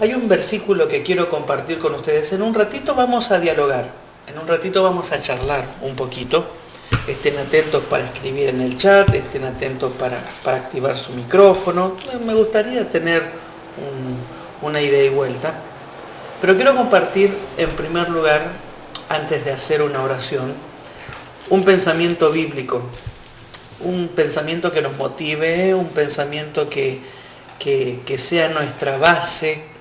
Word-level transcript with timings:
Hay 0.00 0.12
un 0.12 0.28
versículo 0.28 0.88
que 0.88 1.04
quiero 1.04 1.30
compartir 1.30 1.78
con 1.78 1.94
ustedes. 1.94 2.32
En 2.32 2.42
un 2.42 2.52
ratito 2.52 2.96
vamos 2.96 3.30
a 3.30 3.38
dialogar, 3.38 3.90
en 4.26 4.36
un 4.38 4.48
ratito 4.48 4.82
vamos 4.82 5.12
a 5.12 5.22
charlar 5.22 5.66
un 5.82 5.94
poquito. 5.94 6.44
Estén 7.06 7.38
atentos 7.38 7.84
para 7.84 8.06
escribir 8.06 8.48
en 8.48 8.60
el 8.60 8.76
chat, 8.76 9.14
estén 9.14 9.44
atentos 9.44 9.92
para, 9.92 10.24
activar 10.44 10.98
su 10.98 11.12
micrófono. 11.12 11.96
Me 12.26 12.34
gustaría 12.34 12.90
tener 12.90 13.22
una 14.62 14.80
idea 14.80 15.04
y 15.04 15.10
vuelta. 15.10 15.54
Pero 16.40 16.56
quiero 16.56 16.74
compartir 16.74 17.32
en 17.56 17.70
primer 17.70 18.10
lugar, 18.10 18.42
antes 19.08 19.44
de 19.44 19.52
hacer 19.52 19.80
una 19.80 20.02
oración, 20.02 20.54
un 21.50 21.64
pensamiento 21.64 22.32
bíblico, 22.32 22.82
un 23.78 24.08
pensamiento 24.08 24.72
que 24.72 24.82
nos 24.82 24.96
motive, 24.96 25.72
un 25.72 25.88
pensamiento 25.88 26.68
que, 26.68 27.00
que, 27.60 28.18
sea 28.18 28.48
nuestra 28.48 28.98
base 28.98 29.73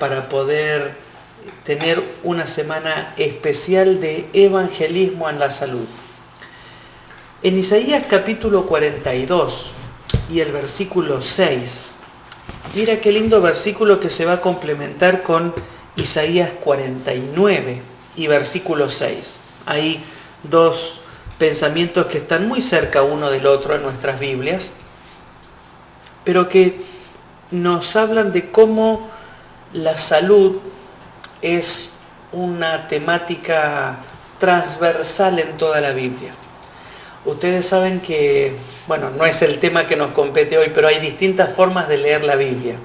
para 0.00 0.30
poder 0.30 0.94
tener 1.64 2.02
una 2.24 2.46
semana 2.46 3.14
especial 3.18 4.00
de 4.00 4.28
evangelismo 4.32 5.28
en 5.28 5.38
la 5.38 5.52
salud. 5.52 5.86
En 7.42 7.58
Isaías 7.58 8.04
capítulo 8.08 8.64
42 8.66 9.72
y 10.30 10.40
el 10.40 10.52
versículo 10.52 11.20
6, 11.20 11.90
mira 12.74 12.98
qué 13.00 13.12
lindo 13.12 13.42
versículo 13.42 14.00
que 14.00 14.08
se 14.08 14.24
va 14.24 14.34
a 14.34 14.40
complementar 14.40 15.22
con 15.22 15.54
Isaías 15.96 16.50
49 16.64 17.82
y 18.16 18.26
versículo 18.26 18.88
6. 18.88 19.34
Hay 19.66 20.02
dos 20.42 21.02
pensamientos 21.38 22.06
que 22.06 22.18
están 22.18 22.48
muy 22.48 22.62
cerca 22.62 23.02
uno 23.02 23.30
del 23.30 23.46
otro 23.46 23.74
en 23.74 23.82
nuestras 23.82 24.18
Biblias, 24.18 24.70
pero 26.24 26.48
que 26.48 26.80
nos 27.50 27.96
hablan 27.96 28.32
de 28.32 28.50
cómo 28.50 29.19
la 29.72 29.96
salud 29.98 30.60
es 31.42 31.88
una 32.32 32.88
temática 32.88 33.98
transversal 34.38 35.38
en 35.38 35.56
toda 35.56 35.80
la 35.80 35.92
Biblia. 35.92 36.32
Ustedes 37.24 37.66
saben 37.66 38.00
que, 38.00 38.56
bueno, 38.86 39.10
no 39.10 39.26
es 39.26 39.42
el 39.42 39.60
tema 39.60 39.86
que 39.86 39.96
nos 39.96 40.12
compete 40.12 40.56
hoy, 40.58 40.72
pero 40.74 40.88
hay 40.88 40.98
distintas 40.98 41.54
formas 41.54 41.88
de 41.88 41.98
leer 41.98 42.24
la 42.24 42.36
Biblia. 42.36 42.76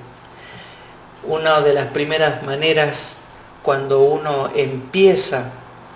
Una 1.24 1.62
de 1.62 1.74
las 1.74 1.88
primeras 1.88 2.44
maneras 2.44 3.14
cuando 3.64 4.02
uno 4.02 4.52
empieza 4.56 5.52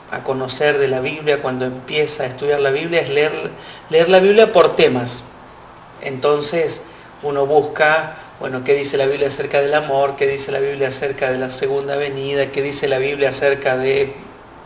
a 0.09 0.23
conocer 0.23 0.79
de 0.79 0.87
la 0.87 1.01
Biblia, 1.01 1.41
cuando 1.41 1.65
empieza 1.65 2.23
a 2.23 2.27
estudiar 2.27 2.61
la 2.61 2.71
Biblia, 2.71 3.01
es 3.01 3.09
leer, 3.09 3.51
leer 3.89 4.09
la 4.09 4.19
Biblia 4.19 4.51
por 4.51 4.75
temas. 4.75 5.21
Entonces 6.01 6.81
uno 7.21 7.45
busca, 7.45 8.15
bueno, 8.39 8.63
qué 8.63 8.73
dice 8.73 8.95
la 8.95 9.05
Biblia 9.05 9.27
acerca 9.27 9.61
del 9.61 9.73
amor, 9.73 10.15
qué 10.15 10.25
dice 10.25 10.51
la 10.51 10.59
Biblia 10.59 10.87
acerca 10.87 11.31
de 11.31 11.37
la 11.37 11.51
segunda 11.51 11.97
venida, 11.97 12.51
qué 12.51 12.61
dice 12.61 12.87
la 12.87 12.97
Biblia 12.97 13.29
acerca 13.29 13.77
de 13.77 14.13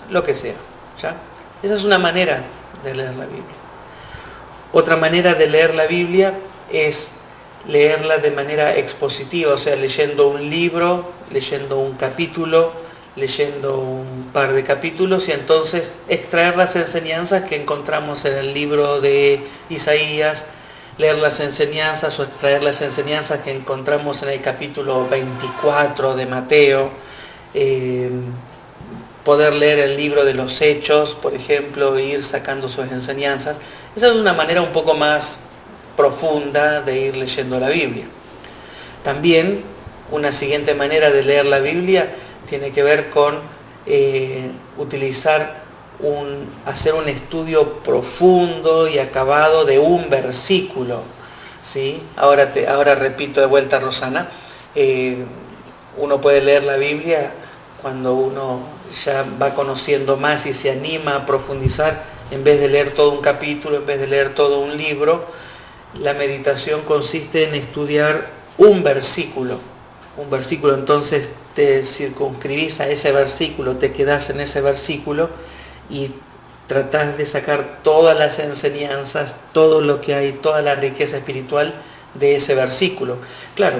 lo 0.09 0.23
que 0.23 0.35
sea. 0.35 0.55
¿ya? 1.01 1.15
Esa 1.63 1.75
es 1.75 1.83
una 1.83 1.97
manera 1.97 2.43
de 2.83 2.93
leer 2.93 3.15
la 3.15 3.25
Biblia. 3.25 3.55
Otra 4.71 4.95
manera 4.95 5.33
de 5.33 5.47
leer 5.47 5.73
la 5.73 5.87
Biblia 5.87 6.33
es 6.71 7.07
leerla 7.67 8.17
de 8.17 8.31
manera 8.31 8.75
expositiva, 8.75 9.53
o 9.53 9.57
sea, 9.57 9.75
leyendo 9.75 10.27
un 10.27 10.49
libro, 10.49 11.11
leyendo 11.31 11.79
un 11.79 11.93
capítulo, 11.93 12.73
leyendo 13.15 13.79
un 13.79 14.29
par 14.33 14.53
de 14.53 14.63
capítulos 14.63 15.27
y 15.27 15.31
entonces 15.31 15.91
extraer 16.09 16.57
las 16.57 16.75
enseñanzas 16.75 17.43
que 17.43 17.55
encontramos 17.55 18.25
en 18.25 18.33
el 18.33 18.53
libro 18.53 19.01
de 19.01 19.41
Isaías, 19.69 20.43
leer 20.97 21.17
las 21.17 21.39
enseñanzas 21.39 22.17
o 22.19 22.23
extraer 22.23 22.63
las 22.63 22.81
enseñanzas 22.81 23.39
que 23.39 23.51
encontramos 23.51 24.21
en 24.23 24.29
el 24.29 24.41
capítulo 24.41 25.07
24 25.09 26.15
de 26.15 26.25
Mateo, 26.25 26.91
eh, 27.53 28.11
poder 29.23 29.53
leer 29.53 29.79
el 29.79 29.97
libro 29.97 30.25
de 30.25 30.33
los 30.33 30.61
hechos, 30.61 31.15
por 31.15 31.33
ejemplo, 31.33 31.97
e 31.97 32.05
ir 32.05 32.23
sacando 32.23 32.69
sus 32.69 32.85
enseñanzas. 32.91 33.57
Esa 33.95 34.07
es 34.07 34.13
una 34.13 34.33
manera 34.33 34.61
un 34.61 34.71
poco 34.71 34.93
más 34.93 35.37
profunda 35.95 36.81
de 36.81 36.99
ir 36.99 37.15
leyendo 37.15 37.59
la 37.59 37.69
Biblia. 37.69 38.05
También 39.03 39.63
una 40.11 40.31
siguiente 40.31 40.75
manera 40.75 41.09
de 41.09 41.23
leer 41.23 41.45
la 41.45 41.59
Biblia 41.59 42.09
tiene 42.49 42.71
que 42.71 42.83
ver 42.83 43.09
con 43.09 43.39
eh, 43.85 44.51
utilizar 44.77 45.62
un, 46.03 46.49
hacer 46.65 46.93
un 46.93 47.07
estudio 47.09 47.79
profundo 47.79 48.87
y 48.87 48.99
acabado 48.99 49.65
de 49.65 49.79
un 49.79 50.09
versículo. 50.09 51.01
¿sí? 51.61 52.01
Ahora, 52.17 52.53
te, 52.53 52.67
ahora 52.67 52.93
repito 52.93 53.39
de 53.39 53.47
vuelta, 53.47 53.79
Rosana, 53.79 54.29
eh, 54.75 55.25
uno 55.97 56.21
puede 56.21 56.41
leer 56.41 56.63
la 56.63 56.77
Biblia 56.77 57.31
cuando 57.81 58.15
uno 58.15 58.59
ya 59.03 59.25
va 59.41 59.55
conociendo 59.55 60.17
más 60.17 60.45
y 60.45 60.53
se 60.53 60.71
anima 60.71 61.15
a 61.15 61.25
profundizar, 61.25 62.03
en 62.31 62.43
vez 62.43 62.59
de 62.59 62.67
leer 62.67 62.93
todo 62.93 63.11
un 63.11 63.21
capítulo, 63.21 63.77
en 63.77 63.85
vez 63.85 63.99
de 63.99 64.07
leer 64.07 64.35
todo 64.35 64.59
un 64.59 64.77
libro, 64.77 65.25
la 65.99 66.13
meditación 66.13 66.81
consiste 66.81 67.47
en 67.47 67.55
estudiar 67.55 68.29
un 68.57 68.83
versículo. 68.83 69.59
Un 70.17 70.29
versículo 70.29 70.75
entonces 70.75 71.29
te 71.55 71.83
circunscribís 71.83 72.79
a 72.79 72.87
ese 72.87 73.11
versículo, 73.11 73.77
te 73.77 73.91
quedás 73.93 74.29
en 74.29 74.39
ese 74.39 74.61
versículo 74.61 75.29
y 75.93 76.11
tratás 76.67 77.17
de 77.17 77.25
sacar 77.27 77.79
todas 77.83 78.17
las 78.17 78.39
enseñanzas, 78.39 79.35
todo 79.51 79.79
lo 79.79 80.01
que 80.01 80.15
hay, 80.15 80.31
toda 80.31 80.63
la 80.63 80.73
riqueza 80.73 81.17
espiritual 81.17 81.73
de 82.15 82.35
ese 82.35 82.55
versículo. 82.55 83.17
Claro, 83.55 83.77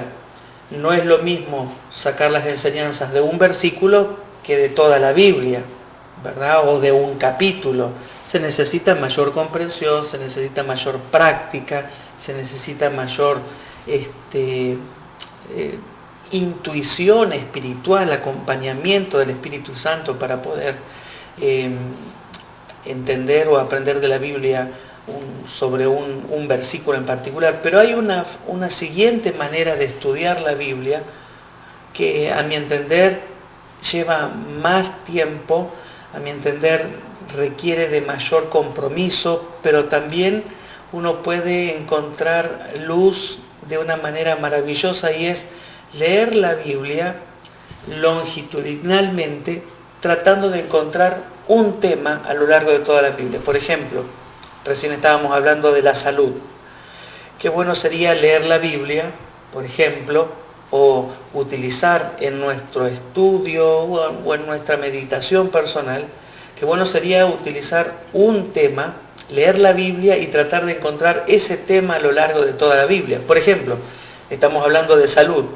no 0.70 0.92
es 0.92 1.04
lo 1.04 1.18
mismo 1.18 1.74
sacar 1.92 2.30
las 2.30 2.46
enseñanzas 2.46 3.12
de 3.12 3.20
un 3.20 3.38
versículo 3.38 4.16
que 4.44 4.56
de 4.56 4.68
toda 4.68 5.00
la 5.00 5.12
Biblia, 5.12 5.62
¿verdad? 6.22 6.68
O 6.68 6.80
de 6.80 6.92
un 6.92 7.16
capítulo. 7.16 7.90
Se 8.30 8.38
necesita 8.38 8.94
mayor 8.94 9.32
comprensión, 9.32 10.06
se 10.06 10.18
necesita 10.18 10.62
mayor 10.62 10.98
práctica, 11.10 11.90
se 12.24 12.32
necesita 12.32 12.90
mayor 12.90 13.38
este, 13.86 14.78
eh, 15.56 15.78
intuición 16.30 17.32
espiritual, 17.32 18.12
acompañamiento 18.12 19.18
del 19.18 19.30
Espíritu 19.30 19.74
Santo 19.74 20.16
para 20.16 20.40
poder 20.42 20.76
em, 21.40 21.76
entender 22.84 23.48
o 23.48 23.58
aprender 23.58 24.00
de 24.00 24.08
la 24.08 24.18
Biblia 24.18 24.70
sobre 25.48 25.86
un, 25.86 26.48
versículo 26.48 26.96
en 26.96 27.04
particular. 27.04 27.60
Pero 27.62 27.78
hay 27.78 27.94
una, 27.94 28.24
una 28.46 28.70
siguiente 28.70 29.32
manera 29.32 29.76
de 29.76 29.84
estudiar 29.86 30.40
la 30.40 30.54
Biblia 30.54 31.02
que 31.92 32.32
a 32.32 32.42
mi 32.42 32.54
entender 32.54 33.20
lleva 33.92 34.30
más 34.62 35.04
tiempo, 35.04 35.72
a 36.14 36.18
mi 36.18 36.30
entender 36.30 36.86
requiere 37.36 37.88
de 37.88 38.00
mayor 38.00 38.48
compromiso, 38.48 39.56
pero 39.62 39.86
también 39.86 40.44
uno 40.92 41.22
puede 41.22 41.76
encontrar 41.76 42.72
luz 42.86 43.38
de 43.68 43.78
una 43.78 43.96
manera 43.96 44.36
maravillosa 44.36 45.12
y 45.12 45.26
es 45.26 45.44
leer 45.94 46.34
la 46.34 46.54
Biblia 46.54 47.16
longitudinalmente 48.00 49.62
tratando 50.04 50.50
de 50.50 50.60
encontrar 50.60 51.16
un 51.48 51.80
tema 51.80 52.20
a 52.28 52.34
lo 52.34 52.46
largo 52.46 52.70
de 52.70 52.80
toda 52.80 53.00
la 53.00 53.12
Biblia. 53.12 53.40
Por 53.42 53.56
ejemplo, 53.56 54.04
recién 54.62 54.92
estábamos 54.92 55.34
hablando 55.34 55.72
de 55.72 55.80
la 55.80 55.94
salud. 55.94 56.32
Qué 57.38 57.48
bueno 57.48 57.74
sería 57.74 58.14
leer 58.14 58.44
la 58.44 58.58
Biblia, 58.58 59.04
por 59.50 59.64
ejemplo, 59.64 60.28
o 60.70 61.10
utilizar 61.32 62.16
en 62.20 62.38
nuestro 62.38 62.86
estudio 62.86 63.66
o 63.66 64.34
en 64.34 64.44
nuestra 64.44 64.76
meditación 64.76 65.48
personal, 65.48 66.04
qué 66.54 66.66
bueno 66.66 66.84
sería 66.84 67.24
utilizar 67.24 67.94
un 68.12 68.52
tema, 68.52 68.96
leer 69.30 69.58
la 69.58 69.72
Biblia 69.72 70.18
y 70.18 70.26
tratar 70.26 70.66
de 70.66 70.72
encontrar 70.72 71.24
ese 71.28 71.56
tema 71.56 71.94
a 71.94 72.00
lo 72.00 72.12
largo 72.12 72.42
de 72.42 72.52
toda 72.52 72.76
la 72.76 72.84
Biblia. 72.84 73.22
Por 73.26 73.38
ejemplo, 73.38 73.78
estamos 74.28 74.62
hablando 74.66 74.98
de 74.98 75.08
salud. 75.08 75.46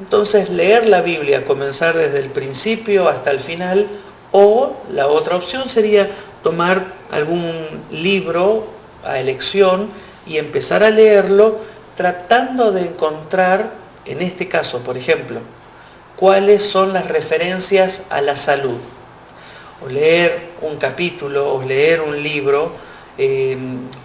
Entonces 0.00 0.48
leer 0.48 0.88
la 0.88 1.02
Biblia, 1.02 1.44
comenzar 1.44 1.94
desde 1.94 2.20
el 2.20 2.30
principio 2.30 3.06
hasta 3.06 3.30
el 3.30 3.38
final, 3.38 3.86
o 4.32 4.74
la 4.90 5.08
otra 5.08 5.36
opción 5.36 5.68
sería 5.68 6.08
tomar 6.42 6.94
algún 7.10 7.52
libro 7.90 8.66
a 9.04 9.18
elección 9.18 9.90
y 10.26 10.38
empezar 10.38 10.82
a 10.82 10.88
leerlo 10.88 11.58
tratando 11.98 12.72
de 12.72 12.86
encontrar, 12.86 13.72
en 14.06 14.22
este 14.22 14.48
caso, 14.48 14.78
por 14.78 14.96
ejemplo, 14.96 15.40
cuáles 16.16 16.62
son 16.62 16.94
las 16.94 17.06
referencias 17.06 18.00
a 18.08 18.22
la 18.22 18.38
salud. 18.38 18.78
O 19.84 19.88
leer 19.88 20.48
un 20.62 20.78
capítulo 20.78 21.52
o 21.52 21.62
leer 21.62 22.00
un 22.00 22.22
libro, 22.22 22.72
eh, 23.18 23.54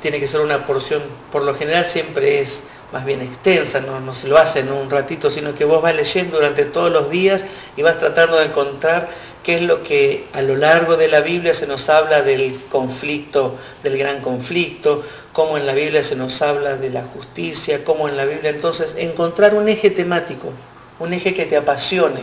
tiene 0.01 0.19
que 0.19 0.27
ser 0.27 0.42
una 0.42 0.68
porción, 0.68 1.03
por 1.31 1.44
lo 1.44 1.56
general 1.56 1.86
siempre 1.86 2.42
es 2.42 2.59
más 2.95 3.03
bien 3.03 3.21
extensa, 3.21 3.81
no, 3.81 4.13
se 4.13 4.30
lo 4.30 4.38
hace 4.38 4.62
en 4.62 4.71
un 4.71 4.89
ratito, 4.89 5.30
sino 5.30 5.53
que 5.53 5.65
vos 5.65 5.81
vas 5.81 5.94
leyendo 5.94 6.38
durante 6.38 6.63
todos 6.63 6.89
los 6.89 7.09
días 7.09 7.44
y 7.75 7.81
vas 7.81 8.00
tratando 8.00 8.38
de 8.38 8.45
encontrar 8.45 9.09
qué 9.44 9.56
es 9.56 9.63
lo 9.63 9.83
que 9.83 10.27
a 10.31 10.42
lo 10.42 10.56
largo 10.56 10.95
de 10.95 11.09
la 11.09 11.19
Biblia 11.19 11.53
se 11.53 11.68
nos 11.68 11.89
habla 11.89 12.21
del 12.21 12.57
conflicto, 12.69 13.57
del 13.83 13.97
gran 13.97 14.21
conflicto, 14.21 15.03
cómo 15.33 15.57
en 15.57 15.65
la 15.65 15.74
Biblia 15.74 16.03
se 16.03 16.15
nos 16.15 16.42
habla 16.42 16.77
de 16.77 16.89
la 16.89 17.03
justicia, 17.03 17.83
cómo 17.83 18.07
en 18.07 18.15
la 18.15 18.24
Biblia 18.24 18.50
entonces 18.50 18.95
encontrar 18.95 19.56
un 19.56 19.68
eje 19.68 19.89
temático, 19.89 20.53
un 21.00 21.12
eje 21.12 21.33
que 21.33 21.45
te 21.45 21.57
apasione, 21.57 22.21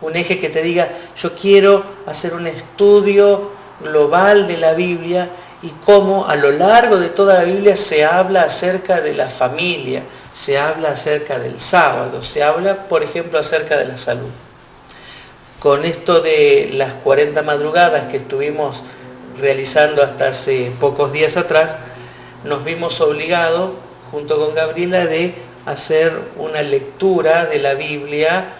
un 0.00 0.14
eje 0.14 0.38
que 0.38 0.48
te 0.48 0.62
diga, 0.62 0.88
yo 1.20 1.34
quiero 1.34 1.82
hacer 2.06 2.34
un 2.34 2.46
estudio 2.46 3.50
global 3.80 4.46
de 4.46 4.58
la 4.58 4.74
Biblia 4.74 5.28
y 5.62 5.70
cómo 5.84 6.28
a 6.28 6.36
lo 6.36 6.52
largo 6.52 6.98
de 6.98 7.08
toda 7.08 7.34
la 7.34 7.44
Biblia 7.44 7.76
se 7.76 8.04
habla 8.04 8.42
acerca 8.42 9.00
de 9.00 9.14
la 9.14 9.28
familia, 9.28 10.02
se 10.32 10.58
habla 10.58 10.90
acerca 10.90 11.38
del 11.38 11.60
sábado, 11.60 12.22
se 12.22 12.42
habla, 12.42 12.88
por 12.88 13.02
ejemplo, 13.02 13.38
acerca 13.38 13.76
de 13.76 13.86
la 13.86 13.98
salud. 13.98 14.30
Con 15.58 15.84
esto 15.84 16.20
de 16.20 16.70
las 16.74 16.92
40 16.94 17.42
madrugadas 17.42 18.08
que 18.10 18.18
estuvimos 18.18 18.84
realizando 19.40 20.02
hasta 20.02 20.28
hace 20.28 20.70
pocos 20.78 21.12
días 21.12 21.36
atrás, 21.36 21.74
nos 22.44 22.64
vimos 22.64 23.00
obligados, 23.00 23.72
junto 24.12 24.38
con 24.38 24.54
Gabriela, 24.54 25.06
de 25.06 25.34
hacer 25.66 26.12
una 26.36 26.62
lectura 26.62 27.46
de 27.46 27.58
la 27.58 27.74
Biblia 27.74 28.52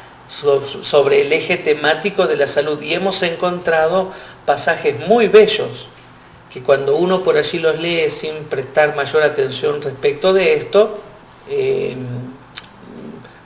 sobre 0.83 1.23
el 1.23 1.33
eje 1.33 1.56
temático 1.56 2.27
de 2.27 2.37
la 2.37 2.49
salud 2.49 2.83
y 2.83 2.93
hemos 2.93 3.23
encontrado 3.23 4.12
pasajes 4.45 5.06
muy 5.06 5.29
bellos 5.29 5.89
que 6.53 6.62
cuando 6.62 6.97
uno 6.97 7.23
por 7.23 7.37
allí 7.37 7.59
los 7.59 7.79
lee 7.79 8.11
sin 8.11 8.45
prestar 8.45 8.97
mayor 8.97 9.23
atención 9.23 9.83
respecto 9.83 10.33
de 10.33 10.55
esto, 10.55 11.00
eh, 11.49 11.97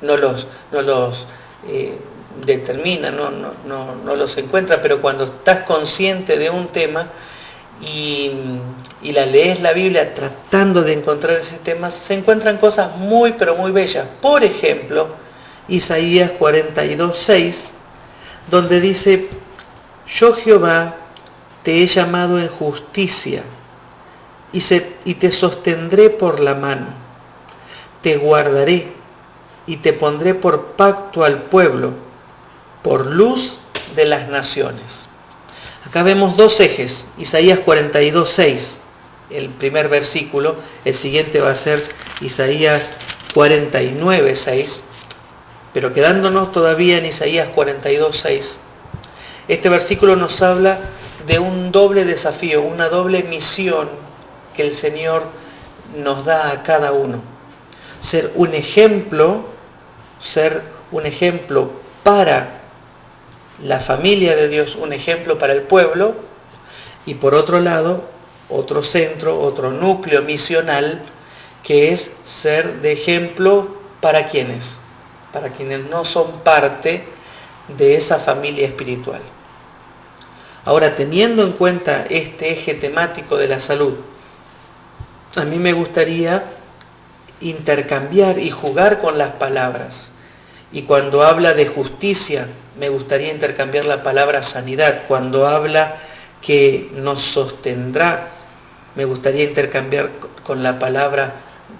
no 0.01 0.17
los, 0.17 0.47
no 0.71 0.83
los 0.83 1.27
eh, 1.69 1.97
determina, 2.45 3.11
no, 3.11 3.31
no, 3.31 4.17
los 4.17 4.37
encuentra, 4.37 4.83
pero 4.83 5.01
cuando 5.01 5.25
estás 5.25 5.65
consciente 5.65 6.39
de 6.39 6.51
un 6.51 6.69
tema 6.69 7.09
y, 7.81 8.31
y, 9.03 9.13
la 9.13 9.27
lees 9.27 9.61
la 9.61 9.73
Biblia 9.73 10.15
tratando 10.15 10.83
de 10.83 10.93
encontrar 10.93 11.39
ese 11.39 11.57
tema, 11.59 11.91
se 11.91 12.15
encuentran 12.15 12.59
cosas 12.59 12.97
muy, 12.97 13.33
pero 13.33 13.57
muy 13.57 13.73
bellas. 13.73 14.07
Por 14.21 14.45
ejemplo, 14.45 15.09
Isaías 15.69 16.31
42, 16.33 17.17
6, 17.19 17.71
donde 18.51 18.81
dice, 18.81 19.29
yo 20.07 20.35
Jehová 20.35 20.97
te 21.63 21.83
he 21.83 21.87
llamado 21.87 22.41
en 22.41 22.49
justicia 22.49 23.43
y, 24.53 25.15
te 25.15 25.33
sostendré 25.33 26.11
por 26.11 26.41
la 26.41 26.55
mano, 26.55 26.89
te 28.03 28.17
guardaré 28.17 28.89
y 29.67 29.77
te 29.79 29.93
pondré 29.93 30.35
por 30.35 30.73
pacto 30.73 31.25
al 31.25 31.43
pueblo, 31.43 31.93
por 32.83 33.07
luz 33.07 33.57
de 33.97 34.05
las 34.05 34.29
naciones. 34.29 35.07
Acá 35.87 36.03
vemos 36.03 36.37
dos 36.37 36.61
ejes, 36.61 37.07
Isaías 37.17 37.61
42, 37.61 38.31
6, 38.31 38.77
el 39.31 39.49
primer 39.49 39.89
versículo, 39.89 40.57
el 40.85 40.95
siguiente 40.95 41.41
va 41.41 41.51
a 41.51 41.57
ser 41.57 41.83
Isaías 42.21 42.91
49, 43.35 44.37
6, 44.37 44.83
pero 45.73 45.95
quedándonos 45.95 46.53
todavía 46.53 46.99
en 46.99 47.07
Isaías 47.07 47.49
42, 47.55 48.19
6, 48.19 48.59
este 49.49 49.69
versículo 49.69 50.17
nos 50.17 50.41
habla 50.43 50.79
de 51.27 51.39
un 51.39 51.73
doble 51.73 52.05
desafío, 52.05 52.63
una 52.63 52.89
doble 52.89 53.23
misión 53.23 53.89
que 54.55 54.67
el 54.67 54.75
Señor 54.75 55.25
nos 55.97 56.25
da 56.25 56.51
a 56.51 56.63
cada 56.63 56.93
uno. 56.93 57.23
Ser 58.03 58.33
un 58.35 58.55
ejemplo, 58.55 59.45
ser 60.21 60.63
un 60.91 61.07
ejemplo 61.07 61.71
para 62.03 62.61
la 63.63 63.81
familia 63.81 64.35
de 64.37 64.49
Dios, 64.49 64.77
un 64.77 64.93
ejemplo 64.93 65.39
para 65.39 65.53
el 65.53 65.63
pueblo, 65.63 66.15
y 67.07 67.15
por 67.15 67.35
otro 67.35 67.61
lado, 67.61 68.05
otro 68.49 68.83
centro, 68.83 69.41
otro 69.41 69.71
núcleo 69.71 70.23
misional, 70.23 71.03
que 71.63 71.93
es 71.93 72.11
ser 72.25 72.81
de 72.81 72.93
ejemplo 72.93 73.77
para 74.01 74.29
quienes, 74.29 74.77
para 75.33 75.51
quienes 75.51 75.89
no 75.89 76.05
son 76.05 76.41
parte 76.41 77.05
de 77.79 77.97
esa 77.97 78.19
familia 78.19 78.67
espiritual. 78.67 79.21
Ahora, 80.65 80.95
teniendo 80.95 81.43
en 81.43 81.53
cuenta 81.53 82.05
este 82.09 82.53
eje 82.53 82.75
temático 82.75 83.37
de 83.37 83.49
la 83.49 83.61
salud, 83.61 83.95
a 85.35 85.45
mí 85.45 85.57
me 85.57 85.73
gustaría 85.73 86.45
intercambiar 87.41 88.39
y 88.39 88.51
jugar 88.51 89.01
con 89.01 89.19
las 89.19 89.33
palabras. 89.33 90.11
Y 90.71 90.83
cuando 90.83 91.23
habla 91.23 91.55
de 91.55 91.67
justicia, 91.67 92.47
me 92.79 92.89
gustaría 92.89 93.33
intercambiar 93.33 93.87
la 93.87 94.03
palabra 94.03 94.43
sanidad. 94.43 95.03
Cuando 95.09 95.47
habla 95.47 95.97
que 96.41 96.91
nos 96.95 97.23
sostendrá, 97.23 98.29
me 98.95 99.05
gustaría 99.05 99.45
intercambiar 99.45 100.11
con 100.45 100.63
la 100.63 100.79
palabra 100.79 101.33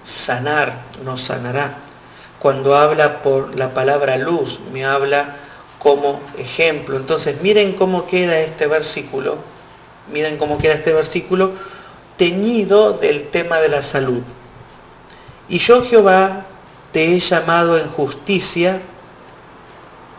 sanar, 0.03 0.73
nos 1.03 1.21
sanará. 1.21 1.77
Cuando 2.39 2.75
habla 2.75 3.23
por 3.23 3.57
la 3.57 3.73
palabra 3.73 4.17
luz, 4.17 4.59
me 4.71 4.85
habla 4.85 5.37
como 5.83 6.21
ejemplo. 6.37 6.95
Entonces, 6.95 7.41
miren 7.41 7.73
cómo 7.73 8.07
queda 8.07 8.39
este 8.39 8.67
versículo, 8.67 9.37
miren 10.11 10.37
cómo 10.37 10.57
queda 10.57 10.73
este 10.73 10.93
versículo 10.93 11.51
teñido 12.17 12.93
del 12.93 13.27
tema 13.29 13.59
de 13.59 13.69
la 13.69 13.83
salud. 13.83 14.21
Y 15.49 15.59
yo 15.59 15.83
Jehová 15.83 16.45
te 16.93 17.13
he 17.13 17.19
llamado 17.19 17.77
en 17.77 17.89
justicia 17.89 18.81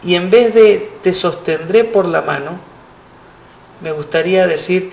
y 0.03 0.17
en 0.17 0.29
vez 0.29 0.53
de 0.53 0.91
te 1.03 1.15
sostendré 1.15 1.85
por 1.85 2.05
la 2.05 2.21
mano, 2.21 2.61
me 3.81 3.91
gustaría 3.93 4.47
decir 4.47 4.93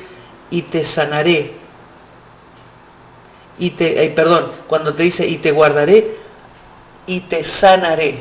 y 0.50 0.62
te 0.63 0.85
sanaré. 0.85 1.51
Y 3.59 3.71
te, 3.71 4.09
perdón, 4.12 4.51
cuando 4.67 4.94
te 4.94 5.03
dice 5.03 5.27
y 5.27 5.38
te 5.38 5.51
guardaré 5.51 6.15
y 7.06 7.19
te 7.21 7.44
sanaré. 7.44 8.19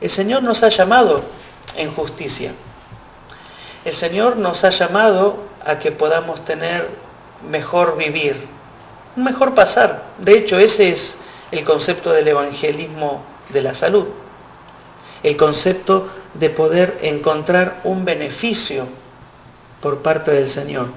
El 0.00 0.10
Señor 0.10 0.42
nos 0.42 0.62
ha 0.62 0.68
llamado 0.68 1.22
en 1.76 1.90
justicia. 1.90 2.52
El 3.84 3.94
Señor 3.94 4.36
nos 4.36 4.62
ha 4.64 4.70
llamado 4.70 5.38
a 5.64 5.78
que 5.78 5.90
podamos 5.90 6.44
tener 6.44 6.88
mejor 7.48 7.96
vivir, 7.96 8.36
un 9.16 9.24
mejor 9.24 9.54
pasar. 9.54 10.02
De 10.18 10.36
hecho, 10.36 10.58
ese 10.58 10.90
es 10.90 11.14
el 11.50 11.64
concepto 11.64 12.12
del 12.12 12.28
evangelismo 12.28 13.24
de 13.48 13.62
la 13.62 13.74
salud. 13.74 14.06
El 15.22 15.36
concepto 15.36 16.10
de 16.34 16.50
poder 16.50 16.98
encontrar 17.00 17.80
un 17.84 18.04
beneficio 18.04 18.86
por 19.80 20.02
parte 20.02 20.30
del 20.30 20.50
Señor. 20.50 20.88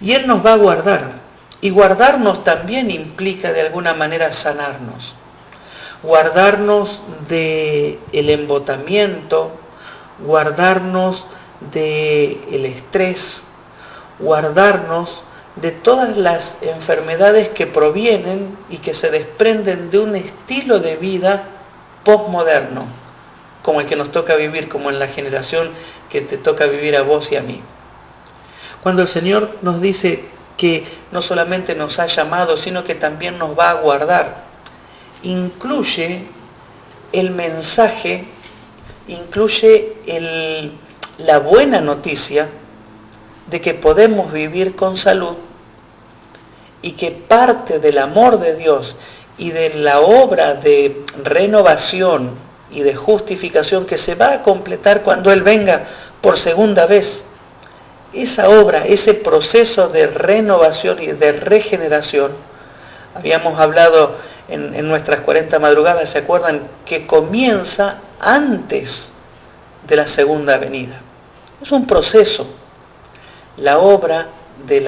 Y 0.00 0.12
Él 0.12 0.28
nos 0.28 0.46
va 0.46 0.52
a 0.52 0.58
guardar. 0.58 1.24
Y 1.60 1.70
guardarnos 1.70 2.44
también 2.44 2.90
implica 2.90 3.52
de 3.52 3.62
alguna 3.62 3.94
manera 3.94 4.32
sanarnos 4.32 5.16
guardarnos 6.04 7.00
del 7.28 7.98
el 8.12 8.30
embotamiento, 8.30 9.50
guardarnos 10.18 11.24
del 11.72 12.38
el 12.52 12.66
estrés, 12.66 13.42
guardarnos 14.18 15.22
de 15.56 15.70
todas 15.70 16.16
las 16.16 16.56
enfermedades 16.60 17.48
que 17.48 17.66
provienen 17.66 18.56
y 18.68 18.78
que 18.78 18.92
se 18.92 19.10
desprenden 19.10 19.90
de 19.90 19.98
un 19.98 20.14
estilo 20.14 20.78
de 20.78 20.96
vida 20.96 21.44
postmoderno, 22.04 22.84
como 23.62 23.80
el 23.80 23.86
que 23.86 23.96
nos 23.96 24.12
toca 24.12 24.36
vivir, 24.36 24.68
como 24.68 24.90
en 24.90 24.98
la 24.98 25.08
generación 25.08 25.70
que 26.10 26.20
te 26.20 26.36
toca 26.36 26.66
vivir 26.66 26.96
a 26.96 27.02
vos 27.02 27.32
y 27.32 27.36
a 27.36 27.42
mí. 27.42 27.62
Cuando 28.82 29.02
el 29.02 29.08
Señor 29.08 29.56
nos 29.62 29.80
dice 29.80 30.24
que 30.58 30.86
no 31.12 31.22
solamente 31.22 31.74
nos 31.74 31.98
ha 31.98 32.06
llamado, 32.06 32.58
sino 32.58 32.84
que 32.84 32.94
también 32.94 33.38
nos 33.38 33.58
va 33.58 33.70
a 33.70 33.74
guardar, 33.74 34.43
incluye 35.24 36.22
el 37.12 37.30
mensaje, 37.30 38.24
incluye 39.08 39.96
la 41.18 41.38
buena 41.38 41.80
noticia 41.80 42.48
de 43.50 43.60
que 43.60 43.74
podemos 43.74 44.32
vivir 44.32 44.76
con 44.76 44.96
salud 44.96 45.36
y 46.82 46.92
que 46.92 47.10
parte 47.10 47.78
del 47.78 47.98
amor 47.98 48.38
de 48.38 48.56
Dios 48.56 48.96
y 49.38 49.50
de 49.50 49.74
la 49.74 50.00
obra 50.00 50.54
de 50.54 51.04
renovación 51.22 52.32
y 52.70 52.82
de 52.82 52.94
justificación 52.94 53.86
que 53.86 53.98
se 53.98 54.14
va 54.14 54.32
a 54.32 54.42
completar 54.42 55.02
cuando 55.02 55.32
Él 55.32 55.42
venga 55.42 55.86
por 56.20 56.38
segunda 56.38 56.86
vez, 56.86 57.22
esa 58.12 58.48
obra, 58.48 58.84
ese 58.86 59.14
proceso 59.14 59.88
de 59.88 60.06
renovación 60.06 61.02
y 61.02 61.08
de 61.08 61.32
regeneración, 61.32 62.32
habíamos 63.14 63.58
hablado 63.58 64.16
en, 64.48 64.88
nuestras 64.88 65.20
40 65.20 65.58
madrugadas, 65.58 66.10
¿se 66.10 66.18
acuerdan? 66.18 66.62
Que 66.84 67.06
comienza 67.06 67.98
antes 68.20 69.06
de 69.86 69.96
la 69.96 70.08
segunda 70.08 70.58
venida. 70.58 71.00
Es 71.62 71.72
un 71.72 71.86
proceso. 71.86 72.46
La 73.56 73.78
obra 73.78 74.26
de, 74.66 74.80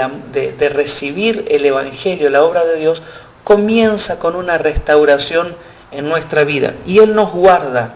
de, 0.58 0.68
recibir 0.68 1.44
el 1.48 1.64
Evangelio, 1.64 2.30
la 2.30 2.42
obra 2.42 2.64
de 2.64 2.76
Dios, 2.76 3.02
comienza 3.44 4.18
con 4.18 4.36
una 4.36 4.58
restauración 4.58 5.56
en 5.90 6.08
nuestra 6.08 6.44
vida. 6.44 6.74
Y 6.84 6.98
Él 6.98 7.14
nos 7.14 7.32
guarda, 7.32 7.94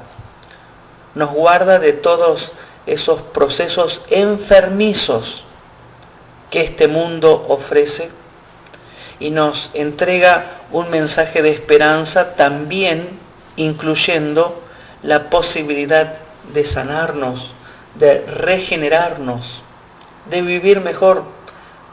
nos 1.14 1.30
guarda 1.32 1.78
de 1.78 1.92
todos 1.92 2.52
esos 2.86 3.20
procesos 3.20 4.02
enfermizos 4.10 5.44
que 6.50 6.62
este 6.62 6.88
mundo 6.88 7.44
ofrece 7.48 8.10
y 9.20 9.30
nos 9.30 9.70
entrega 9.74 10.46
un 10.72 10.90
mensaje 10.90 11.42
de 11.42 11.50
esperanza 11.50 12.34
también 12.34 13.20
incluyendo 13.56 14.62
la 15.02 15.30
posibilidad 15.30 16.14
de 16.52 16.64
sanarnos, 16.64 17.54
de 17.94 18.24
regenerarnos, 18.26 19.62
de 20.30 20.42
vivir 20.42 20.80
mejor, 20.80 21.24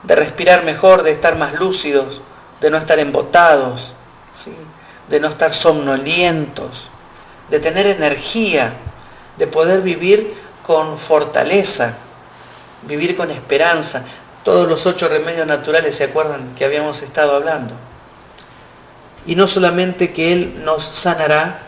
de 0.04 0.16
respirar 0.16 0.64
mejor, 0.64 1.04
de 1.04 1.12
estar 1.12 1.38
más 1.38 1.60
lúcidos, 1.60 2.22
de 2.62 2.70
no 2.70 2.78
estar 2.78 3.00
embotados, 3.00 3.94
de 5.10 5.20
no 5.20 5.28
estar 5.28 5.54
somnolientos, 5.54 6.90
de 7.50 7.60
tener 7.60 7.88
energía, 7.88 8.74
de 9.38 9.48
poder 9.48 9.82
vivir 9.82 10.34
con 10.66 10.98
fortaleza, 10.98 11.94
vivir 12.84 13.16
con 13.16 13.32
esperanza. 13.32 14.04
Todos 14.48 14.70
los 14.70 14.86
ocho 14.86 15.10
remedios 15.10 15.46
naturales, 15.46 15.98
¿se 15.98 16.06
acuerdan 16.06 16.56
que 16.56 16.64
habíamos 16.64 17.02
estado 17.02 17.36
hablando? 17.36 17.74
Y 19.26 19.36
no 19.36 19.46
solamente 19.46 20.14
que 20.14 20.32
Él 20.32 20.64
nos 20.64 20.86
sanará, 20.94 21.64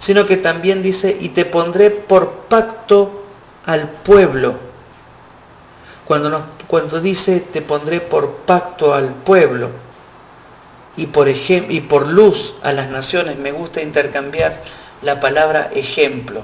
sino 0.00 0.26
que 0.26 0.36
también 0.36 0.82
dice, 0.82 1.16
y 1.20 1.28
te 1.28 1.44
pondré 1.44 1.92
por 1.92 2.48
pacto 2.48 3.26
al 3.66 3.88
pueblo. 3.88 4.56
Cuando, 6.06 6.44
cuando 6.66 7.00
dice, 7.00 7.38
te 7.38 7.62
pondré 7.62 8.00
por 8.00 8.38
pacto 8.38 8.92
al 8.92 9.10
pueblo 9.14 9.70
y 10.96 11.06
por, 11.06 11.28
y 11.28 11.80
por 11.82 12.08
luz 12.08 12.56
a 12.64 12.72
las 12.72 12.90
naciones, 12.90 13.38
me 13.38 13.52
gusta 13.52 13.80
intercambiar 13.80 14.60
la 15.02 15.20
palabra 15.20 15.70
ejemplo. 15.72 16.42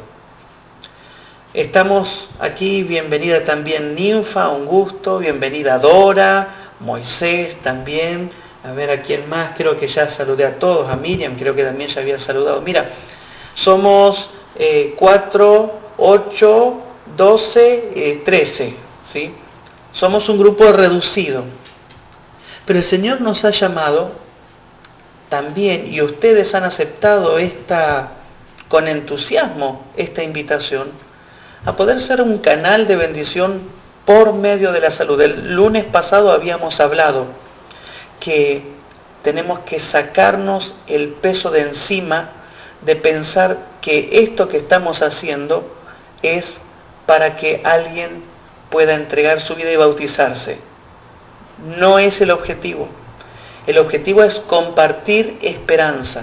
Estamos 1.55 2.31
aquí, 2.41 2.83
bienvenida 2.83 3.45
también 3.45 3.95
Ninfa, 3.95 4.49
un 4.49 4.65
gusto, 4.65 5.19
bienvenida 5.19 5.79
Dora, 5.79 6.49
Moisés 6.81 7.61
también, 7.61 8.31
a 8.65 8.73
ver 8.73 8.89
a 8.89 9.03
quién 9.03 9.29
más, 9.29 9.51
creo 9.55 9.79
que 9.79 9.87
ya 9.87 10.09
saludé 10.09 10.47
a 10.47 10.59
todos, 10.59 10.91
a 10.91 10.97
Miriam 10.97 11.37
creo 11.37 11.55
que 11.55 11.63
también 11.63 11.91
ya 11.91 12.01
había 12.01 12.19
saludado. 12.19 12.63
Mira, 12.63 12.89
somos 13.55 14.31
4, 14.97 15.81
8, 15.99 16.83
12, 17.19 18.23
13, 18.25 18.75
¿sí? 19.07 19.35
Somos 19.93 20.31
un 20.31 20.39
grupo 20.39 20.73
reducido. 20.73 21.45
Pero 22.65 22.79
el 22.79 22.85
Señor 22.87 23.21
nos 23.21 23.45
ha 23.45 23.51
llamado 23.51 24.13
también, 25.29 25.93
y 25.93 26.01
ustedes 26.01 26.55
han 26.55 26.65
aceptado 26.65 27.37
esta, 27.37 28.13
con 28.69 28.89
entusiasmo 28.89 29.85
esta 29.99 30.23
invitación, 30.23 31.12
a 31.65 31.77
poder 31.77 32.01
ser 32.01 32.21
un 32.21 32.39
canal 32.39 32.87
de 32.87 32.97
bendición 32.97 33.63
por 34.05 34.35
medio 34.35 34.73
de 34.73 34.81
la 34.81 34.91
salud. 34.91 35.21
El 35.21 35.55
lunes 35.55 35.85
pasado 35.85 36.33
habíamos 36.33 36.81
hablado 36.81 37.27
que 38.21 38.63
tenemos 39.23 39.61
que 39.61 39.79
sacarnos 39.79 40.75
el 40.89 41.09
peso 41.09 41.51
de 41.51 41.61
encima 41.61 42.31
de 42.81 42.97
pensar 42.97 43.59
que 43.81 44.23
esto 44.23 44.49
que 44.49 44.57
estamos 44.57 45.03
haciendo 45.03 45.73
es 46.23 46.59
para 47.07 47.37
que 47.37 47.61
alguien 47.65 48.25
pueda 48.71 48.95
entregar 48.95 49.41
su 49.41 49.55
vida 49.55 49.71
y 49.71 49.77
bautizarse. 49.77 50.59
No 51.79 52.01
es 52.01 52.21
el 52.21 52.33
objetivo. 52.33 52.89
El 53.69 53.79
objetivo 53.79 54.25
es 54.25 54.41
compartir 54.41 55.39
esperanza. 55.43 56.23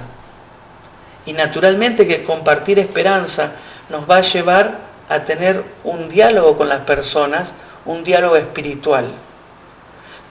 Y 1.25 1.31
naturalmente 1.31 2.07
que 2.07 2.23
compartir 2.23 2.79
esperanza 2.79 3.51
nos 3.89 4.09
va 4.09 4.17
a 4.17 4.21
llevar 4.21 4.88
a 5.09 5.25
tener 5.25 5.63
un 5.83 6.07
diálogo 6.07 6.57
con 6.57 6.69
las 6.69 6.81
personas, 6.81 7.53
un 7.85 8.03
diálogo 8.03 8.35
espiritual. 8.35 9.05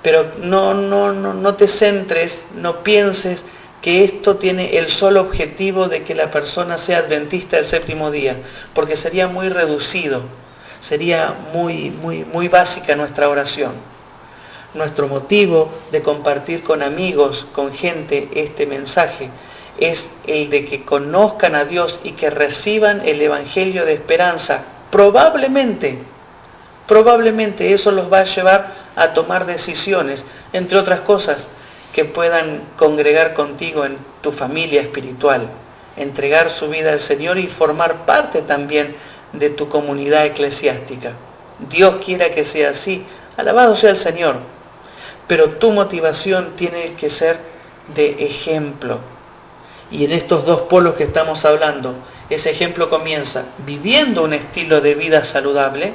Pero 0.03 0.33
no, 0.41 0.75
no, 0.75 1.13
no, 1.13 1.35
no 1.35 1.55
te 1.57 1.67
centres, 1.67 2.45
no 2.55 2.85
pienses 2.85 3.45
que 3.83 4.05
esto 4.05 4.37
tiene 4.37 4.79
el 4.79 4.89
solo 4.89 5.21
objetivo 5.21 5.89
de 5.89 6.05
que 6.05 6.15
la 6.15 6.31
persona 6.31 6.79
sea 6.79 6.99
adventista 6.99 7.57
del 7.57 7.67
séptimo 7.67 8.11
día, 8.11 8.37
porque 8.75 8.97
sería 8.97 9.29
muy 9.29 9.49
reducido, 9.49 10.23
sería 10.81 11.35
muy, 11.53 11.91
muy, 11.91 12.25
muy 12.25 12.49
básica 12.49 12.97
nuestra 12.97 13.29
oración. 13.29 13.73
Nuestro 14.75 15.09
motivo 15.09 15.71
de 15.91 16.03
compartir 16.03 16.63
con 16.63 16.83
amigos, 16.83 17.47
con 17.53 17.73
gente, 17.73 18.29
este 18.35 18.67
mensaje 18.67 19.31
es 19.79 20.09
el 20.27 20.51
de 20.51 20.65
que 20.65 20.85
conozcan 20.85 21.55
a 21.55 21.65
Dios 21.65 22.01
y 22.03 22.13
que 22.13 22.31
reciban 22.31 23.03
el 23.07 23.21
Evangelio 23.23 23.85
de 23.85 23.95
esperanza. 23.95 24.63
Probablemente, 24.91 25.99
probablemente 26.87 27.73
eso 27.73 27.91
los 27.93 28.13
va 28.13 28.21
a 28.21 28.25
llevar 28.25 28.75
a 28.97 29.13
tomar 29.13 29.47
decisiones, 29.47 30.25
entre 30.53 30.79
otras 30.79 31.01
cosas, 31.01 31.47
que 31.93 32.05
puedan 32.05 32.63
congregar 32.77 33.35
contigo 33.35 33.85
en 33.85 33.99
tu 34.21 34.33
familia 34.33 34.81
espiritual, 34.81 35.49
entregar 35.97 36.51
su 36.51 36.69
vida 36.69 36.93
al 36.93 37.01
Señor 37.01 37.39
y 37.39 37.47
formar 37.47 38.07
parte 38.07 38.43
también 38.43 38.95
de 39.33 39.51
tu 39.51 39.69
comunidad 39.69 40.27
eclesiástica. 40.27 41.13
Dios 41.71 41.97
quiera 42.05 42.31
que 42.31 42.45
sea 42.45 42.71
así, 42.71 43.05
alabado 43.37 43.77
sea 43.77 43.91
el 43.91 43.99
Señor, 43.99 44.37
pero 45.27 45.51
tu 45.51 45.73
motivación 45.73 46.55
tiene 46.57 46.95
que 46.95 47.11
ser 47.11 47.39
de 47.95 48.25
ejemplo. 48.25 48.99
Y 49.91 50.05
en 50.05 50.13
estos 50.13 50.45
dos 50.45 50.63
polos 50.63 50.95
que 50.95 51.05
estamos 51.05 51.45
hablando, 51.45 51.95
ese 52.31 52.51
ejemplo 52.51 52.91
comienza 52.91 53.45
viviendo 53.65 54.25
un 54.25 54.35
estilo 54.35 54.81
de 54.81 54.95
vida 54.95 55.25
saludable 55.25 55.95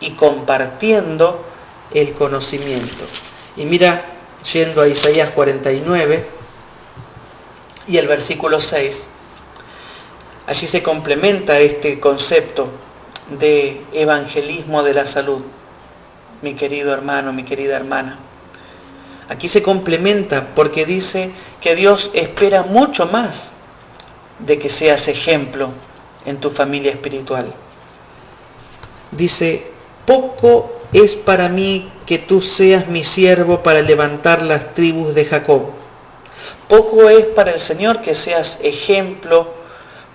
y 0.00 0.12
compartiendo 0.12 1.44
el 1.92 2.12
conocimiento. 2.14 3.04
Y 3.56 3.66
mira, 3.66 4.02
yendo 4.52 4.80
a 4.80 4.88
Isaías 4.88 5.30
49 5.30 6.26
y 7.86 7.98
el 7.98 8.08
versículo 8.08 8.60
6, 8.60 9.02
allí 10.46 10.66
se 10.66 10.82
complementa 10.82 11.58
este 11.58 12.00
concepto 12.00 12.70
de 13.38 13.82
evangelismo 13.92 14.82
de 14.82 14.94
la 14.94 15.06
salud, 15.06 15.42
mi 16.40 16.54
querido 16.54 16.94
hermano, 16.94 17.32
mi 17.32 17.44
querida 17.44 17.76
hermana. 17.76 18.18
Aquí 19.30 19.48
se 19.48 19.62
complementa 19.62 20.48
porque 20.56 20.84
dice 20.84 21.30
que 21.60 21.76
Dios 21.76 22.10
espera 22.14 22.64
mucho 22.64 23.06
más 23.06 23.52
de 24.40 24.58
que 24.58 24.68
seas 24.68 25.06
ejemplo 25.06 25.70
en 26.26 26.38
tu 26.38 26.50
familia 26.50 26.90
espiritual. 26.90 27.46
Dice, 29.12 29.66
poco 30.04 30.72
es 30.92 31.14
para 31.14 31.48
mí 31.48 31.92
que 32.06 32.18
tú 32.18 32.42
seas 32.42 32.88
mi 32.88 33.04
siervo 33.04 33.62
para 33.62 33.82
levantar 33.82 34.42
las 34.42 34.74
tribus 34.74 35.14
de 35.14 35.24
Jacob. 35.24 35.70
Poco 36.68 37.08
es 37.08 37.26
para 37.26 37.52
el 37.52 37.60
Señor 37.60 38.00
que 38.00 38.16
seas 38.16 38.58
ejemplo 38.64 39.54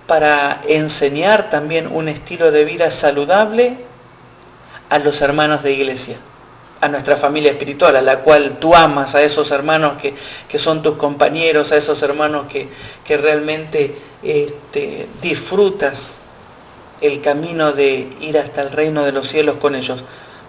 para 0.06 0.60
enseñar 0.68 1.48
también 1.48 1.86
un 1.86 2.08
estilo 2.08 2.52
de 2.52 2.66
vida 2.66 2.90
saludable 2.90 3.78
a 4.90 4.98
los 4.98 5.22
hermanos 5.22 5.62
de 5.62 5.72
iglesia, 5.72 6.18
a 6.86 6.88
nuestra 6.88 7.16
familia 7.16 7.50
espiritual, 7.50 7.96
a 7.96 8.02
la 8.02 8.20
cual 8.20 8.58
tú 8.58 8.74
amas, 8.74 9.14
a 9.14 9.22
esos 9.22 9.50
hermanos 9.50 9.94
que, 10.00 10.58
son 10.58 10.82
tus 10.82 10.96
compañeros, 10.96 11.72
a 11.72 11.76
esos 11.76 12.00
hermanos 12.02 12.46
que, 12.48 12.68
que 13.04 13.16
realmente 13.16 13.94
este, 14.22 15.08
disfrutas 15.20 16.14
el 17.00 17.20
camino 17.20 17.72
de 17.72 18.08
ir 18.20 18.38
hasta 18.38 18.62
el 18.62 18.70
reino 18.70 19.04
de 19.04 19.12
los 19.12 19.28
cielos 19.28 19.56
con 19.56 19.74
ellos. 19.74 20.02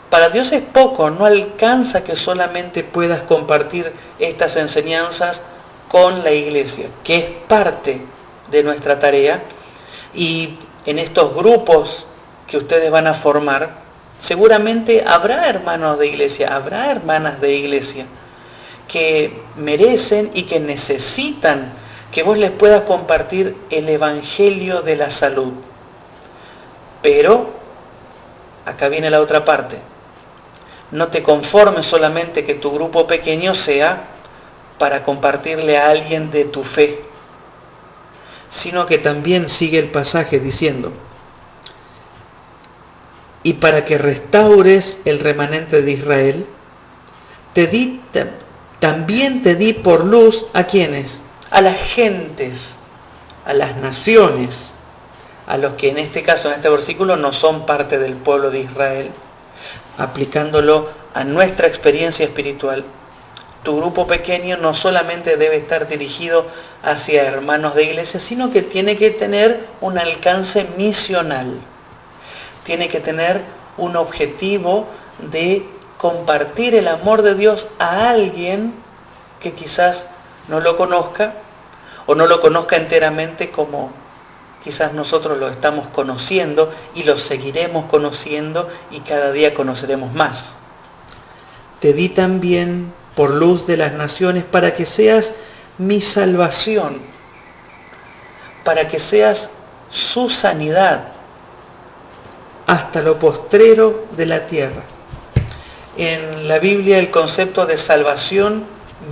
Para 0.09 0.29
Dios 0.29 0.51
es 0.53 0.61
poco, 0.61 1.09
no 1.09 1.25
alcanza 1.25 2.03
que 2.03 2.15
solamente 2.15 2.83
puedas 2.83 3.21
compartir 3.21 3.91
estas 4.19 4.55
enseñanzas 4.55 5.41
con 5.89 6.23
la 6.23 6.31
iglesia, 6.31 6.87
que 7.03 7.17
es 7.17 7.25
parte 7.47 8.01
de 8.49 8.63
nuestra 8.63 8.99
tarea. 8.99 9.43
Y 10.13 10.57
en 10.85 10.99
estos 10.99 11.35
grupos 11.35 12.05
que 12.47 12.57
ustedes 12.57 12.89
van 12.89 13.07
a 13.07 13.13
formar, 13.13 13.86
seguramente 14.19 15.03
habrá 15.05 15.47
hermanos 15.49 15.99
de 15.99 16.07
iglesia, 16.07 16.55
habrá 16.55 16.91
hermanas 16.91 17.39
de 17.41 17.55
iglesia 17.55 18.05
que 18.87 19.41
merecen 19.57 20.31
y 20.33 20.43
que 20.43 20.59
necesitan 20.59 21.73
que 22.11 22.23
vos 22.23 22.37
les 22.37 22.51
puedas 22.51 22.83
compartir 22.83 23.55
el 23.69 23.89
Evangelio 23.89 24.81
de 24.81 24.95
la 24.95 25.11
salud. 25.11 25.53
Pero, 27.01 27.51
acá 28.65 28.89
viene 28.89 29.09
la 29.09 29.21
otra 29.21 29.45
parte, 29.45 29.77
no 30.91 31.09
te 31.09 31.21
conformes 31.21 31.85
solamente 31.85 32.45
que 32.45 32.55
tu 32.55 32.71
grupo 32.71 33.07
pequeño 33.07 33.53
sea 33.55 34.05
para 34.77 35.03
compartirle 35.03 35.77
a 35.77 35.89
alguien 35.89 36.31
de 36.31 36.45
tu 36.45 36.63
fe, 36.63 37.01
sino 38.49 38.85
que 38.85 38.97
también 38.97 39.49
sigue 39.49 39.79
el 39.79 39.89
pasaje 39.89 40.39
diciendo, 40.39 40.93
y 43.43 43.53
para 43.53 43.85
que 43.85 43.97
restaures 43.97 44.99
el 45.05 45.19
remanente 45.19 45.81
de 45.81 45.91
Israel, 45.91 46.45
te 47.53 47.67
di, 47.67 48.01
también 48.79 49.43
te 49.43 49.55
di 49.55 49.73
por 49.73 50.05
luz 50.05 50.45
a 50.53 50.65
quienes, 50.65 51.19
a 51.49 51.61
las 51.61 51.77
gentes, 51.77 52.75
a 53.45 53.53
las 53.53 53.77
naciones, 53.77 54.71
a 55.47 55.57
los 55.57 55.73
que 55.73 55.89
en 55.89 55.97
este 55.97 56.23
caso, 56.23 56.49
en 56.49 56.55
este 56.55 56.69
versículo, 56.69 57.15
no 57.15 57.31
son 57.31 57.65
parte 57.65 57.97
del 57.99 58.15
pueblo 58.15 58.51
de 58.51 58.59
Israel, 58.59 59.09
aplicándolo 59.97 60.89
a 61.13 61.23
nuestra 61.23 61.67
experiencia 61.67 62.25
espiritual, 62.25 62.83
tu 63.63 63.77
grupo 63.77 64.07
pequeño 64.07 64.55
no 64.57 64.73
solamente 64.73 65.35
debe 65.35 65.57
estar 65.57 65.89
dirigido 65.89 66.45
hacia 66.83 67.23
hermanos 67.23 67.75
de 67.75 67.83
iglesia, 67.83 68.19
sino 68.19 68.51
que 68.51 68.61
tiene 68.61 68.97
que 68.97 69.09
tener 69.09 69.65
un 69.81 69.97
alcance 69.97 70.67
misional. 70.77 71.59
Tiene 72.67 72.89
que 72.89 72.99
tener 72.99 73.41
un 73.77 73.95
objetivo 73.95 74.87
de 75.31 75.65
compartir 75.97 76.75
el 76.75 76.89
amor 76.89 77.21
de 77.21 77.33
Dios 77.33 77.65
a 77.79 78.09
alguien 78.09 78.73
que 79.39 79.53
quizás 79.53 80.05
no 80.49 80.59
lo 80.59 80.75
conozca 80.75 81.33
o 82.07 82.13
no 82.13 82.27
lo 82.27 82.41
conozca 82.41 82.75
enteramente 82.75 83.51
como 83.51 83.91
quizás 84.65 84.91
nosotros 84.91 85.37
lo 85.37 85.47
estamos 85.47 85.87
conociendo 85.87 86.69
y 86.93 87.03
lo 87.03 87.17
seguiremos 87.17 87.85
conociendo 87.85 88.69
y 88.91 88.99
cada 88.99 89.31
día 89.31 89.53
conoceremos 89.53 90.13
más. 90.13 90.55
Te 91.79 91.93
di 91.93 92.09
también 92.09 92.91
por 93.15 93.29
luz 93.29 93.65
de 93.65 93.77
las 93.77 93.93
naciones 93.93 94.43
para 94.43 94.75
que 94.75 94.85
seas 94.85 95.31
mi 95.77 96.01
salvación, 96.01 96.99
para 98.65 98.89
que 98.89 98.99
seas 98.99 99.49
su 99.89 100.29
sanidad 100.29 101.13
hasta 102.67 103.01
lo 103.01 103.17
postrero 103.17 104.05
de 104.15 104.25
la 104.25 104.45
tierra. 104.45 104.83
En 105.97 106.47
la 106.47 106.59
Biblia 106.59 106.99
el 106.99 107.09
concepto 107.09 107.65
de 107.65 107.77
salvación 107.77 108.65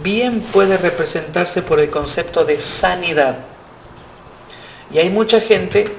bien 0.03 0.41
puede 0.41 0.77
representarse 0.77 1.61
por 1.61 1.79
el 1.79 1.89
concepto 1.89 2.45
de 2.45 2.59
sanidad. 2.59 3.37
Y 4.91 4.99
hay 4.99 5.09
mucha 5.09 5.41
gente, 5.41 5.91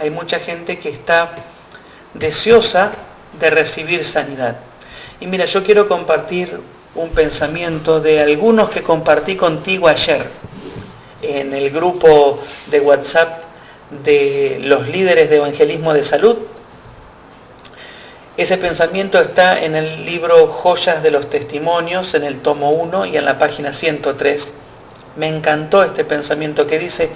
hay 0.00 0.10
mucha 0.10 0.40
gente 0.40 0.78
que 0.78 0.88
está 0.88 1.30
deseosa 2.14 2.92
de 3.38 3.50
recibir 3.50 4.04
sanidad. 4.04 4.56
Y 5.20 5.26
mira, 5.26 5.44
yo 5.44 5.62
quiero 5.62 5.88
compartir 5.88 6.60
un 6.94 7.10
pensamiento 7.10 8.00
de 8.00 8.20
algunos 8.20 8.70
que 8.70 8.82
compartí 8.82 9.36
contigo 9.36 9.88
ayer 9.88 10.28
en 11.22 11.52
el 11.52 11.70
grupo 11.70 12.40
de 12.66 12.80
WhatsApp 12.80 13.42
de 14.04 14.58
los 14.64 14.88
líderes 14.88 15.30
de 15.30 15.36
evangelismo 15.36 15.92
de 15.92 16.02
salud. 16.02 16.38
Ese 18.38 18.56
pensamiento 18.56 19.18
está 19.18 19.64
en 19.64 19.74
el 19.74 20.06
libro 20.06 20.46
Joyas 20.46 21.02
de 21.02 21.10
los 21.10 21.28
Testimonios, 21.28 22.14
en 22.14 22.22
el 22.22 22.38
tomo 22.38 22.70
1 22.70 23.06
y 23.06 23.16
en 23.16 23.24
la 23.24 23.36
página 23.36 23.72
103. 23.72 24.52
Me 25.16 25.26
encantó 25.26 25.82
este 25.82 26.04
pensamiento 26.04 26.64
que 26.64 26.78
dice, 26.78 27.10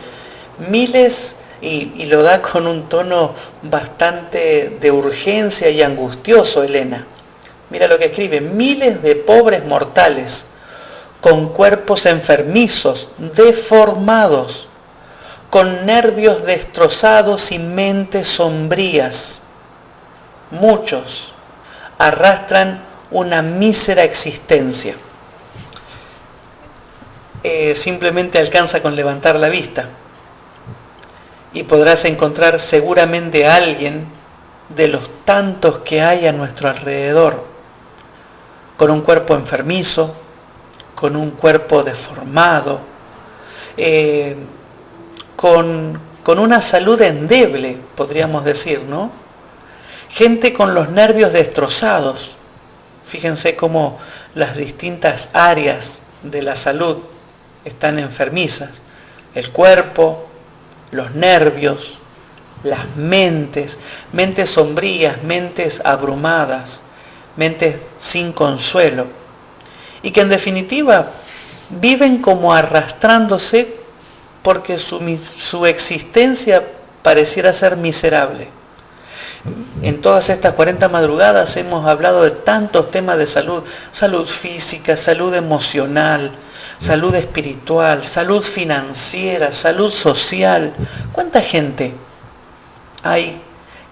miles, 0.68 1.36
y, 1.60 1.92
y 1.94 2.06
lo 2.06 2.24
da 2.24 2.42
con 2.42 2.66
un 2.66 2.88
tono 2.88 3.36
bastante 3.62 4.76
de 4.80 4.90
urgencia 4.90 5.70
y 5.70 5.80
angustioso, 5.80 6.64
Elena. 6.64 7.06
Mira 7.70 7.86
lo 7.86 8.00
que 8.00 8.06
escribe, 8.06 8.40
miles 8.40 9.00
de 9.00 9.14
pobres 9.14 9.64
mortales 9.64 10.44
con 11.20 11.50
cuerpos 11.50 12.04
enfermizos, 12.04 13.10
deformados, 13.18 14.66
con 15.50 15.86
nervios 15.86 16.44
destrozados 16.44 17.52
y 17.52 17.60
mentes 17.60 18.26
sombrías 18.26 19.38
muchos 20.52 21.32
arrastran 21.98 22.82
una 23.10 23.42
mísera 23.42 24.04
existencia. 24.04 24.94
Eh, 27.42 27.74
simplemente 27.74 28.38
alcanza 28.38 28.80
con 28.80 28.94
levantar 28.94 29.36
la 29.36 29.48
vista 29.48 29.88
y 31.52 31.64
podrás 31.64 32.04
encontrar 32.04 32.60
seguramente 32.60 33.46
a 33.46 33.56
alguien 33.56 34.06
de 34.68 34.88
los 34.88 35.10
tantos 35.24 35.80
que 35.80 36.00
hay 36.00 36.26
a 36.26 36.32
nuestro 36.32 36.68
alrededor, 36.68 37.44
con 38.76 38.90
un 38.90 39.02
cuerpo 39.02 39.34
enfermizo, 39.34 40.14
con 40.94 41.16
un 41.16 41.32
cuerpo 41.32 41.82
deformado, 41.82 42.80
eh, 43.76 44.36
con, 45.36 45.98
con 46.22 46.38
una 46.38 46.62
salud 46.62 47.00
endeble, 47.02 47.76
podríamos 47.96 48.44
decir, 48.44 48.82
¿no? 48.82 49.21
Gente 50.12 50.52
con 50.52 50.74
los 50.74 50.90
nervios 50.90 51.32
destrozados. 51.32 52.36
Fíjense 53.04 53.56
cómo 53.56 53.98
las 54.34 54.56
distintas 54.56 55.28
áreas 55.32 56.00
de 56.22 56.42
la 56.42 56.56
salud 56.56 56.98
están 57.64 57.98
enfermizas. 57.98 58.70
El 59.34 59.50
cuerpo, 59.50 60.28
los 60.90 61.14
nervios, 61.14 61.98
las 62.62 62.94
mentes, 62.96 63.78
mentes 64.12 64.50
sombrías, 64.50 65.22
mentes 65.22 65.80
abrumadas, 65.84 66.80
mentes 67.36 67.76
sin 67.98 68.32
consuelo. 68.32 69.06
Y 70.02 70.10
que 70.10 70.20
en 70.20 70.28
definitiva 70.28 71.10
viven 71.70 72.18
como 72.18 72.52
arrastrándose 72.52 73.76
porque 74.42 74.76
su, 74.76 75.18
su 75.38 75.64
existencia 75.64 76.64
pareciera 77.02 77.54
ser 77.54 77.76
miserable. 77.76 78.48
En 79.82 80.00
todas 80.00 80.28
estas 80.28 80.52
40 80.52 80.88
madrugadas 80.88 81.56
hemos 81.56 81.88
hablado 81.88 82.22
de 82.22 82.30
tantos 82.30 82.90
temas 82.92 83.18
de 83.18 83.26
salud, 83.26 83.64
salud 83.90 84.26
física, 84.26 84.96
salud 84.96 85.34
emocional, 85.34 86.30
salud 86.78 87.14
espiritual, 87.14 88.04
salud 88.04 88.42
financiera, 88.42 89.52
salud 89.52 89.90
social. 89.90 90.74
¿Cuánta 91.12 91.40
gente 91.40 91.92
hay 93.02 93.40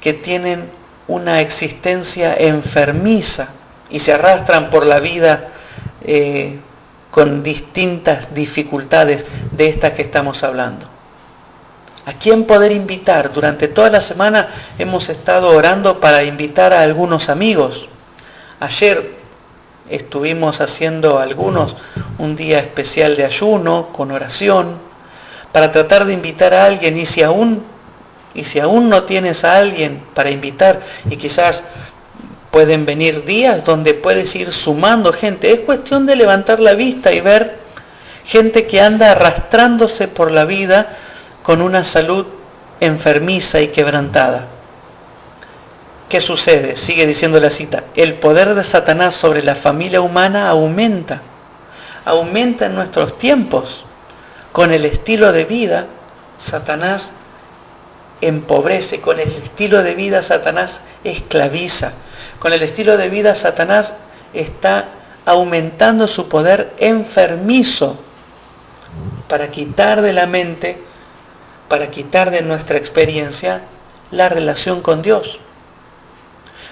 que 0.00 0.12
tienen 0.12 0.70
una 1.08 1.40
existencia 1.40 2.36
enfermiza 2.36 3.48
y 3.90 3.98
se 3.98 4.12
arrastran 4.12 4.70
por 4.70 4.86
la 4.86 5.00
vida 5.00 5.48
eh, 6.02 6.60
con 7.10 7.42
distintas 7.42 8.32
dificultades 8.32 9.24
de 9.50 9.68
estas 9.68 9.92
que 9.92 10.02
estamos 10.02 10.44
hablando? 10.44 10.89
¿A 12.06 12.14
quién 12.14 12.44
poder 12.44 12.72
invitar? 12.72 13.32
Durante 13.32 13.68
toda 13.68 13.90
la 13.90 14.00
semana 14.00 14.48
hemos 14.78 15.08
estado 15.08 15.50
orando 15.50 16.00
para 16.00 16.22
invitar 16.22 16.72
a 16.72 16.82
algunos 16.82 17.28
amigos. 17.28 17.88
Ayer 18.58 19.14
estuvimos 19.88 20.60
haciendo 20.60 21.18
algunos 21.18 21.76
un 22.18 22.36
día 22.36 22.58
especial 22.58 23.16
de 23.16 23.24
ayuno 23.24 23.88
con 23.92 24.10
oración 24.12 24.78
para 25.52 25.72
tratar 25.72 26.04
de 26.04 26.14
invitar 26.14 26.54
a 26.54 26.64
alguien 26.64 26.96
y 26.96 27.06
si 27.06 27.22
aún 27.22 27.64
y 28.32 28.44
si 28.44 28.60
aún 28.60 28.88
no 28.88 29.02
tienes 29.02 29.42
a 29.42 29.58
alguien 29.58 30.02
para 30.14 30.30
invitar 30.30 30.80
y 31.10 31.16
quizás 31.16 31.64
pueden 32.50 32.86
venir 32.86 33.24
días 33.24 33.64
donde 33.64 33.94
puedes 33.94 34.34
ir 34.36 34.52
sumando 34.52 35.12
gente, 35.12 35.52
es 35.52 35.60
cuestión 35.60 36.06
de 36.06 36.16
levantar 36.16 36.60
la 36.60 36.74
vista 36.74 37.12
y 37.12 37.20
ver 37.20 37.58
gente 38.24 38.66
que 38.66 38.80
anda 38.80 39.12
arrastrándose 39.12 40.06
por 40.08 40.30
la 40.30 40.44
vida 40.44 40.96
con 41.50 41.62
una 41.62 41.82
salud 41.82 42.26
enfermiza 42.78 43.60
y 43.60 43.66
quebrantada. 43.66 44.46
¿Qué 46.08 46.20
sucede? 46.20 46.76
Sigue 46.76 47.08
diciendo 47.08 47.40
la 47.40 47.50
cita. 47.50 47.82
El 47.96 48.14
poder 48.14 48.54
de 48.54 48.62
Satanás 48.62 49.16
sobre 49.16 49.42
la 49.42 49.56
familia 49.56 50.00
humana 50.00 50.48
aumenta. 50.48 51.22
Aumenta 52.04 52.66
en 52.66 52.76
nuestros 52.76 53.18
tiempos. 53.18 53.84
Con 54.52 54.70
el 54.70 54.84
estilo 54.84 55.32
de 55.32 55.44
vida, 55.44 55.86
Satanás 56.38 57.10
empobrece. 58.20 59.00
Con 59.00 59.18
el 59.18 59.30
estilo 59.32 59.82
de 59.82 59.96
vida, 59.96 60.22
Satanás 60.22 60.78
esclaviza. 61.02 61.94
Con 62.38 62.52
el 62.52 62.62
estilo 62.62 62.96
de 62.96 63.08
vida, 63.08 63.34
Satanás 63.34 63.94
está 64.34 64.84
aumentando 65.26 66.06
su 66.06 66.28
poder 66.28 66.72
enfermizo 66.78 67.98
para 69.26 69.50
quitar 69.50 70.00
de 70.00 70.12
la 70.12 70.28
mente 70.28 70.89
para 71.70 71.88
quitar 71.88 72.32
de 72.32 72.42
nuestra 72.42 72.76
experiencia 72.78 73.62
la 74.10 74.28
relación 74.28 74.82
con 74.82 75.02
Dios. 75.02 75.38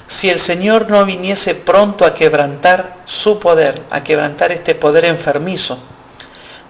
Si 0.08 0.28
el 0.28 0.40
Señor 0.40 0.90
no 0.90 1.04
viniese 1.04 1.54
pronto 1.54 2.04
a 2.04 2.14
quebrantar 2.14 2.96
su 3.06 3.38
poder, 3.38 3.80
a 3.92 4.02
quebrantar 4.02 4.50
este 4.50 4.74
poder 4.74 5.04
enfermizo, 5.04 5.78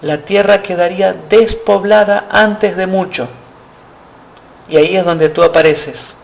la 0.03 0.19
tierra 0.19 0.61
quedaría 0.61 1.15
despoblada 1.15 2.29
antes 2.31 2.77
de 2.77 2.87
mucho. 2.87 3.29
Y 4.69 4.77
ahí 4.77 4.95
es 4.95 5.07
donde 5.07 5.31
tú 5.31 5.43
apareces, 5.43 6.15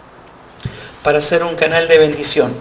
para 1.03 1.23
ser 1.23 1.43
un 1.43 1.57
canal 1.57 1.89
de 1.89 1.97
bendición. 1.97 2.55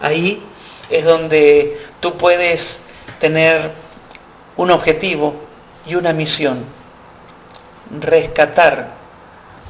Ahí 0.00 0.40
es 0.88 1.04
donde 1.04 1.80
tú 1.98 2.16
puedes 2.16 2.78
tener 3.18 3.72
un 4.56 4.70
objetivo 4.70 5.34
y 5.84 5.96
una 5.96 6.12
misión 6.12 6.79
rescatar 7.90 8.88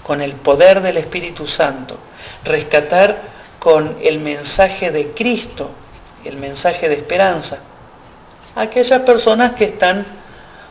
con 0.03 0.21
el 0.21 0.33
poder 0.33 0.81
del 0.81 0.97
Espíritu 0.97 1.47
Santo, 1.47 1.97
rescatar 2.45 3.19
con 3.59 3.97
el 4.03 4.21
mensaje 4.21 4.91
de 4.91 5.09
Cristo, 5.13 5.71
el 6.25 6.37
mensaje 6.37 6.89
de 6.89 6.97
esperanza, 6.97 7.59
aquellas 8.57 9.01
personas 9.03 9.53
que 9.53 9.65
están 9.65 10.07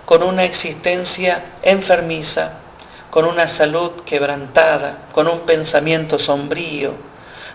con 0.06 0.24
una 0.24 0.44
existencia 0.44 1.44
enfermiza, 1.62 2.54
con 3.10 3.26
una 3.26 3.48
salud 3.48 3.92
quebrantada, 4.06 4.98
con 5.12 5.28
un 5.28 5.40
pensamiento 5.42 6.20
sombrío, 6.20 6.94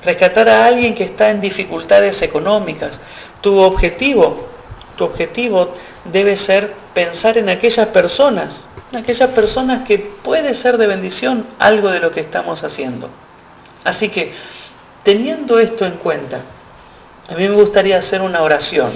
rescatar 0.05 0.49
a 0.49 0.67
alguien 0.67 0.95
que 0.95 1.05
está 1.05 1.31
en 1.31 1.41
dificultades 1.41 2.23
económicas. 2.23 3.01
Tu 3.41 3.59
objetivo 3.59 4.55
tu 4.97 5.05
objetivo 5.05 5.75
debe 6.05 6.37
ser 6.37 6.73
pensar 6.95 7.39
en 7.39 7.49
aquellas 7.49 7.89
personas, 7.89 8.65
aquellas 8.97 9.31
personas 9.31 9.87
que 9.87 9.99
puede 9.99 10.55
ser 10.55 10.79
de 10.79 10.87
bendición 10.87 11.47
algo 11.59 11.91
de 11.91 12.01
lo 12.01 12.11
que 12.11 12.21
estamos 12.21 12.63
haciendo. 12.63 13.11
Así 13.85 14.09
que, 14.09 14.33
teniendo 15.03 15.59
esto 15.59 15.85
en 15.87 15.95
cuenta, 15.95 16.41
a 17.29 17.35
mí 17.35 17.49
me 17.49 17.55
gustaría 17.55 17.99
hacer 17.99 18.23
una 18.23 18.43
oración 18.43 18.93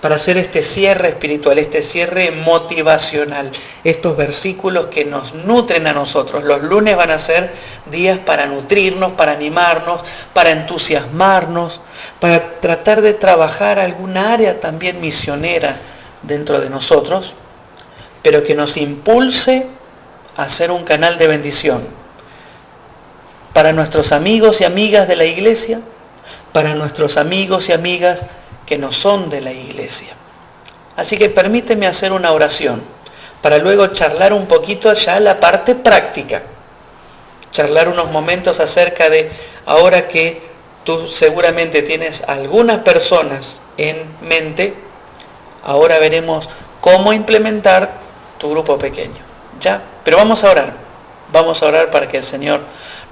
para 0.00 0.16
hacer 0.16 0.36
este 0.36 0.62
cierre 0.62 1.08
espiritual, 1.08 1.58
este 1.58 1.82
cierre 1.82 2.30
motivacional, 2.30 3.50
estos 3.82 4.16
versículos 4.16 4.86
que 4.86 5.04
nos 5.04 5.34
nutren 5.34 5.86
a 5.86 5.92
nosotros. 5.92 6.44
Los 6.44 6.62
lunes 6.62 6.96
van 6.96 7.10
a 7.10 7.18
ser 7.18 7.50
días 7.90 8.18
para 8.18 8.46
nutrirnos, 8.46 9.12
para 9.12 9.32
animarnos, 9.32 10.02
para 10.32 10.50
entusiasmarnos, 10.50 11.80
para 12.20 12.60
tratar 12.60 13.00
de 13.00 13.14
trabajar 13.14 13.78
alguna 13.78 14.32
área 14.32 14.60
también 14.60 15.00
misionera 15.00 15.78
dentro 16.22 16.60
de 16.60 16.70
nosotros, 16.70 17.34
pero 18.26 18.42
que 18.42 18.56
nos 18.56 18.76
impulse 18.76 19.68
a 20.36 20.48
ser 20.48 20.72
un 20.72 20.82
canal 20.82 21.16
de 21.16 21.28
bendición 21.28 21.86
para 23.52 23.72
nuestros 23.72 24.10
amigos 24.10 24.60
y 24.60 24.64
amigas 24.64 25.06
de 25.06 25.14
la 25.14 25.26
iglesia, 25.26 25.78
para 26.52 26.74
nuestros 26.74 27.18
amigos 27.18 27.68
y 27.68 27.72
amigas 27.72 28.26
que 28.66 28.78
no 28.78 28.90
son 28.90 29.30
de 29.30 29.42
la 29.42 29.52
iglesia. 29.52 30.08
Así 30.96 31.16
que 31.16 31.28
permíteme 31.28 31.86
hacer 31.86 32.10
una 32.10 32.32
oración 32.32 32.82
para 33.42 33.58
luego 33.58 33.86
charlar 33.86 34.32
un 34.32 34.46
poquito 34.46 34.92
ya 34.92 35.20
la 35.20 35.38
parte 35.38 35.76
práctica. 35.76 36.42
Charlar 37.52 37.88
unos 37.88 38.10
momentos 38.10 38.58
acerca 38.58 39.08
de 39.08 39.30
ahora 39.66 40.08
que 40.08 40.42
tú 40.82 41.06
seguramente 41.06 41.80
tienes 41.82 42.24
algunas 42.26 42.78
personas 42.80 43.60
en 43.76 43.98
mente, 44.20 44.74
ahora 45.62 46.00
veremos 46.00 46.48
cómo 46.80 47.12
implementar 47.12 48.04
tu 48.38 48.50
grupo 48.50 48.78
pequeño. 48.78 49.24
¿Ya? 49.60 49.82
Pero 50.04 50.16
vamos 50.16 50.44
a 50.44 50.50
orar. 50.50 50.74
Vamos 51.32 51.62
a 51.62 51.66
orar 51.66 51.90
para 51.90 52.08
que 52.08 52.18
el 52.18 52.24
Señor 52.24 52.60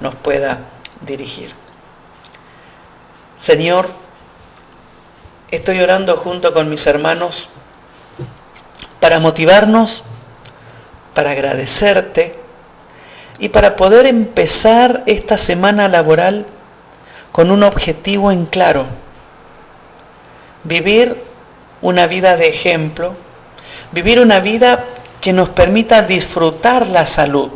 nos 0.01 0.15
pueda 0.15 0.59
dirigir. 1.01 1.53
Señor, 3.39 3.91
estoy 5.51 5.81
orando 5.81 6.17
junto 6.17 6.55
con 6.55 6.69
mis 6.69 6.87
hermanos 6.87 7.49
para 9.01 9.19
motivarnos, 9.19 10.03
para 11.15 11.33
agradecerte 11.33 12.35
y 13.39 13.51
para 13.51 13.77
poder 13.77 14.07
empezar 14.07 15.03
esta 15.07 15.37
semana 15.37 15.89
laboral 15.89 16.47
con 17.33 17.51
un 17.51 17.63
objetivo 17.65 18.31
en 18.31 18.47
claro. 18.47 18.87
Vivir 20.63 21.23
una 21.83 22.07
vida 22.07 22.37
de 22.37 22.49
ejemplo, 22.49 23.15
vivir 23.93 24.21
una 24.21 24.41
vida 24.41 24.85
que 25.25 25.33
nos 25.33 25.49
permita 25.49 26.03
disfrutar 26.03 26.87
la 26.87 27.07
salud 27.07 27.49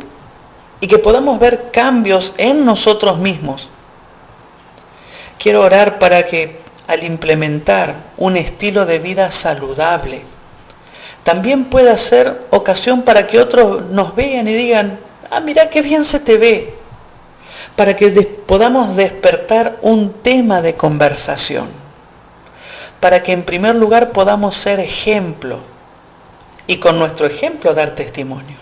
y 0.81 0.87
que 0.87 0.97
podamos 0.97 1.37
ver 1.37 1.69
cambios 1.71 2.33
en 2.39 2.65
nosotros 2.65 3.19
mismos. 3.19 3.69
Quiero 5.37 5.61
orar 5.61 5.99
para 5.99 6.25
que 6.25 6.57
al 6.87 7.03
implementar 7.03 7.93
un 8.17 8.37
estilo 8.37 8.87
de 8.87 8.97
vida 8.97 9.31
saludable, 9.31 10.23
también 11.23 11.65
pueda 11.65 11.95
ser 11.99 12.41
ocasión 12.49 13.03
para 13.03 13.27
que 13.27 13.39
otros 13.39 13.85
nos 13.91 14.15
vean 14.15 14.47
y 14.47 14.53
digan, 14.55 14.99
ah, 15.29 15.39
mira 15.39 15.69
qué 15.69 15.83
bien 15.83 16.05
se 16.05 16.19
te 16.19 16.39
ve, 16.39 16.73
para 17.75 17.95
que 17.95 18.09
podamos 18.47 18.95
despertar 18.95 19.77
un 19.83 20.11
tema 20.23 20.63
de 20.63 20.73
conversación, 20.73 21.67
para 22.99 23.21
que 23.21 23.31
en 23.31 23.43
primer 23.43 23.75
lugar 23.75 24.09
podamos 24.09 24.55
ser 24.57 24.79
ejemplo 24.79 25.68
y 26.69 26.77
con 26.77 26.99
nuestro 26.99 27.25
ejemplo 27.25 27.73
dar 27.73 27.95
testimonio. 27.95 28.55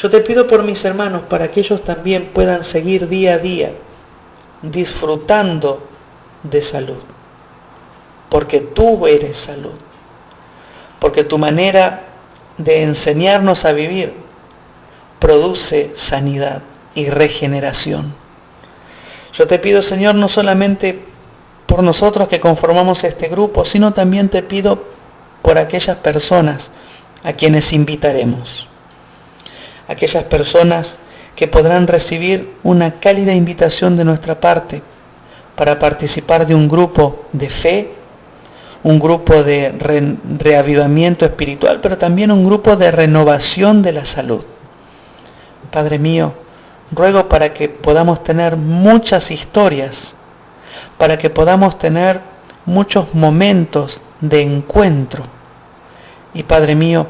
Yo 0.00 0.08
te 0.08 0.20
pido 0.20 0.46
por 0.46 0.62
mis 0.62 0.84
hermanos 0.84 1.22
para 1.28 1.50
que 1.50 1.60
ellos 1.60 1.84
también 1.84 2.30
puedan 2.32 2.64
seguir 2.64 3.08
día 3.08 3.34
a 3.34 3.38
día 3.38 3.72
disfrutando 4.62 5.86
de 6.42 6.62
salud 6.62 7.02
porque 8.34 8.58
tú 8.58 9.06
eres 9.06 9.38
salud, 9.38 9.74
porque 10.98 11.22
tu 11.22 11.38
manera 11.38 12.02
de 12.58 12.82
enseñarnos 12.82 13.64
a 13.64 13.70
vivir 13.70 14.12
produce 15.20 15.92
sanidad 15.94 16.62
y 16.96 17.10
regeneración. 17.10 18.12
Yo 19.34 19.46
te 19.46 19.60
pido, 19.60 19.82
Señor, 19.82 20.16
no 20.16 20.28
solamente 20.28 21.04
por 21.66 21.84
nosotros 21.84 22.26
que 22.26 22.40
conformamos 22.40 23.04
este 23.04 23.28
grupo, 23.28 23.64
sino 23.64 23.92
también 23.92 24.28
te 24.28 24.42
pido 24.42 24.82
por 25.42 25.56
aquellas 25.56 25.98
personas 25.98 26.72
a 27.24 27.32
quienes 27.32 27.72
invitaremos. 27.72 28.68
Aquellas 29.88 30.24
personas 30.24 30.98
que 31.34 31.48
podrán 31.48 31.88
recibir 31.88 32.54
una 32.62 33.00
cálida 33.00 33.34
invitación 33.34 33.96
de 33.96 34.04
nuestra 34.04 34.38
parte 34.38 34.82
para 35.56 35.78
participar 35.80 36.46
de 36.46 36.54
un 36.54 36.68
grupo 36.68 37.26
de 37.32 37.50
fe 37.50 37.90
un 38.84 39.00
grupo 39.00 39.42
de 39.42 39.72
reavivamiento 40.38 41.24
espiritual, 41.24 41.80
pero 41.80 41.96
también 41.96 42.30
un 42.30 42.44
grupo 42.44 42.76
de 42.76 42.90
renovación 42.90 43.82
de 43.82 43.92
la 43.92 44.04
salud. 44.04 44.44
Padre 45.70 45.98
mío, 45.98 46.34
ruego 46.92 47.26
para 47.26 47.54
que 47.54 47.70
podamos 47.70 48.22
tener 48.22 48.58
muchas 48.58 49.30
historias, 49.30 50.14
para 50.98 51.16
que 51.18 51.30
podamos 51.30 51.78
tener 51.78 52.20
muchos 52.66 53.14
momentos 53.14 54.02
de 54.20 54.42
encuentro. 54.42 55.24
Y 56.34 56.42
Padre 56.42 56.74
mío, 56.74 57.06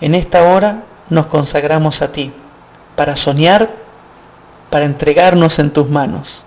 en 0.00 0.14
esta 0.14 0.44
hora 0.44 0.84
nos 1.08 1.26
consagramos 1.26 2.02
a 2.02 2.12
ti, 2.12 2.32
para 2.94 3.16
soñar, 3.16 3.70
para 4.70 4.84
entregarnos 4.84 5.58
en 5.58 5.70
tus 5.70 5.88
manos. 5.88 6.44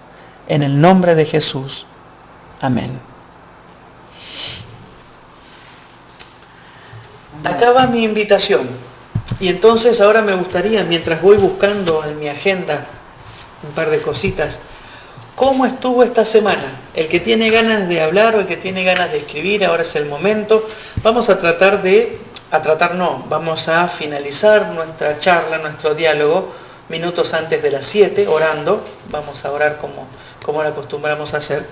En 0.47 0.63
el 0.63 0.79
nombre 0.79 1.15
de 1.15 1.25
Jesús. 1.25 1.85
Amén. 2.61 3.13
acaba 7.43 7.87
mi 7.87 8.03
invitación. 8.03 8.67
Y 9.39 9.47
entonces 9.47 9.99
ahora 10.01 10.21
me 10.21 10.35
gustaría, 10.35 10.83
mientras 10.83 11.21
voy 11.21 11.37
buscando 11.37 12.03
en 12.05 12.19
mi 12.19 12.27
agenda 12.27 12.85
un 13.63 13.71
par 13.71 13.89
de 13.89 14.01
cositas, 14.01 14.59
¿cómo 15.35 15.65
estuvo 15.65 16.03
esta 16.03 16.25
semana? 16.25 16.81
El 16.93 17.07
que 17.07 17.19
tiene 17.19 17.49
ganas 17.49 17.87
de 17.87 18.01
hablar 18.01 18.35
o 18.35 18.41
el 18.41 18.47
que 18.47 18.57
tiene 18.57 18.83
ganas 18.83 19.11
de 19.11 19.19
escribir, 19.19 19.65
ahora 19.65 19.83
es 19.83 19.95
el 19.95 20.05
momento. 20.05 20.67
Vamos 21.01 21.29
a 21.29 21.39
tratar 21.39 21.81
de, 21.81 22.19
a 22.51 22.61
tratar 22.61 22.95
no, 22.95 23.25
vamos 23.29 23.67
a 23.67 23.87
finalizar 23.87 24.67
nuestra 24.69 25.19
charla, 25.19 25.57
nuestro 25.57 25.95
diálogo, 25.95 26.53
minutos 26.89 27.33
antes 27.33 27.61
de 27.61 27.71
las 27.71 27.85
7, 27.85 28.27
orando. 28.27 28.85
Vamos 29.09 29.43
a 29.45 29.51
orar 29.51 29.77
como, 29.77 30.07
como 30.43 30.61
lo 30.61 30.69
acostumbramos 30.69 31.33
a 31.33 31.37
hacer. 31.37 31.65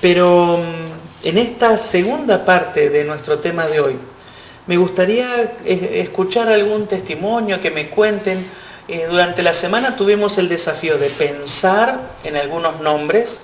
Pero 0.00 0.58
mm, 0.58 1.26
en 1.28 1.38
esta 1.38 1.78
segunda 1.78 2.44
parte 2.44 2.90
de 2.90 3.04
nuestro 3.04 3.38
tema 3.38 3.66
de 3.66 3.80
hoy, 3.80 3.98
me 4.66 4.76
gustaría 4.76 5.54
escuchar 5.64 6.48
algún 6.48 6.86
testimonio, 6.86 7.60
que 7.60 7.70
me 7.70 7.88
cuenten. 7.88 8.46
Eh, 8.92 9.06
durante 9.08 9.42
la 9.42 9.54
semana 9.54 9.96
tuvimos 9.96 10.36
el 10.36 10.50
desafío 10.50 10.98
de 10.98 11.08
pensar 11.08 11.98
en 12.24 12.36
algunos 12.36 12.78
nombres, 12.82 13.40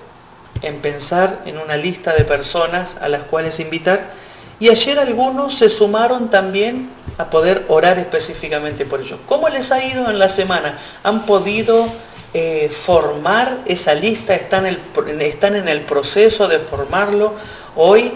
en 0.61 0.75
pensar 0.75 1.41
en 1.47 1.57
una 1.57 1.75
lista 1.75 2.13
de 2.13 2.23
personas 2.23 2.91
a 3.01 3.09
las 3.09 3.23
cuales 3.23 3.59
invitar. 3.59 4.11
Y 4.59 4.69
ayer 4.69 4.99
algunos 4.99 5.57
se 5.57 5.71
sumaron 5.71 6.29
también 6.29 6.91
a 7.17 7.31
poder 7.31 7.65
orar 7.67 7.97
específicamente 7.97 8.85
por 8.85 9.01
ellos. 9.01 9.17
¿Cómo 9.25 9.49
les 9.49 9.71
ha 9.71 9.83
ido 9.83 10.07
en 10.11 10.19
la 10.19 10.29
semana? 10.29 10.77
¿Han 11.01 11.25
podido 11.25 11.87
eh, 12.35 12.71
formar 12.85 13.57
esa 13.65 13.95
lista? 13.95 14.35
¿Están, 14.35 14.67
¿Están 14.67 15.55
en 15.55 15.67
el 15.67 15.81
proceso 15.81 16.47
de 16.47 16.59
formarlo? 16.59 17.33
Hoy 17.75 18.13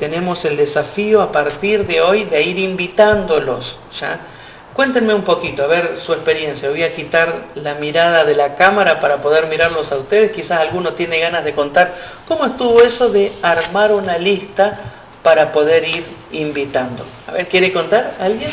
tenemos 0.00 0.46
el 0.46 0.56
desafío 0.56 1.20
a 1.20 1.32
partir 1.32 1.86
de 1.86 2.00
hoy 2.00 2.24
de 2.24 2.42
ir 2.42 2.58
invitándolos. 2.58 3.76
¿ya? 4.00 4.20
Cuéntenme 4.74 5.14
un 5.14 5.22
poquito, 5.22 5.64
a 5.64 5.66
ver 5.66 5.98
su 5.98 6.12
experiencia. 6.12 6.70
Voy 6.70 6.82
a 6.82 6.94
quitar 6.94 7.44
la 7.54 7.74
mirada 7.74 8.24
de 8.24 8.34
la 8.34 8.56
cámara 8.56 9.00
para 9.00 9.22
poder 9.22 9.46
mirarlos 9.46 9.92
a 9.92 9.96
ustedes. 9.96 10.32
Quizás 10.32 10.60
alguno 10.60 10.94
tiene 10.94 11.20
ganas 11.20 11.44
de 11.44 11.52
contar 11.52 11.94
cómo 12.26 12.46
estuvo 12.46 12.80
eso 12.80 13.10
de 13.10 13.32
armar 13.42 13.92
una 13.92 14.18
lista 14.18 14.80
para 15.22 15.52
poder 15.52 15.86
ir 15.86 16.06
invitando. 16.32 17.04
A 17.26 17.32
ver, 17.32 17.48
¿quiere 17.48 17.72
contar 17.72 18.16
alguien? 18.18 18.50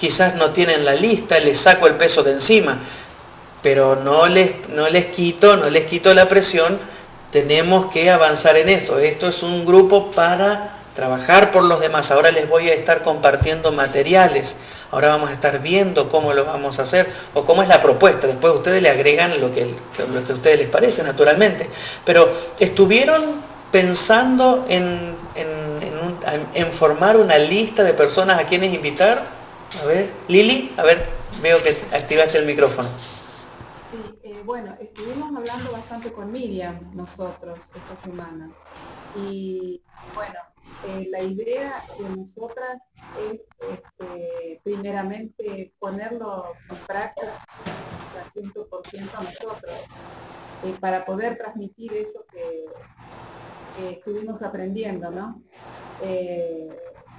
Quizás 0.00 0.34
no 0.34 0.50
tienen 0.50 0.84
la 0.84 0.94
lista, 0.94 1.38
les 1.38 1.60
saco 1.60 1.86
el 1.86 1.94
peso 1.94 2.22
de 2.22 2.32
encima 2.32 2.78
pero 3.64 3.96
no 3.96 4.26
les, 4.26 4.68
no 4.68 4.90
les 4.90 5.06
quito, 5.06 5.56
no 5.56 5.70
les 5.70 5.86
quito 5.86 6.12
la 6.12 6.28
presión, 6.28 6.78
tenemos 7.32 7.90
que 7.90 8.10
avanzar 8.10 8.58
en 8.58 8.68
esto. 8.68 8.98
Esto 8.98 9.28
es 9.28 9.42
un 9.42 9.64
grupo 9.64 10.12
para 10.12 10.73
trabajar 10.94 11.52
por 11.52 11.64
los 11.64 11.80
demás. 11.80 12.10
Ahora 12.10 12.30
les 12.30 12.48
voy 12.48 12.68
a 12.68 12.74
estar 12.74 13.02
compartiendo 13.02 13.72
materiales. 13.72 14.56
Ahora 14.90 15.08
vamos 15.08 15.30
a 15.30 15.32
estar 15.32 15.60
viendo 15.60 16.08
cómo 16.08 16.32
lo 16.32 16.44
vamos 16.44 16.78
a 16.78 16.82
hacer 16.82 17.10
o 17.34 17.44
cómo 17.44 17.62
es 17.62 17.68
la 17.68 17.82
propuesta. 17.82 18.26
Después 18.26 18.54
ustedes 18.54 18.80
le 18.80 18.88
agregan 18.88 19.40
lo 19.40 19.52
que, 19.52 19.74
lo 19.98 20.24
que 20.24 20.32
a 20.32 20.34
ustedes 20.36 20.58
les 20.58 20.68
parece, 20.68 21.02
naturalmente. 21.02 21.68
Pero 22.04 22.28
estuvieron 22.58 23.42
pensando 23.72 24.64
en, 24.68 25.16
en, 26.54 26.72
formar 26.72 27.16
una 27.16 27.38
lista 27.38 27.82
de 27.82 27.92
personas 27.92 28.38
a 28.38 28.46
quienes 28.46 28.72
invitar. 28.72 29.26
A 29.82 29.84
ver, 29.84 30.10
Lili, 30.28 30.72
a 30.76 30.84
ver, 30.84 31.08
veo 31.42 31.60
que 31.60 31.76
activaste 31.92 32.38
el 32.38 32.46
micrófono. 32.46 32.88
Sí, 33.90 34.18
eh, 34.22 34.40
bueno, 34.44 34.76
estuvimos 34.80 35.36
hablando 35.36 35.72
bastante 35.72 36.12
con 36.12 36.30
Miriam 36.30 36.78
nosotros 36.94 37.58
esta 37.74 38.08
semana. 38.08 38.50
Y 39.16 39.82
bueno, 40.14 40.38
eh, 40.86 41.08
la 41.10 41.22
idea 41.22 41.84
de 41.98 42.08
nosotras 42.08 42.78
es 43.30 43.40
este, 43.70 44.60
primeramente 44.62 45.74
ponerlo 45.78 46.52
en 46.70 46.76
práctica 46.86 47.44
al 48.20 48.32
100% 48.32 49.10
a 49.14 49.22
nosotros, 49.22 49.74
eh, 50.64 50.74
para 50.80 51.04
poder 51.04 51.36
transmitir 51.36 51.92
eso 51.92 52.24
que, 52.30 52.64
estuvimos 53.90 54.40
aprendiendo, 54.40 55.10
¿no? 55.10 55.42
Eh, 56.00 56.68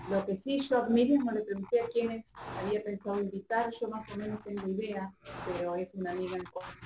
lo 0.10 0.26
que 0.26 0.40
sí, 0.42 0.62
yo 0.62 0.88
mismo 0.90 1.30
le 1.32 1.42
pregunté 1.42 1.82
a 1.82 1.88
quienes 1.88 2.26
había 2.64 2.82
pensado 2.82 3.20
invitar, 3.20 3.72
yo 3.80 3.90
más 3.90 4.10
o 4.10 4.16
menos 4.16 4.42
tengo 4.44 4.66
idea, 4.66 5.14
pero 5.46 5.76
es 5.76 5.90
una 5.96 6.12
amiga 6.12 6.38
en 6.38 6.46
común. 6.46 6.85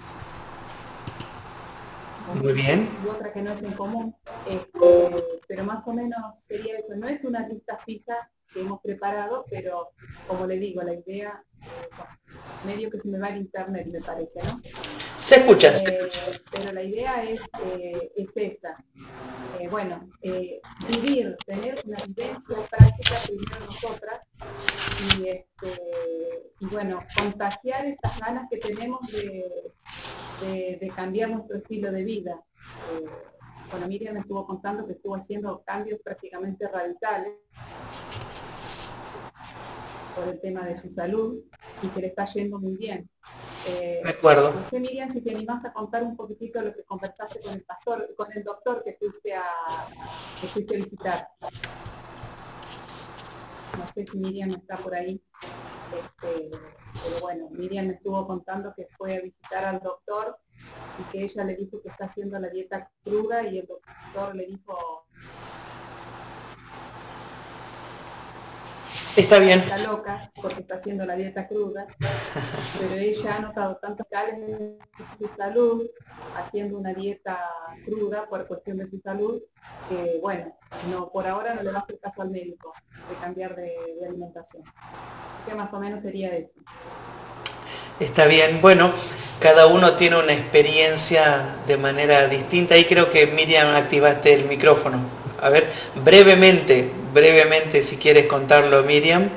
Muy 2.35 2.53
bien. 2.53 2.87
Y 3.03 3.07
otra 3.07 3.33
que 3.33 3.41
no 3.41 3.51
es 3.53 3.63
en 3.63 3.73
común. 3.73 4.15
Este, 4.47 5.23
pero 5.47 5.63
más 5.63 5.81
o 5.85 5.93
menos 5.93 6.19
sería 6.47 6.77
eso. 6.77 6.95
No 6.95 7.07
es 7.07 7.23
una 7.23 7.47
lista 7.47 7.79
fija 7.85 8.31
que 8.53 8.61
hemos 8.61 8.79
preparado, 8.81 9.45
pero 9.49 9.91
como 10.27 10.45
le 10.45 10.57
digo, 10.57 10.81
la 10.81 10.93
idea, 10.93 11.43
eh, 11.61 11.89
medio 12.65 12.89
que 12.89 12.99
se 12.99 13.07
me 13.07 13.19
va 13.19 13.27
al 13.27 13.37
internet, 13.37 13.87
me 13.87 14.01
parece, 14.01 14.41
¿no? 14.43 14.61
Se 15.19 15.35
escucha. 15.35 15.77
Eh, 15.77 16.09
pero 16.51 16.71
la 16.71 16.83
idea 16.83 17.23
es, 17.23 17.41
eh, 17.65 18.11
es 18.15 18.27
esa. 18.35 18.83
bueno, 19.69 20.09
vivir, 20.87 21.37
tener 21.45 21.81
una 21.85 21.97
vivencia 22.05 22.55
práctica 22.69 23.15
primero 23.25 23.65
nosotras 23.65 24.21
y, 25.17 25.27
este, 25.27 26.53
y 26.59 26.65
bueno, 26.67 27.03
contagiar 27.15 27.85
estas 27.85 28.17
ganas 28.19 28.47
que 28.49 28.57
tenemos 28.57 28.99
de, 29.11 30.77
de, 30.79 30.91
cambiar 30.95 31.29
nuestro 31.29 31.57
estilo 31.57 31.91
de 31.91 32.03
vida. 32.03 32.43
bueno, 33.69 33.87
Miriam 33.87 34.13
me 34.13 34.21
estuvo 34.21 34.45
contando 34.47 34.87
que 34.87 34.93
estuvo 34.93 35.15
haciendo 35.15 35.61
cambios 35.63 35.99
prácticamente 36.03 36.67
radicales 36.67 37.33
por 40.15 40.27
el 40.27 40.41
tema 40.41 40.65
de 40.65 40.81
su 40.81 40.93
salud 40.93 41.43
y 41.81 41.87
que 41.89 42.01
le 42.01 42.07
está 42.07 42.25
yendo 42.25 42.59
muy 42.59 42.77
bien. 42.77 43.09
Eh, 43.67 44.01
acuerdo. 44.05 44.53
No 44.53 44.69
sé, 44.69 44.79
Miriam, 44.79 45.11
si 45.11 45.21
te 45.21 45.31
animás 45.31 45.63
a 45.65 45.73
contar 45.73 46.03
un 46.03 46.15
poquitito 46.15 46.61
lo 46.61 46.73
que 46.73 46.83
conversaste 46.83 47.41
con 47.41 47.53
el 47.53 47.63
pastor, 47.63 48.07
con 48.15 48.27
el 48.33 48.43
doctor 48.43 48.83
que 48.83 48.93
fuiste 48.99 49.33
a, 49.35 49.43
que 50.41 50.47
fuiste 50.47 50.75
a 50.75 50.79
visitar. 50.79 51.27
No 53.77 53.85
sé 53.93 54.05
si 54.11 54.17
Miriam 54.17 54.51
está 54.51 54.77
por 54.77 54.93
ahí. 54.93 55.21
Este, 55.91 56.51
pero 57.03 57.19
bueno, 57.21 57.49
Miriam 57.51 57.87
me 57.87 57.93
estuvo 57.93 58.25
contando 58.27 58.73
que 58.75 58.87
fue 58.97 59.17
a 59.17 59.21
visitar 59.21 59.65
al 59.65 59.79
doctor 59.79 60.39
y 60.99 61.11
que 61.11 61.23
ella 61.23 61.43
le 61.43 61.55
dijo 61.55 61.81
que 61.81 61.89
está 61.89 62.05
haciendo 62.05 62.39
la 62.39 62.49
dieta 62.49 62.91
cruda 63.03 63.47
y 63.47 63.59
el 63.59 63.67
doctor 63.67 64.35
le 64.35 64.45
dijo 64.47 65.07
Está 69.15 69.39
bien. 69.39 69.59
Está 69.59 69.77
loca 69.79 70.31
porque 70.41 70.61
está 70.61 70.75
haciendo 70.75 71.05
la 71.05 71.15
dieta 71.15 71.47
cruda, 71.47 71.87
pero 72.79 72.95
ella 72.95 73.35
ha 73.35 73.39
notado 73.39 73.77
tantos 73.77 74.05
cambios 74.09 74.37
en 74.37 74.79
su 75.19 75.29
salud, 75.35 75.85
haciendo 76.35 76.77
una 76.77 76.93
dieta 76.93 77.37
cruda 77.85 78.25
por 78.29 78.47
cuestión 78.47 78.77
de 78.77 78.89
su 78.89 78.99
salud, 78.99 79.41
que 79.89 80.19
bueno, 80.21 80.55
no 80.89 81.09
por 81.11 81.27
ahora 81.27 81.53
no 81.55 81.63
le 81.63 81.71
va 81.71 81.79
a 81.79 81.81
hacer 81.81 81.99
caso 81.99 82.21
al 82.21 82.29
médico 82.29 82.73
de 83.09 83.15
cambiar 83.15 83.55
de, 83.55 83.71
alimentación. 84.07 84.63
Que 85.47 85.55
más 85.55 85.73
o 85.73 85.79
menos 85.79 86.01
sería 86.01 86.35
eso. 86.35 86.59
Está 87.99 88.25
bien, 88.27 88.61
bueno, 88.61 88.93
cada 89.39 89.67
uno 89.67 89.93
tiene 89.93 90.17
una 90.17 90.33
experiencia 90.33 91.55
de 91.67 91.77
manera 91.77 92.27
distinta 92.27 92.77
y 92.77 92.85
creo 92.85 93.09
que 93.09 93.27
Miriam 93.27 93.75
activaste 93.75 94.33
el 94.33 94.45
micrófono. 94.45 94.99
A 95.41 95.49
ver, 95.49 95.69
brevemente, 96.03 96.91
brevemente 97.13 97.81
si 97.83 97.97
quieres 97.97 98.27
contarlo, 98.27 98.83
Miriam. 98.83 99.29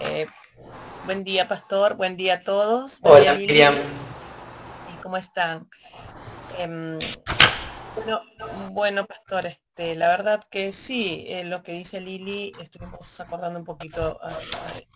Eh, 0.00 0.26
buen 1.04 1.24
día, 1.24 1.48
Pastor. 1.48 1.96
Buen 1.96 2.16
día 2.16 2.34
a 2.34 2.40
todos. 2.42 2.98
Hola, 3.02 3.34
Miriam. 3.34 3.74
¿Y 4.92 5.02
cómo 5.02 5.16
están? 5.16 5.68
Em, 6.58 6.98
bueno, 7.94 8.22
bueno, 8.70 9.06
Pastor, 9.06 9.46
este, 9.46 9.94
la 9.94 10.08
verdad 10.08 10.44
que 10.50 10.72
sí, 10.72 11.24
eh, 11.28 11.44
lo 11.44 11.62
que 11.62 11.72
dice 11.72 12.00
Lili, 12.00 12.52
estuvimos 12.60 13.20
acordando 13.20 13.58
un 13.58 13.64
poquito, 13.64 14.18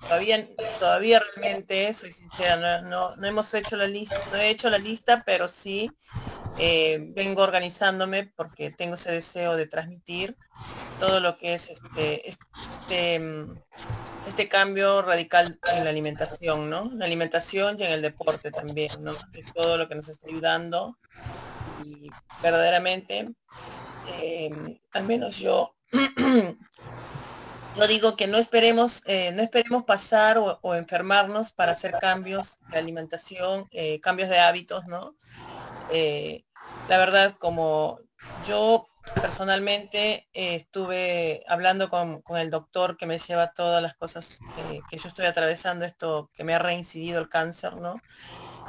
todavía, 0.01 0.49
todavía 0.79 1.23
realmente, 1.35 1.93
soy 1.95 2.13
sincera, 2.13 2.83
no, 2.83 3.17
no, 3.17 3.27
hemos 3.27 3.53
hecho 3.55 3.77
la 3.77 3.87
lista, 3.87 4.17
no 4.31 4.39
he 4.39 4.51
hecho 4.51 4.69
la 4.71 4.79
lista, 4.79 5.23
pero 5.25 5.49
sí 5.49 5.91
eh, 6.59 6.99
vengo 7.15 7.43
organizándome 7.43 8.33
porque 8.37 8.71
tengo 8.71 8.95
ese 8.95 9.13
deseo 9.13 9.57
de 9.57 9.67
transmitir 9.67 10.37
todo 10.99 11.21
lo 11.21 11.37
que 11.37 11.55
es 11.55 11.71
este, 11.71 12.29
este, 12.29 13.19
mm, 13.19 13.59
este 14.29 14.49
cambio 14.49 15.03
radical 15.03 15.59
en 15.73 15.85
la 15.85 15.91
alimentación, 15.91 16.69
¿no? 16.69 16.91
La 16.93 17.07
alimentación 17.07 17.77
y 17.79 17.85
en 17.85 17.93
el 17.93 18.03
deporte 18.03 18.51
también, 18.51 18.93
¿no? 19.03 19.15
Todo 19.55 19.79
lo 19.79 19.89
que 19.89 19.95
nos 19.95 20.09
está 20.09 20.29
ayudando 20.29 20.99
y 21.85 22.11
verdaderamente, 22.43 23.31
em, 24.21 24.79
al 24.93 25.05
menos 25.05 25.37
yo, 25.37 25.75
yo 27.77 27.87
digo 27.89 28.17
que 28.17 28.27
no 28.27 28.39
esperemos, 28.39 29.03
eh, 29.07 29.33
no 29.33 29.43
esperemos 29.43 29.85
pasar 29.85 30.39
o, 30.39 30.75
enfermarnos 30.75 31.53
para 31.53 31.73
hacer 31.73 31.93
cambios 32.01 32.59
de 32.71 32.79
alimentación, 32.79 33.67
eh, 33.71 34.01
cambios 34.01 34.29
de 34.29 34.39
hábitos, 34.39 34.87
¿no? 34.87 35.17
Eh, 35.93 36.45
la 36.89 36.99
verdad, 36.99 37.37
como 37.39 38.01
yo 38.47 38.87
personalmente 39.21 40.29
estuve 40.33 41.43
hablando 41.49 41.89
con, 41.89 42.23
el 42.37 42.51
doctor 42.51 42.97
que 42.97 43.07
me 43.07 43.19
lleva 43.19 43.53
todas 43.53 43.83
las 43.83 43.95
cosas 43.97 44.39
que 44.89 44.97
yo 44.97 45.09
estoy 45.09 45.27
atravesando, 45.27 45.85
esto 45.85 46.31
que 46.33 46.45
me 46.45 46.55
ha 46.55 46.59
reincidido 46.59 47.21
el 47.21 47.29
cáncer, 47.29 47.77
¿no? 47.77 48.01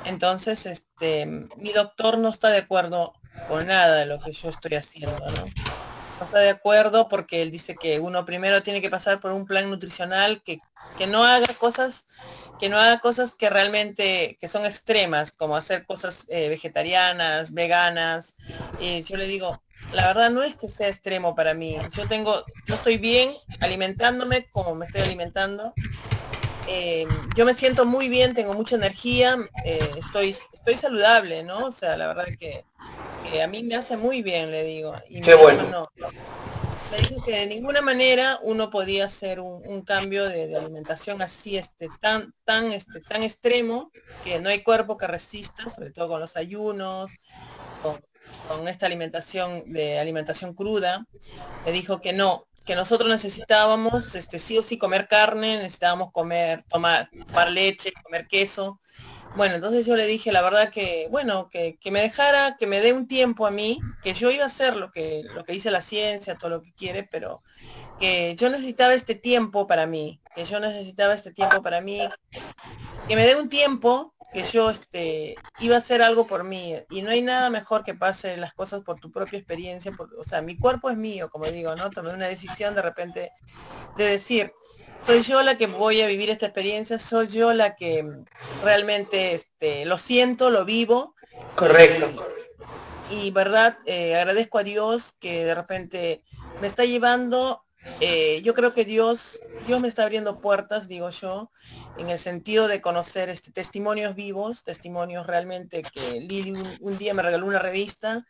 Entonces, 0.06 0.66
este, 0.66 1.26
mi 1.26 1.72
doctor 1.74 2.18
no 2.18 2.30
está 2.30 2.50
de 2.50 2.60
acuerdo 2.60 3.14
con 3.48 3.68
nada 3.68 3.98
de 3.98 4.06
lo 4.06 4.20
que 4.20 4.34
yo 4.34 4.50
estoy 4.50 4.76
haciendo, 4.76 5.32
¿no? 5.32 5.46
No 6.22 6.26
está 6.26 6.38
de 6.38 6.52
acuerdo 6.52 7.10
porque 7.10 7.42
él 7.42 7.50
dice 7.50 7.76
que 7.76 8.00
uno 8.00 8.26
primero 8.26 8.62
tiene 8.62 8.80
que 8.80 8.92
pasar 8.92 9.20
por 9.20 9.32
un 9.32 9.48
plan 9.48 9.68
nutricional 9.72 10.44
que, 10.44 10.60
que 10.96 11.08
no 11.08 11.24
haga 11.24 11.52
cosas, 11.56 12.06
que 12.60 12.70
no 12.70 12.78
haga 12.78 13.00
cosas 13.00 13.34
que 13.34 13.50
realmente, 13.50 14.38
que 14.40 14.48
son 14.48 14.68
extremas, 14.68 15.32
como 15.32 15.58
hacer 15.58 15.84
cosas 15.84 16.28
eh, 16.30 16.48
vegetarianas, 16.48 17.56
veganas. 17.56 18.36
Y 18.80 19.02
yo 19.02 19.18
le 19.18 19.26
digo, 19.26 19.64
la 19.94 20.06
verdad 20.06 20.30
no 20.30 20.44
es 20.44 20.56
que 20.56 20.70
sea 20.70 20.90
extremo 20.90 21.36
para 21.36 21.56
mí. 21.56 21.76
Yo 21.92 22.08
tengo, 22.08 22.46
yo 22.68 22.76
estoy 22.76 23.00
bien 23.00 23.34
alimentándome 23.60 24.48
como 24.52 24.76
me 24.76 24.86
estoy 24.86 25.02
alimentando 25.02 25.74
eh, 26.68 27.08
yo 27.36 27.46
me 27.46 27.54
siento 27.54 27.86
muy 27.86 28.10
bien, 28.10 28.34
tengo 28.34 28.54
mucha 28.54 28.76
energía, 28.76 29.38
eh, 29.66 29.92
estoy, 29.98 30.36
estoy 30.54 30.78
saludable, 30.78 31.44
¿no? 31.44 31.68
O 31.68 31.72
sea, 31.72 31.98
la 31.98 32.08
verdad 32.08 32.26
que, 32.40 32.64
a 33.42 33.48
mí 33.48 33.64
me 33.64 33.76
hace 33.76 33.98
muy 33.98 34.22
bien, 34.22 34.52
le 34.52 34.64
digo. 34.64 34.94
Y 35.10 35.22
Qué 35.22 35.36
bueno. 35.36 35.90
me 36.92 36.98
dijo 36.98 37.24
que 37.24 37.32
de 37.32 37.46
ninguna 37.46 37.82
manera 37.82 38.40
uno 38.42 38.70
podía 38.70 39.06
hacer 39.06 39.40
un, 39.40 39.82
cambio 39.84 40.28
de, 40.28 40.56
alimentación 40.56 41.22
así, 41.22 41.58
este, 41.58 41.88
tan, 42.02 42.34
tan, 42.44 42.72
este, 42.74 43.00
tan 43.02 43.24
extremo, 43.24 43.92
que 44.24 44.40
no 44.40 44.50
hay 44.50 44.64
cuerpo 44.64 44.98
que 44.98 45.08
resista, 45.08 45.70
sobre 45.70 45.92
todo 45.92 46.10
con 46.10 46.20
los 46.20 46.36
ayunos, 46.36 47.12
con, 47.82 48.02
con 48.48 48.68
esta 48.68 48.86
alimentación 48.86 49.72
de 49.72 50.00
alimentación 50.00 50.54
cruda. 50.54 51.06
Me 51.66 51.72
dijo 51.72 52.02
que 52.02 52.12
no, 52.12 52.48
que 52.66 52.76
nosotros 52.76 53.10
necesitábamos 53.10 54.16
este, 54.16 54.40
sí 54.40 54.58
o 54.58 54.64
sí 54.64 54.78
comer 54.78 55.08
carne, 55.08 55.58
necesitábamos 55.58 56.12
comer, 56.12 56.64
tomar, 56.70 57.10
tomar 57.28 57.52
leche, 57.52 57.92
comer 58.04 58.28
queso. 58.28 58.80
Bueno, 59.36 59.56
entonces 59.56 59.86
yo 59.86 59.96
le 59.96 60.06
dije 60.08 60.32
la 60.32 60.42
verdad 60.42 60.70
que, 60.70 61.08
bueno, 61.10 61.48
que, 61.50 61.78
me 61.90 62.02
dejara, 62.02 62.58
que 62.58 62.68
me 62.68 62.82
dé 62.82 62.92
un 62.92 63.08
tiempo 63.08 63.48
a 63.48 63.52
mí, 63.52 63.80
que 64.04 64.14
yo 64.14 64.30
iba 64.30 64.44
a 64.44 64.48
hacer 64.48 64.76
lo 64.76 64.92
que, 64.92 65.24
lo 65.34 65.46
que 65.46 65.54
dice 65.54 65.72
la 65.72 65.82
ciencia, 65.82 66.38
todo 66.38 66.50
lo 66.50 66.62
que 66.62 66.74
quiere, 66.74 67.04
pero 67.04 67.42
que 68.00 68.36
yo 68.36 68.50
necesitaba 68.50 68.94
este 68.94 69.16
tiempo 69.16 69.68
para 69.68 69.86
mí, 69.86 70.22
que 70.36 70.44
yo 70.46 70.60
necesitaba 70.60 71.14
este 71.14 71.32
tiempo 71.32 71.62
para 71.62 71.80
mí, 71.80 72.02
que 73.08 73.16
me 73.16 73.26
dé 73.26 73.36
un 73.36 73.48
tiempo 73.48 74.14
que 74.32 74.44
yo 74.44 74.70
este, 74.70 75.36
iba 75.60 75.76
a 75.76 75.80
hacer 75.80 76.02
algo 76.02 76.26
por 76.26 76.44
mí 76.44 76.76
y 76.90 77.02
no 77.02 77.12
hay 77.12 77.22
nada 77.22 77.50
mejor 77.50 77.84
que 77.84 77.94
pase 77.94 78.38
las 78.38 78.54
cosas 78.54 78.82
por 78.82 79.00
tu 79.00 79.12
propia 79.12 79.38
experiencia, 79.38 79.92
o 80.18 80.24
sea, 80.24 80.42
mi 80.42 80.58
cuerpo 80.58 80.90
es 80.90 80.98
mío, 80.98 81.30
como 81.30 81.46
digo, 81.46 81.76
¿no? 81.76 81.90
Tomé 81.90 82.14
una 82.14 82.28
decisión 82.28 82.74
de 82.74 82.82
repente 82.82 83.32
de 83.98 84.06
decir, 84.06 84.54
soy 85.00 85.24
yo 85.24 85.42
la 85.42 85.58
que 85.58 85.68
voy 85.68 86.02
a 86.02 86.08
vivir 86.08 86.30
esta 86.30 86.46
experiencia, 86.46 87.00
soy 87.00 87.28
yo 87.28 87.54
la 87.54 87.76
que 87.76 88.06
realmente 88.64 89.34
este, 89.34 89.86
lo 89.86 89.98
siento, 89.98 90.50
lo 90.50 90.64
vivo. 90.64 91.16
Correcto. 91.56 92.26
Y, 93.10 93.32
verdad, 93.32 93.78
eh, 93.86 94.16
agradezco 94.16 94.60
a 94.60 94.64
Dios 94.64 95.16
que 95.20 95.44
de 95.44 95.56
repente 95.56 96.24
me 96.62 96.68
está 96.68 96.86
llevando 96.86 97.64
eh, 98.00 98.42
yo 98.44 98.54
creo 98.54 98.74
que 98.74 98.86
Dios, 98.86 99.40
Dios 99.66 99.80
me 99.80 99.88
está 99.88 100.04
abriendo 100.04 100.40
puertas, 100.40 100.88
digo 100.88 101.10
yo, 101.10 101.52
en 101.98 102.10
el 102.10 102.20
sentido 102.20 102.68
de 102.68 102.82
conocer 102.82 103.30
este, 103.30 103.52
testimonios 103.52 104.16
vivos, 104.16 104.64
testimonios 104.64 105.26
realmente 105.26 105.84
que 105.84 106.22
Lili 106.22 106.54
un, 106.80 106.98
día 106.98 107.14
me 107.14 107.24
regaló 107.24 107.46
una 107.46 107.60
revista 107.60 108.26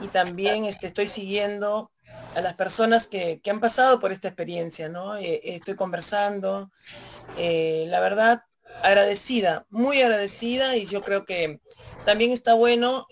y 0.00 0.08
también 0.08 0.64
este, 0.64 0.86
estoy 0.86 1.08
siguiendo 1.08 1.90
a 2.36 2.40
las 2.40 2.54
personas 2.54 3.06
que, 3.06 3.40
han 3.48 3.60
pasado 3.60 4.00
por 4.00 4.12
esta 4.12 4.28
experiencia, 4.28 4.88
¿no? 4.88 5.16
Eh, 5.16 5.40
estoy 5.42 5.74
conversando, 5.74 6.70
eh, 7.36 7.86
la 7.88 8.00
verdad, 8.00 8.42
agradecida, 8.82 9.66
muy 9.70 10.02
agradecida 10.02 10.76
y 10.76 10.86
yo 10.86 11.02
creo 11.02 11.24
que 11.24 11.60
también 12.04 12.32
está 12.32 12.54
bueno 12.54 13.06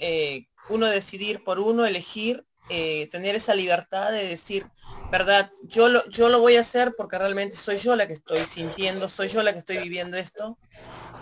uno 0.69 0.87
decidir 0.87 1.43
por 1.45 1.59
uno, 1.59 1.87
elegir 1.87 2.45
eh, 2.75 3.07
tener 3.13 3.35
esa 3.35 3.55
libertad 3.55 4.11
de 4.13 4.27
decir, 4.27 4.67
verdad, 5.11 5.53
yo 5.61 5.91
lo, 5.91 6.09
yo 6.09 6.31
lo 6.31 6.41
voy 6.41 6.57
a 6.57 6.63
hacer 6.63 6.95
porque 6.97 7.19
realmente 7.19 7.55
soy 7.55 7.77
yo 7.77 7.97
la 7.97 8.07
que 8.07 8.15
estoy 8.15 8.47
sintiendo, 8.47 9.11
soy 9.11 9.29
yo 9.29 9.43
la 9.43 9.53
que 9.53 9.59
estoy 9.59 9.77
viviendo 9.77 10.17
esto. 10.17 10.57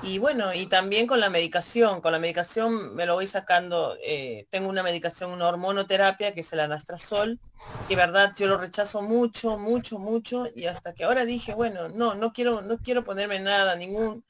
Y 0.05 0.19
bueno, 0.19 0.55
y 0.55 0.67
también 0.67 1.09
con 1.09 1.19
la 1.19 1.29
medicación, 1.29 2.01
con 2.01 2.13
la 2.13 2.21
medicación 2.21 2.95
me 2.95 3.05
lo 3.05 3.15
voy 3.15 3.27
sacando, 3.27 3.97
eh, 4.01 4.47
tengo 4.51 4.69
una 4.69 4.85
medicación, 4.85 5.33
una 5.33 5.49
hormonoterapia 5.49 6.33
que 6.35 6.43
es 6.43 6.53
el 6.53 6.61
anastrazol, 6.61 7.41
y 7.89 7.97
verdad 7.97 8.33
yo 8.37 8.47
lo 8.47 8.57
rechazo 8.57 9.03
mucho, 9.03 9.59
mucho, 9.59 9.99
mucho, 9.99 10.47
y 10.55 10.67
hasta 10.67 10.95
que 10.95 11.03
ahora 11.03 11.25
dije, 11.25 11.53
bueno, 11.53 11.89
no, 11.89 12.15
no 12.15 12.33
quiero, 12.33 12.63
no 12.63 12.79
quiero 12.79 13.03
ponerme 13.03 13.41
nada, 13.41 13.75
ningún, 13.75 14.25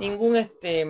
ningún 0.00 0.34
este, 0.34 0.84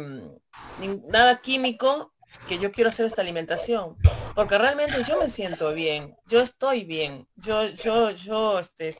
nada 1.09 1.37
químico, 1.43 2.15
que 2.49 2.59
yo 2.59 2.71
quiero 2.73 2.91
hacer 2.91 3.07
esta 3.07 3.23
alimentación, 3.23 3.97
porque 4.35 4.59
realmente 4.59 5.03
yo 5.07 5.21
me 5.21 5.31
siento 5.31 5.73
bien, 5.73 6.17
yo 6.27 6.41
estoy 6.41 6.85
bien, 6.85 7.27
yo, 7.37 7.67
yo, 7.69 8.11
yo, 8.11 8.59
este, 8.59 8.97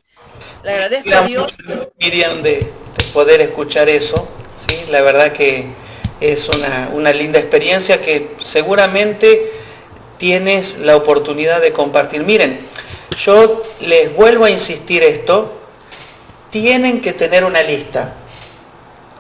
le 0.65 0.71
agradezco 0.71 1.15
a 1.15 1.23
Dios. 1.23 1.57
Miriam, 1.99 2.43
de, 2.43 2.67
poder 3.13 3.41
escuchar 3.41 3.89
eso, 3.89 4.29
sí, 4.69 4.77
la 4.91 5.01
verdad 5.01 5.33
que 5.33 5.67
es 6.21 6.49
una, 6.49 6.91
una 6.93 7.13
linda 7.13 7.39
experiencia 7.39 8.01
que 8.01 8.31
seguramente 8.45 9.53
tienes 10.19 10.77
la 10.79 10.97
oportunidad 10.97 11.61
de 11.61 11.73
compartir. 11.73 12.25
Miren, 12.25 12.67
yo 13.25 13.63
les 13.81 14.15
vuelvo 14.15 14.45
a 14.45 14.51
insistir 14.51 15.03
esto, 15.03 15.61
tienen 16.51 17.01
que 17.01 17.13
tener 17.13 17.45
una 17.45 17.63
lista 17.63 18.15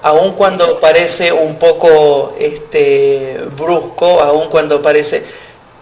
aun 0.02 0.32
cuando 0.35 0.78
parece 0.80 1.32
un 1.32 1.56
poco 1.56 2.37
este, 2.38 3.40
brusco, 3.56 4.20
aun 4.20 4.48
cuando 4.48 4.82
parece, 4.82 5.24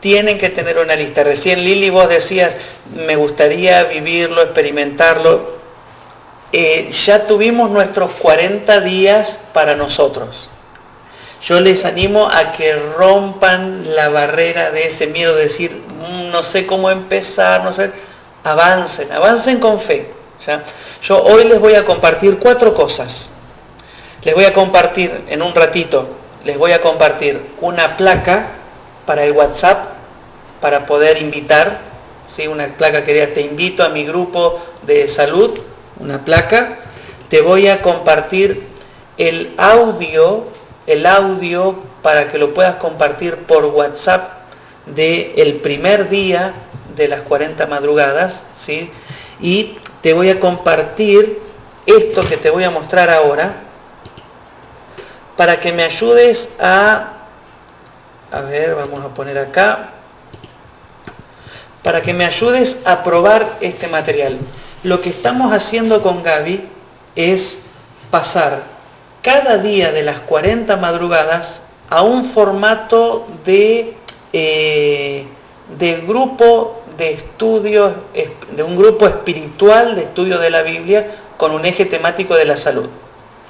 tienen 0.01 0.39
que 0.39 0.51
tener 0.51 0.79
una 0.79 0.97
lista. 0.97 1.25
Recién 1.25 1.63
Lili 1.63 1.91
vos 1.91 2.09
decías, 2.09 2.55
me 2.95 3.17
gustaría 3.17 3.85
vivirlo, 3.85 4.43
experimentarlo. 4.43 5.55
Eh, 6.53 6.91
ya 7.05 7.27
tuvimos 7.27 7.71
nuestros 7.71 8.13
40 8.13 8.81
días 8.81 9.37
para 9.53 9.75
nosotros. 9.75 10.49
Yo 11.43 11.61
les 11.61 11.85
animo 11.85 12.29
a 12.31 12.53
que 12.53 12.75
rompan 12.97 13.95
la 13.95 14.09
barrera 14.09 14.71
de 14.71 14.89
ese 14.89 15.07
miedo 15.07 15.35
de 15.35 15.43
decir, 15.45 15.73
mm, 15.73 16.31
no 16.31 16.43
sé 16.43 16.65
cómo 16.65 16.91
empezar, 16.91 17.63
no 17.65 17.73
sé, 17.73 17.91
avancen, 18.45 19.11
avancen 19.13 19.59
con 19.59 19.81
fe. 19.81 20.09
Yo 21.03 21.23
hoy 21.23 21.45
les 21.45 21.59
voy 21.61 21.75
a 21.75 21.85
compartir 21.85 22.39
cuatro 22.39 22.75
cosas 22.75 23.29
les 24.25 24.35
voy 24.35 24.45
a 24.45 24.53
compartir 24.53 25.23
en 25.29 25.43
un 25.43 25.55
ratito, 25.55 26.09
les 26.45 26.59
voy 26.59 26.73
a 26.73 26.81
compartir 26.81 27.41
una 27.61 27.97
placa 27.97 28.47
para 29.07 29.25
el 29.25 29.33
WhatsApp 29.33 29.95
para 30.61 30.87
poder 30.87 31.21
invitar, 31.21 31.81
¿sí? 32.29 32.47
una 32.47 32.69
placa 32.69 33.05
que 33.05 33.13
diga 33.13 33.27
te 33.29 33.43
invito 33.43 33.85
a 33.85 33.91
mi 33.91 34.05
grupo 34.05 34.61
de 34.83 35.09
salud, 35.09 35.59
una 36.01 36.25
placa. 36.25 36.79
Te 37.29 37.43
voy 37.43 37.69
a 37.69 37.83
compartir 37.83 38.67
el 39.19 39.53
audio, 39.59 40.47
el 40.87 41.05
audio 41.07 41.77
para 42.03 42.31
que 42.31 42.39
lo 42.39 42.55
puedas 42.55 42.77
compartir 42.77 43.37
por 43.37 43.65
WhatsApp 43.67 44.31
del 44.87 45.33
el 45.37 45.55
primer 45.57 46.09
día 46.09 46.55
de 46.97 47.09
las 47.09 47.23
40 47.23 47.67
madrugadas, 47.67 48.45
¿sí? 48.57 48.91
Y 49.41 49.79
te 50.03 50.13
voy 50.13 50.31
a 50.31 50.41
compartir 50.41 51.41
esto 51.87 52.27
que 52.27 52.37
te 52.37 52.51
voy 52.51 52.65
a 52.65 52.71
mostrar 52.71 53.11
ahora, 53.11 53.55
para 55.37 55.61
que 55.61 55.73
me 55.73 55.85
ayudes 55.85 56.49
a, 56.61 57.13
a 58.31 58.41
ver, 58.43 58.75
vamos 58.75 59.05
a 59.05 59.09
poner 59.09 59.39
acá, 59.39 59.91
para 61.83 62.01
que 62.03 62.15
me 62.15 62.25
ayudes 62.25 62.77
a 62.85 63.03
probar 63.05 63.59
este 63.61 63.89
material. 63.89 64.39
Lo 64.83 65.01
que 65.01 65.11
estamos 65.11 65.53
haciendo 65.53 66.03
con 66.03 66.23
Gaby 66.23 66.67
es 67.17 67.59
pasar 68.11 68.63
cada 69.23 69.59
día 69.59 69.93
de 69.93 70.03
las 70.03 70.21
40 70.21 70.77
madrugadas 70.77 71.61
a 71.91 72.03
un 72.03 72.31
formato 72.31 73.27
de, 73.45 73.97
eh, 74.33 75.27
de 75.79 76.01
grupo 76.07 76.83
de 76.97 77.13
estudios, 77.13 77.93
de 78.57 78.63
un 78.63 78.77
grupo 78.77 79.07
espiritual 79.07 79.97
de 79.97 80.03
estudio 80.03 80.39
de 80.39 80.51
la 80.51 80.63
Biblia 80.63 81.07
con 81.37 81.53
un 81.53 81.65
eje 81.65 81.85
temático 81.85 82.35
de 82.35 82.45
la 82.45 82.57
salud. 82.57 82.89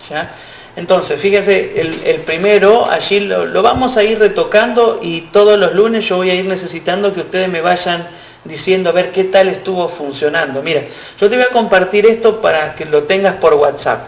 ¿ya? 0.08 0.32
Entonces, 0.76 1.20
fíjense, 1.20 1.80
el, 1.80 2.20
primero, 2.22 2.86
allí 2.90 3.20
lo, 3.20 3.62
vamos 3.62 3.96
a 3.96 4.02
ir 4.02 4.18
retocando 4.18 4.98
y 5.00 5.22
todos 5.32 5.58
los 5.58 5.72
lunes 5.74 6.08
yo 6.08 6.16
voy 6.16 6.30
a 6.30 6.34
ir 6.34 6.46
necesitando 6.46 7.14
que 7.14 7.20
ustedes 7.20 7.48
me 7.48 7.60
vayan 7.60 8.08
diciendo 8.44 8.90
a 8.90 8.92
ver 8.92 9.12
qué 9.12 9.24
tal 9.24 9.48
estuvo 9.48 9.88
funcionando. 9.88 10.62
Mira, 10.62 10.82
yo 11.20 11.30
te 11.30 11.36
voy 11.36 11.44
a 11.44 11.50
compartir 11.50 12.06
esto 12.06 12.42
para 12.42 12.74
que 12.74 12.86
lo 12.86 13.04
tengas 13.04 13.36
por 13.36 13.54
WhatsApp. 13.54 14.00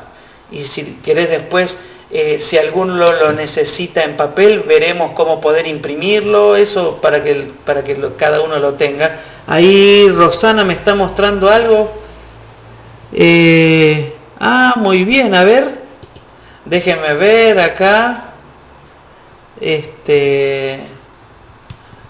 Y 0.50 0.64
si 0.64 0.98
querés 1.05 1.31
después, 1.31 1.76
eh, 2.11 2.40
si 2.42 2.59
alguno 2.59 2.96
lo, 2.96 3.33
necesita 3.33 4.02
en 4.02 4.16
papel, 4.16 4.64
veremos 4.66 5.12
cómo 5.12 5.40
poder 5.40 5.68
imprimirlo, 5.68 6.57
eso 6.57 7.00
para 7.00 7.22
que, 7.22 7.52
para 7.64 7.85
que 7.85 7.96
cada 8.16 8.40
uno 8.40 8.59
lo 8.59 8.74
tenga. 8.74 9.20
Ahí 9.46 10.09
Rosana 10.09 10.64
me 10.64 10.74
está 10.74 10.96
mostrando 10.96 11.48
algo. 11.48 11.92
Eh, 13.12 14.12
ah, 14.40 14.74
muy 14.76 15.05
bien, 15.05 15.33
a 15.33 15.44
ver. 15.44 15.86
Déjenme 16.66 17.14
ver 17.14 17.61
acá. 17.61 18.24
Este. 19.61 20.81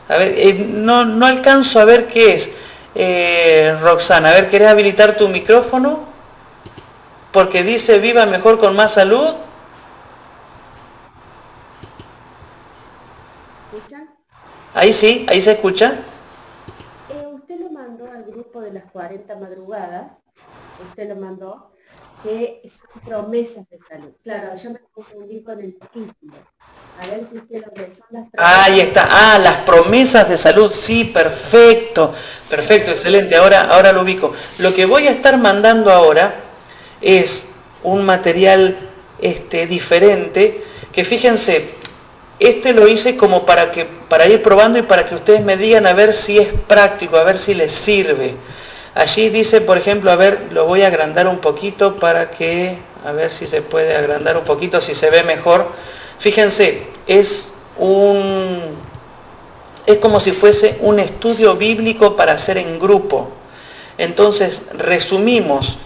A 0.08 0.16
ver, 0.16 0.34
eh, 0.38 0.54
no, 0.54 1.04
no, 1.04 1.26
alcanzo 1.26 1.78
a 1.78 1.84
ver 1.84 2.06
qué 2.06 2.34
es. 2.34 2.48
Eh, 2.94 3.76
Roxana, 3.82 4.30
a 4.30 4.34
ver, 4.34 4.48
¿querés 4.48 4.68
habilitar 4.68 5.16
tu 5.16 5.28
micrófono? 5.28 6.06
Porque 7.32 7.62
dice 7.62 7.98
viva 7.98 8.24
mejor 8.24 8.58
con 8.58 8.74
más 8.74 8.94
salud. 8.94 9.34
¿Escuchan? 13.72 14.08
Ahí 14.72 14.94
sí, 14.94 15.26
ahí 15.28 15.42
se 15.42 15.52
escucha. 15.52 15.98
Eh, 17.10 17.26
usted 17.34 17.60
lo 17.60 17.70
mandó 17.70 18.10
al 18.10 18.24
grupo 18.24 18.62
de 18.62 18.72
las 18.72 18.84
40 18.90 19.36
madrugadas. 19.36 20.12
Usted 20.88 21.08
lo 21.10 21.16
mandó 21.16 21.75
que 22.26 22.60
son 22.68 23.00
promesas 23.02 23.68
de 23.70 23.78
salud. 23.88 24.10
Claro, 24.24 24.48
yo 24.60 24.70
me 24.70 24.80
confundí 24.92 25.42
con 25.44 25.60
el 25.60 25.76
título. 25.76 26.36
A 27.00 27.06
ver 27.06 27.20
si 27.30 27.38
usted 27.38 27.64
lo 27.64 27.72
que 27.72 27.82
son 27.82 28.06
las 28.10 28.30
promesas. 28.30 28.66
Ahí 28.66 28.80
está, 28.80 29.08
ah, 29.10 29.38
las 29.38 29.58
promesas 29.58 30.28
de 30.28 30.36
salud, 30.36 30.72
sí, 30.72 31.04
perfecto, 31.04 32.12
perfecto, 32.50 32.90
excelente, 32.90 33.36
ahora, 33.36 33.70
ahora 33.70 33.92
lo 33.92 34.02
ubico. 34.02 34.32
Lo 34.58 34.74
que 34.74 34.86
voy 34.86 35.06
a 35.06 35.12
estar 35.12 35.38
mandando 35.38 35.92
ahora 35.92 36.34
es 37.00 37.44
un 37.84 38.04
material 38.04 38.76
este, 39.20 39.68
diferente, 39.68 40.64
que 40.92 41.04
fíjense, 41.04 41.74
este 42.40 42.74
lo 42.74 42.88
hice 42.88 43.16
como 43.16 43.46
para, 43.46 43.70
que, 43.70 43.84
para 43.84 44.26
ir 44.26 44.42
probando 44.42 44.78
y 44.80 44.82
para 44.82 45.08
que 45.08 45.14
ustedes 45.14 45.44
me 45.44 45.56
digan 45.56 45.86
a 45.86 45.92
ver 45.92 46.12
si 46.12 46.38
es 46.38 46.48
práctico, 46.66 47.16
a 47.18 47.24
ver 47.24 47.38
si 47.38 47.54
les 47.54 47.72
sirve. 47.72 48.34
Allí 48.96 49.28
dice, 49.28 49.60
por 49.60 49.76
ejemplo, 49.76 50.10
a 50.10 50.16
ver, 50.16 50.48
lo 50.52 50.64
voy 50.64 50.80
a 50.80 50.86
agrandar 50.86 51.28
un 51.28 51.36
poquito 51.36 51.96
para 51.96 52.30
que, 52.30 52.78
a 53.04 53.12
ver 53.12 53.30
si 53.30 53.46
se 53.46 53.60
puede 53.60 53.94
agrandar 53.94 54.38
un 54.38 54.44
poquito, 54.44 54.80
si 54.80 54.94
se 54.94 55.10
ve 55.10 55.22
mejor. 55.22 55.70
Fíjense, 56.18 56.84
es 57.06 57.48
un, 57.76 58.58
es 59.84 59.98
como 59.98 60.18
si 60.18 60.32
fuese 60.32 60.78
un 60.80 60.98
estudio 60.98 61.56
bíblico 61.56 62.16
para 62.16 62.32
hacer 62.32 62.56
en 62.56 62.78
grupo. 62.78 63.32
Entonces, 63.98 64.62
resumimos 64.72 65.76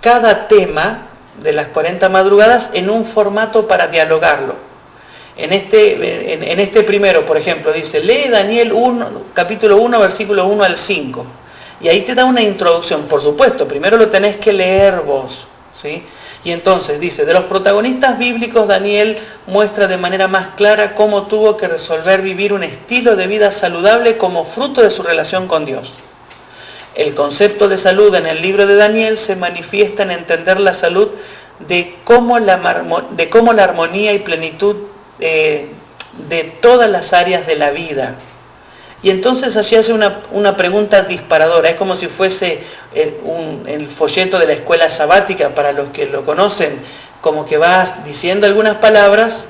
cada 0.00 0.48
tema 0.48 1.06
de 1.40 1.52
las 1.52 1.68
40 1.68 2.08
madrugadas 2.08 2.68
en 2.72 2.90
un 2.90 3.06
formato 3.06 3.68
para 3.68 3.86
dialogarlo. 3.86 4.56
En 5.36 5.52
este, 5.52 6.32
en, 6.32 6.58
este 6.58 6.82
primero, 6.82 7.24
por 7.26 7.36
ejemplo, 7.36 7.72
dice, 7.72 8.00
lee 8.00 8.28
Daniel 8.28 8.72
1, 8.72 9.08
capítulo 9.34 9.76
1, 9.76 10.00
versículo 10.00 10.46
1 10.46 10.64
al 10.64 10.76
5. 10.76 11.26
Y 11.80 11.88
ahí 11.88 12.02
te 12.02 12.14
da 12.14 12.24
una 12.24 12.42
introducción, 12.42 13.04
por 13.04 13.22
supuesto, 13.22 13.66
primero 13.66 13.96
lo 13.96 14.08
tenés 14.08 14.36
que 14.36 14.52
leer 14.52 15.00
vos. 15.00 15.46
¿sí? 15.80 16.04
Y 16.44 16.52
entonces 16.52 17.00
dice, 17.00 17.24
de 17.24 17.34
los 17.34 17.44
protagonistas 17.44 18.18
bíblicos, 18.18 18.66
Daniel 18.66 19.18
muestra 19.46 19.86
de 19.86 19.96
manera 19.96 20.28
más 20.28 20.48
clara 20.56 20.94
cómo 20.94 21.26
tuvo 21.26 21.56
que 21.56 21.68
resolver 21.68 22.22
vivir 22.22 22.52
un 22.52 22.62
estilo 22.62 23.16
de 23.16 23.26
vida 23.26 23.52
saludable 23.52 24.16
como 24.16 24.46
fruto 24.46 24.82
de 24.82 24.90
su 24.90 25.02
relación 25.02 25.48
con 25.48 25.64
Dios. 25.64 25.92
El 26.94 27.14
concepto 27.14 27.68
de 27.68 27.78
salud 27.78 28.14
en 28.14 28.26
el 28.26 28.42
libro 28.42 28.66
de 28.66 28.76
Daniel 28.76 29.18
se 29.18 29.36
manifiesta 29.36 30.02
en 30.02 30.10
entender 30.10 30.60
la 30.60 30.74
salud 30.74 31.08
de 31.60 31.96
cómo 32.04 32.38
la, 32.38 32.58
de 33.10 33.28
cómo 33.28 33.52
la 33.52 33.64
armonía 33.64 34.12
y 34.12 34.18
plenitud 34.18 34.76
eh, 35.18 35.68
de 36.28 36.44
todas 36.44 36.90
las 36.90 37.12
áreas 37.12 37.46
de 37.46 37.56
la 37.56 37.70
vida. 37.70 38.16
Y 39.02 39.10
entonces 39.10 39.56
allí 39.56 39.76
hace 39.76 39.92
una, 39.92 40.56
pregunta 40.56 41.02
disparadora, 41.02 41.70
es 41.70 41.76
como 41.76 41.96
si 41.96 42.06
fuese 42.08 42.62
el, 42.94 43.88
folleto 43.88 44.38
de 44.38 44.46
la 44.46 44.52
escuela 44.52 44.90
sabática 44.90 45.50
para 45.54 45.72
los 45.72 45.88
que 45.88 46.06
lo 46.06 46.24
conocen, 46.26 46.78
como 47.22 47.46
que 47.46 47.56
vas 47.56 48.04
diciendo 48.04 48.46
algunas 48.46 48.76
palabras 48.76 49.44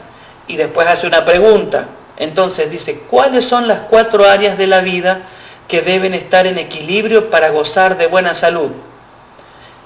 y 0.46 0.57
después 0.57 0.86
hace 0.86 1.07
una 1.07 1.24
pregunta. 1.24 1.86
Entonces 2.16 2.70
dice, 2.70 3.01
¿cuáles 3.11 3.46
son 3.46 3.66
las 3.66 3.80
cuatro 3.90 4.28
áreas 4.28 4.57
de 4.57 4.66
la 4.66 4.82
vida 4.82 5.22
que 5.66 5.82
deben 5.82 6.14
estar 6.14 6.46
en 6.46 6.59
equilibrio 6.59 7.30
para 7.30 7.51
gozar 7.51 7.96
de 7.96 8.07
buena 8.07 8.34
salud? 8.34 8.70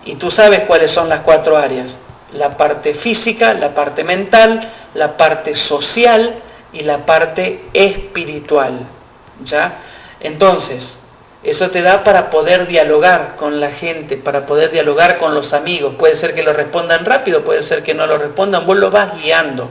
Y 0.04 0.16
tú 0.16 0.30
sabes 0.30 0.60
cuáles 0.60 0.90
son 0.90 1.08
las 1.08 1.20
cuatro 1.20 1.56
áreas. 1.56 1.96
La 2.32 2.56
parte 2.58 2.92
física, 2.92 3.54
la 3.54 3.74
parte 3.74 4.04
mental, 4.04 4.68
la 4.92 5.16
parte 5.16 5.54
social 5.54 6.34
y 6.72 6.80
la 6.80 7.06
parte 7.06 7.64
espiritual. 7.72 8.93
¿Ya? 9.44 9.78
Entonces, 10.20 10.98
eso 11.42 11.70
te 11.70 11.82
da 11.82 12.04
para 12.04 12.30
poder 12.30 12.66
dialogar 12.66 13.36
con 13.36 13.60
la 13.60 13.70
gente, 13.70 14.16
para 14.16 14.46
poder 14.46 14.70
dialogar 14.70 15.18
con 15.18 15.34
los 15.34 15.52
amigos. 15.52 15.94
Puede 15.98 16.16
ser 16.16 16.34
que 16.34 16.42
lo 16.42 16.52
respondan 16.52 17.04
rápido, 17.04 17.42
puede 17.42 17.62
ser 17.62 17.82
que 17.82 17.94
no 17.94 18.06
lo 18.06 18.18
respondan, 18.18 18.66
vos 18.66 18.76
lo 18.76 18.90
vas 18.90 19.20
guiando. 19.20 19.68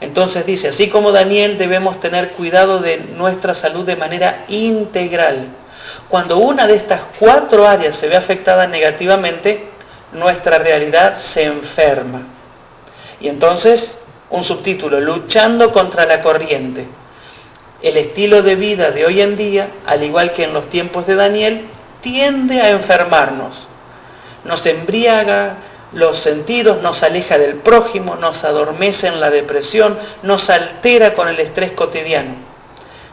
Entonces 0.00 0.44
dice, 0.44 0.68
así 0.68 0.88
como 0.88 1.12
Daniel 1.12 1.58
debemos 1.58 2.00
tener 2.00 2.32
cuidado 2.32 2.80
de 2.80 2.98
nuestra 3.16 3.54
salud 3.54 3.86
de 3.86 3.96
manera 3.96 4.44
integral. 4.48 5.46
Cuando 6.08 6.38
una 6.38 6.66
de 6.66 6.76
estas 6.76 7.00
cuatro 7.18 7.66
áreas 7.66 7.96
se 7.96 8.08
ve 8.08 8.16
afectada 8.16 8.66
negativamente, 8.66 9.68
nuestra 10.12 10.58
realidad 10.58 11.18
se 11.18 11.44
enferma. 11.44 12.22
Y 13.20 13.28
entonces 13.28 13.96
un 14.32 14.42
subtítulo, 14.42 15.00
luchando 15.00 15.72
contra 15.72 16.06
la 16.06 16.22
corriente. 16.22 16.86
El 17.82 17.96
estilo 17.96 18.42
de 18.42 18.54
vida 18.54 18.92
de 18.92 19.06
hoy 19.06 19.20
en 19.20 19.36
día, 19.36 19.68
al 19.86 20.04
igual 20.04 20.32
que 20.32 20.44
en 20.44 20.52
los 20.52 20.70
tiempos 20.70 21.04
de 21.06 21.16
Daniel, 21.16 21.66
tiende 22.00 22.60
a 22.60 22.70
enfermarnos. 22.70 23.66
Nos 24.44 24.64
embriaga 24.66 25.56
los 25.92 26.18
sentidos, 26.18 26.80
nos 26.80 27.02
aleja 27.02 27.38
del 27.38 27.56
prójimo, 27.56 28.14
nos 28.16 28.44
adormece 28.44 29.08
en 29.08 29.20
la 29.20 29.30
depresión, 29.30 29.98
nos 30.22 30.48
altera 30.48 31.14
con 31.14 31.28
el 31.28 31.40
estrés 31.40 31.72
cotidiano. 31.72 32.34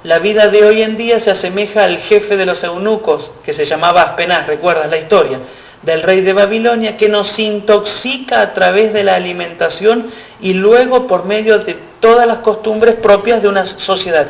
La 0.03 0.19
vida 0.19 0.47
de 0.49 0.63
hoy 0.63 0.83
en 0.83 0.97
día 0.97 1.19
se 1.19 1.31
asemeja 1.31 1.83
al 1.83 1.97
jefe 1.97 2.37
de 2.37 2.45
los 2.45 2.63
eunucos, 2.63 3.31
que 3.43 3.53
se 3.53 3.65
llamaba 3.65 4.03
Aspenaz, 4.03 4.47
recuerdas 4.47 4.89
la 4.89 4.97
historia, 4.97 5.39
del 5.81 6.03
rey 6.03 6.21
de 6.21 6.33
Babilonia, 6.33 6.95
que 6.95 7.09
nos 7.09 7.39
intoxica 7.39 8.41
a 8.41 8.53
través 8.53 8.93
de 8.93 9.03
la 9.03 9.15
alimentación 9.15 10.11
y 10.39 10.53
luego 10.53 11.07
por 11.07 11.25
medio 11.25 11.59
de 11.59 11.75
todas 11.99 12.27
las 12.27 12.37
costumbres 12.37 12.95
propias 12.95 13.41
de 13.41 13.49
una 13.49 13.65
sociedad 13.65 14.27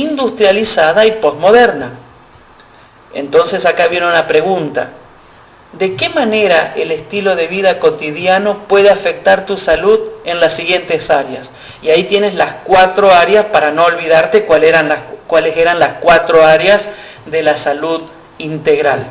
industrializada 0.00 1.04
y 1.06 1.12
posmoderna. 1.12 1.90
Entonces 3.14 3.66
acá 3.66 3.88
viene 3.88 4.06
una 4.06 4.26
pregunta. 4.26 4.90
¿De 5.72 5.96
qué 5.96 6.08
manera 6.08 6.74
el 6.76 6.90
estilo 6.90 7.34
de 7.34 7.46
vida 7.46 7.78
cotidiano 7.78 8.64
puede 8.68 8.90
afectar 8.90 9.46
tu 9.46 9.56
salud 9.56 9.98
en 10.24 10.40
las 10.40 10.54
siguientes 10.54 11.10
áreas? 11.10 11.50
Y 11.82 11.90
ahí 11.90 12.04
tienes 12.04 12.34
las 12.34 12.56
cuatro 12.64 13.10
áreas 13.10 13.46
para 13.46 13.70
no 13.70 13.84
olvidarte 13.84 14.44
cuáles 14.44 14.70
eran 14.70 14.88
las, 14.88 15.00
cuáles 15.26 15.56
eran 15.56 15.78
las 15.78 15.94
cuatro 15.94 16.44
áreas 16.44 16.88
de 17.26 17.42
la 17.42 17.56
salud 17.56 18.02
integral. 18.38 19.06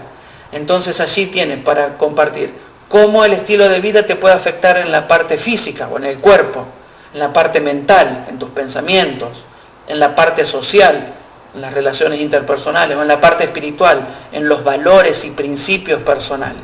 Entonces 0.52 1.00
allí 1.00 1.28
tienes 1.28 1.64
para 1.64 1.98
compartir 1.98 2.54
cómo 2.90 3.24
el 3.24 3.34
estilo 3.34 3.70
de 3.70 3.80
vida 3.80 4.06
te 4.06 4.16
puede 4.16 4.36
afectar 4.36 4.78
en 4.78 4.92
la 4.92 5.08
parte 5.08 5.38
física 5.38 5.88
o 5.88 5.98
en 5.98 6.06
el 6.06 6.20
cuerpo, 6.20 6.68
en 7.14 7.20
la 7.20 7.34
parte 7.34 7.60
mental, 7.60 8.26
en 8.30 8.38
tus 8.38 8.50
pensamientos, 8.50 9.44
en 9.88 10.00
la 10.00 10.16
parte 10.16 10.46
social, 10.46 11.14
en 11.54 11.62
las 11.62 11.74
relaciones 11.74 12.20
interpersonales 12.20 12.98
o 12.98 13.02
en 13.02 13.08
la 13.08 13.20
parte 13.20 13.44
espiritual, 13.44 14.02
en 14.32 14.48
los 14.48 14.64
valores 14.64 15.26
y 15.26 15.32
principios 15.32 16.02
personales. 16.02 16.64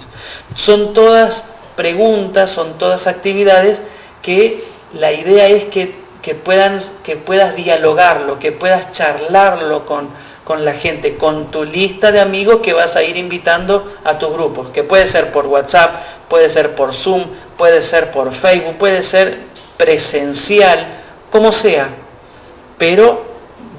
Son 0.55 0.93
todas 0.93 1.43
preguntas, 1.76 2.49
son 2.49 2.78
todas 2.78 3.07
actividades 3.07 3.80
que 4.22 4.63
la 4.93 5.11
idea 5.11 5.47
es 5.47 5.65
que, 5.65 5.95
puedan, 6.43 6.82
que 7.03 7.15
puedas 7.15 7.55
dialogarlo, 7.55 8.39
que 8.39 8.51
puedas 8.51 8.91
charlarlo 8.91 9.86
con, 9.86 10.09
con 10.43 10.63
la 10.63 10.74
gente, 10.74 11.18
con 11.18 11.51
tu 11.51 11.65
lista 11.65 12.11
de 12.11 12.22
amigos 12.22 12.59
que 12.59 12.74
vas 12.74 12.95
a 12.95 13.03
ir 13.03 13.18
invitando 13.18 13.93
a 14.05 14.18
tus 14.18 14.34
grupos, 14.34 14.70
que 14.70 14.84
puede 14.84 15.07
ser 15.07 15.32
por 15.32 15.45
WhatsApp, 15.45 15.95
puede 16.30 16.49
ser 16.49 16.76
por 16.76 16.93
Zoom, 16.93 17.24
puede 17.57 17.82
ser 17.82 18.11
por 18.11 18.34
Facebook, 18.34 18.78
puede 18.78 19.03
ser 19.03 19.38
presencial, 19.78 20.86
como 21.30 21.51
sea, 21.51 21.89
pero 22.78 23.25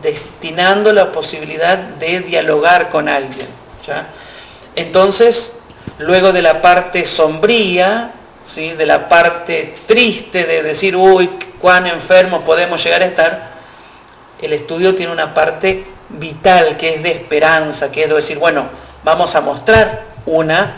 destinando 0.02 0.92
la 0.92 1.12
posibilidad 1.12 1.78
de 1.78 2.20
dialogar 2.20 2.88
con 2.88 3.08
alguien. 3.08 3.48
Entonces, 4.76 5.52
luego 5.98 6.32
de 6.32 6.42
la 6.42 6.60
parte 6.60 7.06
sombría, 7.06 8.12
¿sí? 8.46 8.72
de 8.72 8.86
la 8.86 9.08
parte 9.08 9.74
triste 9.86 10.44
de 10.44 10.62
decir, 10.62 10.94
uy, 10.94 11.30
cuán 11.60 11.86
enfermo 11.86 12.42
podemos 12.42 12.82
llegar 12.84 13.02
a 13.02 13.06
estar, 13.06 13.48
el 14.40 14.52
estudio 14.52 14.94
tiene 14.94 15.12
una 15.12 15.34
parte 15.34 15.84
vital 16.10 16.76
que 16.76 16.94
es 16.94 17.02
de 17.02 17.12
esperanza, 17.12 17.90
que 17.90 18.04
es 18.04 18.10
decir, 18.10 18.38
bueno, 18.38 18.66
vamos 19.04 19.34
a 19.34 19.40
mostrar 19.40 20.04
una 20.26 20.74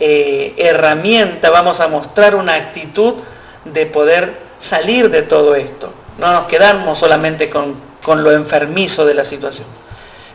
eh, 0.00 0.54
herramienta, 0.58 1.50
vamos 1.50 1.80
a 1.80 1.88
mostrar 1.88 2.34
una 2.34 2.54
actitud 2.54 3.14
de 3.64 3.86
poder 3.86 4.34
salir 4.58 5.10
de 5.10 5.22
todo 5.22 5.54
esto. 5.54 5.92
No 6.18 6.32
nos 6.32 6.46
quedamos 6.46 6.98
solamente 6.98 7.48
con, 7.48 7.76
con 8.02 8.22
lo 8.22 8.32
enfermizo 8.32 9.06
de 9.06 9.14
la 9.14 9.24
situación. 9.24 9.66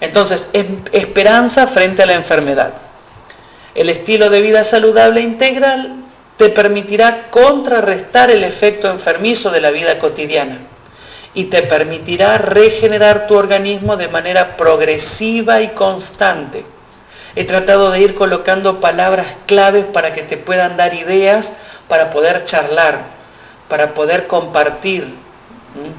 Entonces, 0.02 0.48
esperanza 0.92 1.68
frente 1.68 2.04
a 2.04 2.06
la 2.06 2.14
enfermedad. 2.14 2.74
El 3.76 3.90
estilo 3.90 4.30
de 4.30 4.42
vida 4.42 4.64
saludable 4.64 5.22
integral 5.22 5.96
te 6.38 6.50
permitirá 6.50 7.30
contrarrestar 7.30 8.32
el 8.32 8.44
efecto 8.44 8.90
enfermizo 8.90 9.52
de 9.52 9.62
la 9.62 9.72
vida 9.72 10.00
cotidiana 10.00 10.60
y 11.34 11.46
te 11.46 11.64
permitirá 11.64 12.38
regenerar 12.38 13.28
tu 13.28 13.36
organismo 13.36 13.98
de 13.98 14.08
manera 14.08 14.56
progresiva 14.58 15.62
y 15.62 15.70
constante 15.70 16.66
He 17.36 17.46
tratado 17.46 17.90
de 17.90 18.00
ir 18.00 18.14
colocando 18.14 18.80
palabras 18.80 19.26
claves 19.48 19.86
para 19.86 20.14
que 20.14 20.22
te 20.22 20.38
puedan 20.38 20.78
dar 20.78 20.94
ideas 20.94 21.52
para 21.88 22.12
poder 22.12 22.46
charlar, 22.46 23.00
para 23.70 23.96
poder 23.96 24.28
compartir, 24.28 25.16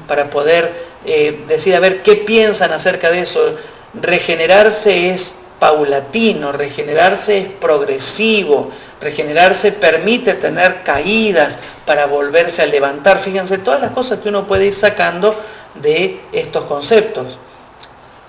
para 0.07 0.29
poder 0.29 0.71
eh, 1.05 1.43
decir, 1.47 1.75
a 1.75 1.79
ver, 1.79 2.01
¿qué 2.01 2.15
piensan 2.15 2.71
acerca 2.71 3.09
de 3.09 3.21
eso? 3.21 3.55
Regenerarse 3.93 5.11
es 5.11 5.33
paulatino, 5.59 6.51
regenerarse 6.51 7.37
es 7.37 7.47
progresivo, 7.47 8.71
regenerarse 9.01 9.71
permite 9.71 10.33
tener 10.33 10.83
caídas 10.83 11.57
para 11.85 12.07
volverse 12.07 12.61
a 12.61 12.65
levantar. 12.65 13.19
Fíjense, 13.19 13.57
todas 13.57 13.81
las 13.81 13.91
cosas 13.91 14.19
que 14.19 14.29
uno 14.29 14.47
puede 14.47 14.65
ir 14.65 14.75
sacando 14.75 15.35
de 15.75 16.19
estos 16.31 16.65
conceptos. 16.65 17.37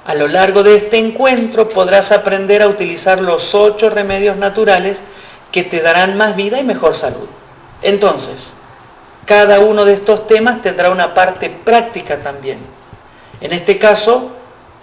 A 0.07 0.15
lo 0.15 0.29
largo 0.29 0.63
de 0.63 0.77
este 0.77 0.99
encuentro 0.99 1.69
podrás 1.69 2.13
aprender 2.13 2.63
a 2.63 2.69
utilizar 2.69 3.21
los 3.21 3.55
ocho 3.55 3.91
remedios 3.91 4.37
naturales 4.37 4.99
que 5.51 5.65
te 5.65 5.81
darán 5.81 6.17
más 6.17 6.37
vida 6.37 6.61
y 6.61 6.65
mejor 6.65 6.95
salud. 6.95 7.29
Entonces, 7.83 8.53
cada 9.27 9.61
uno 9.61 9.85
de 9.85 9.93
estos 9.95 10.27
temas 10.27 10.63
tendrá 10.63 10.91
una 10.91 11.15
parte 11.15 11.51
práctica 11.51 12.23
también. 12.23 12.59
En 13.41 13.53
este 13.53 13.79
caso, 13.79 14.33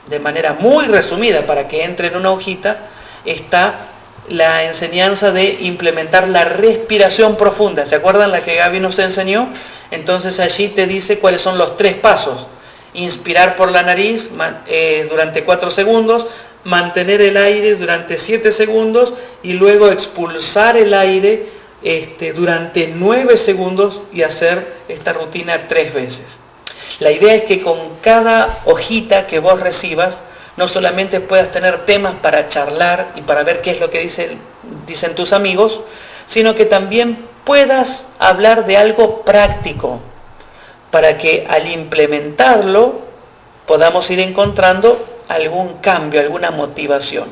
de 0.08 0.20
manera 0.20 0.56
muy 0.60 0.86
resumida, 0.86 1.48
para 1.48 1.68
que 1.68 1.84
entre 1.84 2.08
en 2.08 2.18
una 2.18 2.32
hojita, 2.32 2.78
está 3.26 3.88
la 4.30 4.64
enseñanza 4.66 5.32
de 5.32 5.58
implementar 5.62 6.28
la 6.28 6.46
respiración 6.46 7.36
profunda. 7.36 7.86
¿Se 7.86 7.96
acuerdan 7.96 8.32
la 8.32 8.44
que 8.44 8.56
Gaby 8.56 8.80
nos 8.80 9.00
enseñó? 9.00 9.50
Entonces 9.90 10.40
allí 10.40 10.70
te 10.70 10.86
dice 10.86 11.20
cuáles 11.20 11.42
son 11.42 11.58
los 11.58 11.78
tres 11.78 11.96
pasos 11.96 12.48
inspirar 12.94 13.56
por 13.56 13.72
la 13.72 13.84
nariz 13.84 14.30
eh, 14.68 15.08
durante 15.10 15.44
4 15.44 15.72
segundos, 15.72 16.28
mantener 16.64 17.22
el 17.22 17.38
aire 17.38 17.76
durante 17.76 18.18
7 18.18 18.52
segundos 18.52 19.14
y 19.42 19.54
luego 19.54 19.90
expulsar 19.90 20.78
el 20.78 20.94
aire 20.94 21.48
este, 21.84 22.34
durante 22.34 22.92
9 22.94 23.38
segundos 23.38 24.02
y 24.14 24.24
hacer 24.24 24.78
esta 24.88 25.14
rutina 25.14 25.68
tres 25.68 25.94
veces. 25.94 26.40
La 27.00 27.12
idea 27.12 27.34
es 27.36 27.44
que 27.44 27.62
con 27.62 27.78
cada 28.02 28.62
hojita 28.66 29.28
que 29.28 29.40
vos 29.40 29.60
recibas, 29.60 30.22
no 30.56 30.68
solamente 30.68 31.20
puedas 31.20 31.52
tener 31.52 31.86
temas 31.86 32.14
para 32.22 32.48
charlar 32.48 33.12
y 33.16 33.22
para 33.22 33.44
ver 33.44 33.62
qué 33.62 33.72
es 33.72 33.80
lo 33.80 33.90
que 33.90 34.02
dicen, 34.02 34.40
dicen 34.86 35.16
tus 35.16 35.34
amigos, 35.34 35.82
sino 36.28 36.56
que 36.56 36.66
también 36.66 37.26
puedas 37.44 38.06
hablar 38.20 38.66
de 38.66 38.78
algo 38.78 39.24
práctico, 39.24 40.00
para 40.92 41.18
que 41.18 41.46
al 41.50 41.68
implementarlo 41.68 43.02
podamos 43.66 44.10
ir 44.12 44.20
encontrando 44.20 45.24
algún 45.28 45.80
cambio, 45.80 46.22
alguna 46.22 46.52
motivación. 46.52 47.28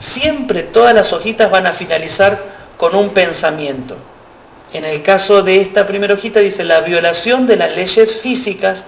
Siempre 0.00 0.62
todas 0.62 0.94
las 0.94 1.12
hojitas 1.12 1.50
van 1.50 1.66
a 1.66 1.74
finalizar 1.74 2.38
con 2.82 2.96
un 2.96 3.10
pensamiento. 3.10 3.94
En 4.72 4.84
el 4.84 5.04
caso 5.04 5.44
de 5.44 5.60
esta 5.60 5.86
primera 5.86 6.14
hojita 6.14 6.40
dice, 6.40 6.64
la 6.64 6.80
violación 6.80 7.46
de 7.46 7.54
las 7.54 7.76
leyes 7.76 8.16
físicas 8.16 8.82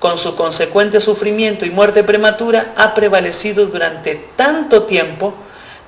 con 0.00 0.18
su 0.18 0.34
consecuente 0.34 1.00
sufrimiento 1.00 1.64
y 1.64 1.70
muerte 1.70 2.02
prematura 2.02 2.72
ha 2.74 2.92
prevalecido 2.92 3.66
durante 3.66 4.16
tanto 4.34 4.82
tiempo 4.82 5.32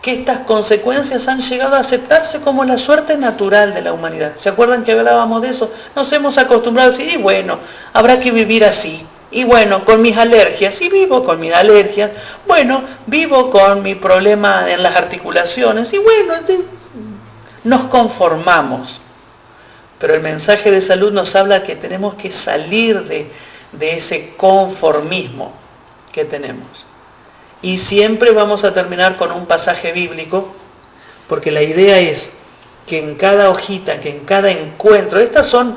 que 0.00 0.12
estas 0.12 0.38
consecuencias 0.46 1.26
han 1.26 1.40
llegado 1.40 1.74
a 1.74 1.80
aceptarse 1.80 2.38
como 2.38 2.64
la 2.64 2.78
suerte 2.78 3.16
natural 3.16 3.74
de 3.74 3.82
la 3.82 3.92
humanidad. 3.92 4.34
¿Se 4.38 4.50
acuerdan 4.50 4.84
que 4.84 4.92
hablábamos 4.92 5.42
de 5.42 5.48
eso? 5.48 5.68
Nos 5.96 6.12
hemos 6.12 6.38
acostumbrado 6.38 6.90
a 6.90 6.96
decir, 6.96 7.12
y 7.12 7.20
bueno, 7.20 7.58
habrá 7.92 8.20
que 8.20 8.30
vivir 8.30 8.64
así. 8.64 9.04
Y 9.32 9.42
bueno, 9.42 9.84
con 9.84 10.00
mis 10.00 10.16
alergias, 10.16 10.80
y 10.80 10.88
vivo 10.90 11.24
con 11.24 11.40
mis 11.40 11.52
alergias, 11.52 12.12
bueno, 12.46 12.84
vivo 13.06 13.50
con 13.50 13.82
mi 13.82 13.96
problema 13.96 14.70
en 14.70 14.80
las 14.80 14.94
articulaciones, 14.94 15.92
y 15.92 15.98
bueno, 15.98 16.34
nos 17.64 17.82
conformamos. 17.84 19.00
Pero 19.98 20.14
el 20.14 20.22
mensaje 20.22 20.70
de 20.70 20.80
salud 20.80 21.12
nos 21.12 21.34
habla 21.34 21.64
que 21.64 21.74
tenemos 21.74 22.14
que 22.14 22.30
salir 22.30 23.04
de, 23.04 23.30
de 23.72 23.96
ese 23.96 24.34
conformismo 24.36 25.52
que 26.12 26.24
tenemos. 26.24 26.86
Y 27.62 27.78
siempre 27.78 28.30
vamos 28.30 28.64
a 28.64 28.72
terminar 28.72 29.16
con 29.16 29.32
un 29.32 29.46
pasaje 29.46 29.92
bíblico, 29.92 30.54
porque 31.28 31.50
la 31.50 31.62
idea 31.62 31.98
es 31.98 32.30
que 32.86 32.98
en 32.98 33.16
cada 33.16 33.50
hojita, 33.50 34.00
que 34.00 34.10
en 34.10 34.20
cada 34.20 34.50
encuentro, 34.50 35.18
estas 35.18 35.46
son, 35.46 35.76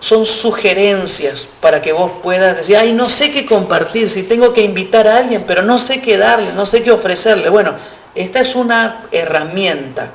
son 0.00 0.26
sugerencias 0.26 1.46
para 1.60 1.80
que 1.80 1.92
vos 1.92 2.12
puedas 2.22 2.56
decir, 2.56 2.76
ay, 2.76 2.92
no 2.92 3.08
sé 3.08 3.32
qué 3.32 3.46
compartir, 3.46 4.10
si 4.10 4.24
tengo 4.24 4.52
que 4.52 4.62
invitar 4.62 5.06
a 5.06 5.18
alguien, 5.18 5.44
pero 5.46 5.62
no 5.62 5.78
sé 5.78 6.02
qué 6.02 6.18
darle, 6.18 6.52
no 6.52 6.66
sé 6.66 6.82
qué 6.82 6.90
ofrecerle. 6.90 7.48
Bueno, 7.48 7.74
esta 8.14 8.40
es 8.40 8.54
una 8.56 9.04
herramienta. 9.12 10.10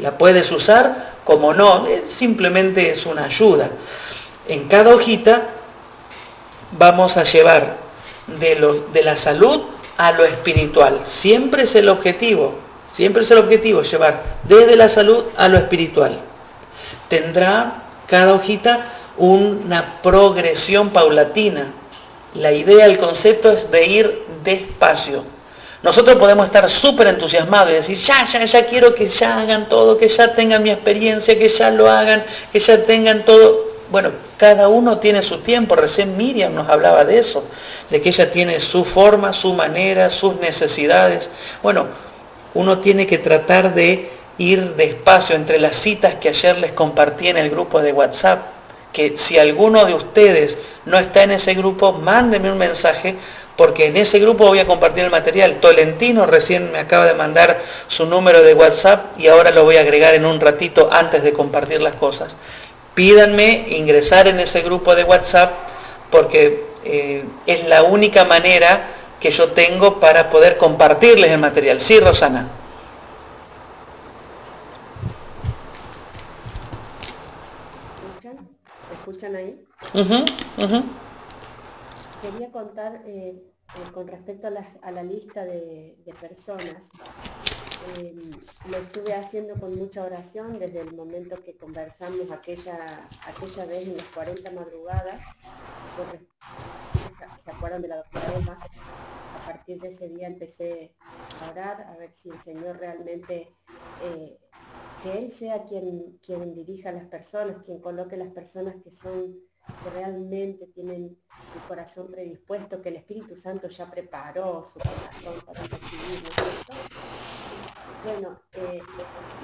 La 0.00 0.18
puedes 0.18 0.50
usar 0.52 1.14
como 1.24 1.54
no, 1.54 1.86
simplemente 2.08 2.90
es 2.90 3.06
una 3.06 3.24
ayuda. 3.24 3.70
En 4.48 4.68
cada 4.68 4.94
hojita 4.94 5.42
vamos 6.78 7.16
a 7.16 7.24
llevar 7.24 7.76
de, 8.26 8.82
de 8.92 9.02
la 9.02 9.16
salud 9.16 9.62
a 9.96 10.12
lo 10.12 10.24
espiritual. 10.24 11.00
Siempre 11.06 11.62
es 11.62 11.74
el 11.74 11.88
objetivo, 11.88 12.54
siempre 12.92 13.22
es 13.22 13.30
el 13.30 13.38
objetivo, 13.38 13.82
llevar 13.82 14.22
desde 14.44 14.76
la 14.76 14.88
salud 14.88 15.24
a 15.36 15.48
lo 15.48 15.56
espiritual. 15.56 16.18
Tendrá 17.08 17.82
cada 18.06 18.34
hojita 18.34 18.92
una 19.16 20.00
progresión 20.02 20.90
paulatina. 20.90 21.66
La 22.34 22.52
idea, 22.52 22.86
el 22.86 22.98
concepto 22.98 23.50
es 23.50 23.70
de 23.70 23.86
ir 23.86 24.24
despacio. 24.44 25.24
Nosotros 25.86 26.16
podemos 26.16 26.46
estar 26.46 26.68
súper 26.68 27.06
entusiasmados 27.06 27.70
y 27.70 27.74
decir, 27.74 27.98
ya, 27.98 28.28
ya, 28.28 28.44
ya 28.44 28.66
quiero 28.66 28.92
que 28.92 29.08
ya 29.08 29.38
hagan 29.38 29.68
todo, 29.68 29.96
que 29.96 30.08
ya 30.08 30.34
tengan 30.34 30.60
mi 30.60 30.70
experiencia, 30.70 31.38
que 31.38 31.48
ya 31.48 31.70
lo 31.70 31.88
hagan, 31.88 32.24
que 32.52 32.58
ya 32.58 32.84
tengan 32.84 33.24
todo. 33.24 33.66
Bueno, 33.88 34.10
cada 34.36 34.66
uno 34.66 34.98
tiene 34.98 35.22
su 35.22 35.38
tiempo. 35.42 35.76
Recién 35.76 36.16
Miriam 36.16 36.52
nos 36.52 36.68
hablaba 36.68 37.04
de 37.04 37.20
eso, 37.20 37.44
de 37.88 38.02
que 38.02 38.08
ella 38.08 38.32
tiene 38.32 38.58
su 38.58 38.84
forma, 38.84 39.32
su 39.32 39.54
manera, 39.54 40.10
sus 40.10 40.40
necesidades. 40.40 41.30
Bueno, 41.62 41.86
uno 42.54 42.78
tiene 42.80 43.06
que 43.06 43.18
tratar 43.18 43.72
de 43.72 44.10
ir 44.38 44.74
despacio 44.74 45.36
entre 45.36 45.60
las 45.60 45.76
citas 45.76 46.16
que 46.16 46.30
ayer 46.30 46.58
les 46.58 46.72
compartí 46.72 47.28
en 47.28 47.36
el 47.36 47.48
grupo 47.48 47.80
de 47.80 47.92
WhatsApp, 47.92 48.42
que 48.92 49.16
si 49.16 49.38
alguno 49.38 49.84
de 49.84 49.94
ustedes 49.94 50.56
no 50.84 50.98
está 50.98 51.22
en 51.22 51.30
ese 51.30 51.54
grupo, 51.54 51.92
mándenme 51.92 52.50
un 52.50 52.58
mensaje 52.58 53.14
porque 53.56 53.86
en 53.86 53.96
ese 53.96 54.18
grupo 54.18 54.46
voy 54.46 54.58
a 54.58 54.66
compartir 54.66 55.04
el 55.04 55.10
material. 55.10 55.58
Tolentino 55.60 56.26
recién 56.26 56.70
me 56.72 56.78
acaba 56.78 57.06
de 57.06 57.14
mandar 57.14 57.58
su 57.88 58.06
número 58.06 58.42
de 58.42 58.54
WhatsApp 58.54 59.18
y 59.18 59.28
ahora 59.28 59.50
lo 59.50 59.64
voy 59.64 59.76
a 59.76 59.80
agregar 59.80 60.14
en 60.14 60.26
un 60.26 60.40
ratito 60.40 60.88
antes 60.92 61.22
de 61.22 61.32
compartir 61.32 61.80
las 61.80 61.94
cosas 61.94 62.34
pídanme 62.96 63.66
ingresar 63.68 64.26
en 64.26 64.40
ese 64.40 64.62
grupo 64.62 64.96
de 64.96 65.04
WhatsApp 65.04 65.52
porque 66.10 66.64
eh, 66.82 67.24
es 67.44 67.68
la 67.68 67.82
única 67.82 68.24
manera 68.24 68.88
que 69.20 69.30
yo 69.30 69.50
tengo 69.50 70.00
para 70.00 70.30
poder 70.30 70.56
compartirles 70.56 71.30
el 71.30 71.38
material. 71.38 71.80
Sí, 71.80 72.00
Rosana. 72.00 72.48
¿Me 78.24 78.94
escuchan 78.94 79.36
ahí? 79.36 79.56
Quería 82.22 82.50
contar 82.50 83.02
eh, 83.06 83.30
eh, 83.30 83.92
con 83.92 84.08
respecto 84.08 84.48
a 84.48 84.90
la, 84.90 85.02
lista 85.02 85.44
de 85.44 86.14
personas 86.20 86.82
Em, 87.94 88.32
lo 88.68 88.78
estuve 88.78 89.14
haciendo 89.14 89.54
con 89.60 89.76
mucha 89.76 90.02
oración 90.02 90.58
desde 90.58 90.80
el 90.80 90.94
momento 90.94 91.40
que 91.42 91.56
conversamos 91.56 92.30
aquella, 92.32 93.08
aquella 93.26 93.64
vez 93.66 93.88
en 93.88 93.96
las 93.96 94.06
40 94.06 94.50
madrugadas. 94.50 95.20
¿Se 97.44 97.50
acuerdan 97.50 97.82
de 97.82 97.88
la 97.88 97.96
doctora 97.96 98.34
Emma? 98.34 98.58
A 99.34 99.46
partir 99.46 99.80
de 99.80 99.90
ese 99.90 100.08
día 100.08 100.26
empecé 100.26 100.96
a 101.40 101.50
orar, 101.50 101.82
a 101.82 101.96
ver 101.96 102.12
si 102.12 102.28
el 102.28 102.42
Señor 102.42 102.78
realmente, 102.78 103.52
eh, 104.02 104.38
que 105.02 105.18
Él 105.18 105.30
sea 105.30 105.64
quien, 105.68 106.18
quien 106.24 106.54
dirija 106.54 106.88
a 106.88 106.92
las 106.92 107.06
personas, 107.06 107.62
quien 107.64 107.80
coloque 107.80 108.16
las 108.16 108.30
personas 108.30 108.74
que 108.82 108.90
son 108.90 109.38
corazón 111.86 112.10
predispuesto, 112.10 112.82
que 112.82 112.88
el 112.88 112.96
Espíritu 112.96 113.36
Santo 113.36 113.68
ya 113.68 113.88
preparó 113.88 114.64
su 114.64 114.80
corazón 114.80 115.40
para 115.46 115.62
recibir, 115.62 116.20
bueno, 118.04 118.40
eh, 118.54 118.80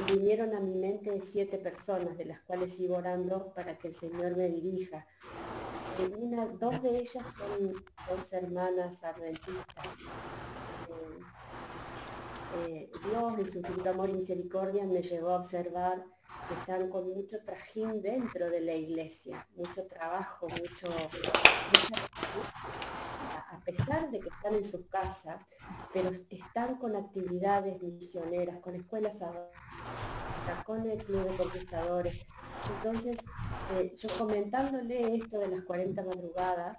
vinieron 0.09 0.55
a 0.55 0.61
mi 0.61 0.75
mente 0.75 1.21
siete 1.21 1.59
personas, 1.59 2.17
de 2.19 2.25
las 2.25 2.41
cuales 2.41 2.75
sigo 2.75 2.97
orando 2.97 3.53
para 3.55 3.79
que 3.79 3.89
el 3.89 3.95
Señor 3.95 4.37
me 4.37 4.49
dirija. 4.49 5.07
Eh, 6.01 6.11
dos 6.59 6.83
de 6.83 6.99
ellas 6.99 7.27
son 7.39 7.75
dos 8.09 8.33
hermanas 8.33 9.03
adventistas. 9.05 9.87
Eh, 12.67 12.91
Dios 13.05 13.39
en 13.39 13.51
su 13.51 13.59
infinito 13.59 13.91
amor 13.91 14.11
y 14.11 14.15
misericordia 14.15 14.85
me 14.85 15.03
llevó 15.03 15.31
a 15.31 15.41
observar 15.41 16.05
están 16.59 16.91
con 16.91 17.05
mucho 17.15 17.39
trajín 17.45 18.03
dentro 18.03 18.51
de 18.51 18.61
la 18.61 18.75
iglesia, 18.75 19.47
mucho 19.57 19.87
trabajo, 19.87 20.49
mucho, 20.49 20.89
a 23.51 23.61
pesar 23.65 24.11
de 24.11 24.21
que 24.21 24.29
están 24.29 24.55
en 24.55 24.65
sus 24.65 24.87
casas, 24.89 25.41
pero 25.93 26.11
están 26.31 26.77
con 26.77 26.97
actividades 26.97 27.81
misioneras, 27.83 28.59
con 28.61 28.75
escuelas 28.75 29.15
con 30.65 30.89
el 30.89 31.03
Club 31.05 31.31
de 31.31 31.37
Conquistadores. 31.37 32.27
Entonces, 32.77 33.19
eh, 33.75 33.95
yo 33.99 34.09
comentándole 34.19 35.17
esto 35.17 35.39
de 35.39 35.49
las 35.49 35.63
40 35.63 36.05
madrugadas, 36.05 36.79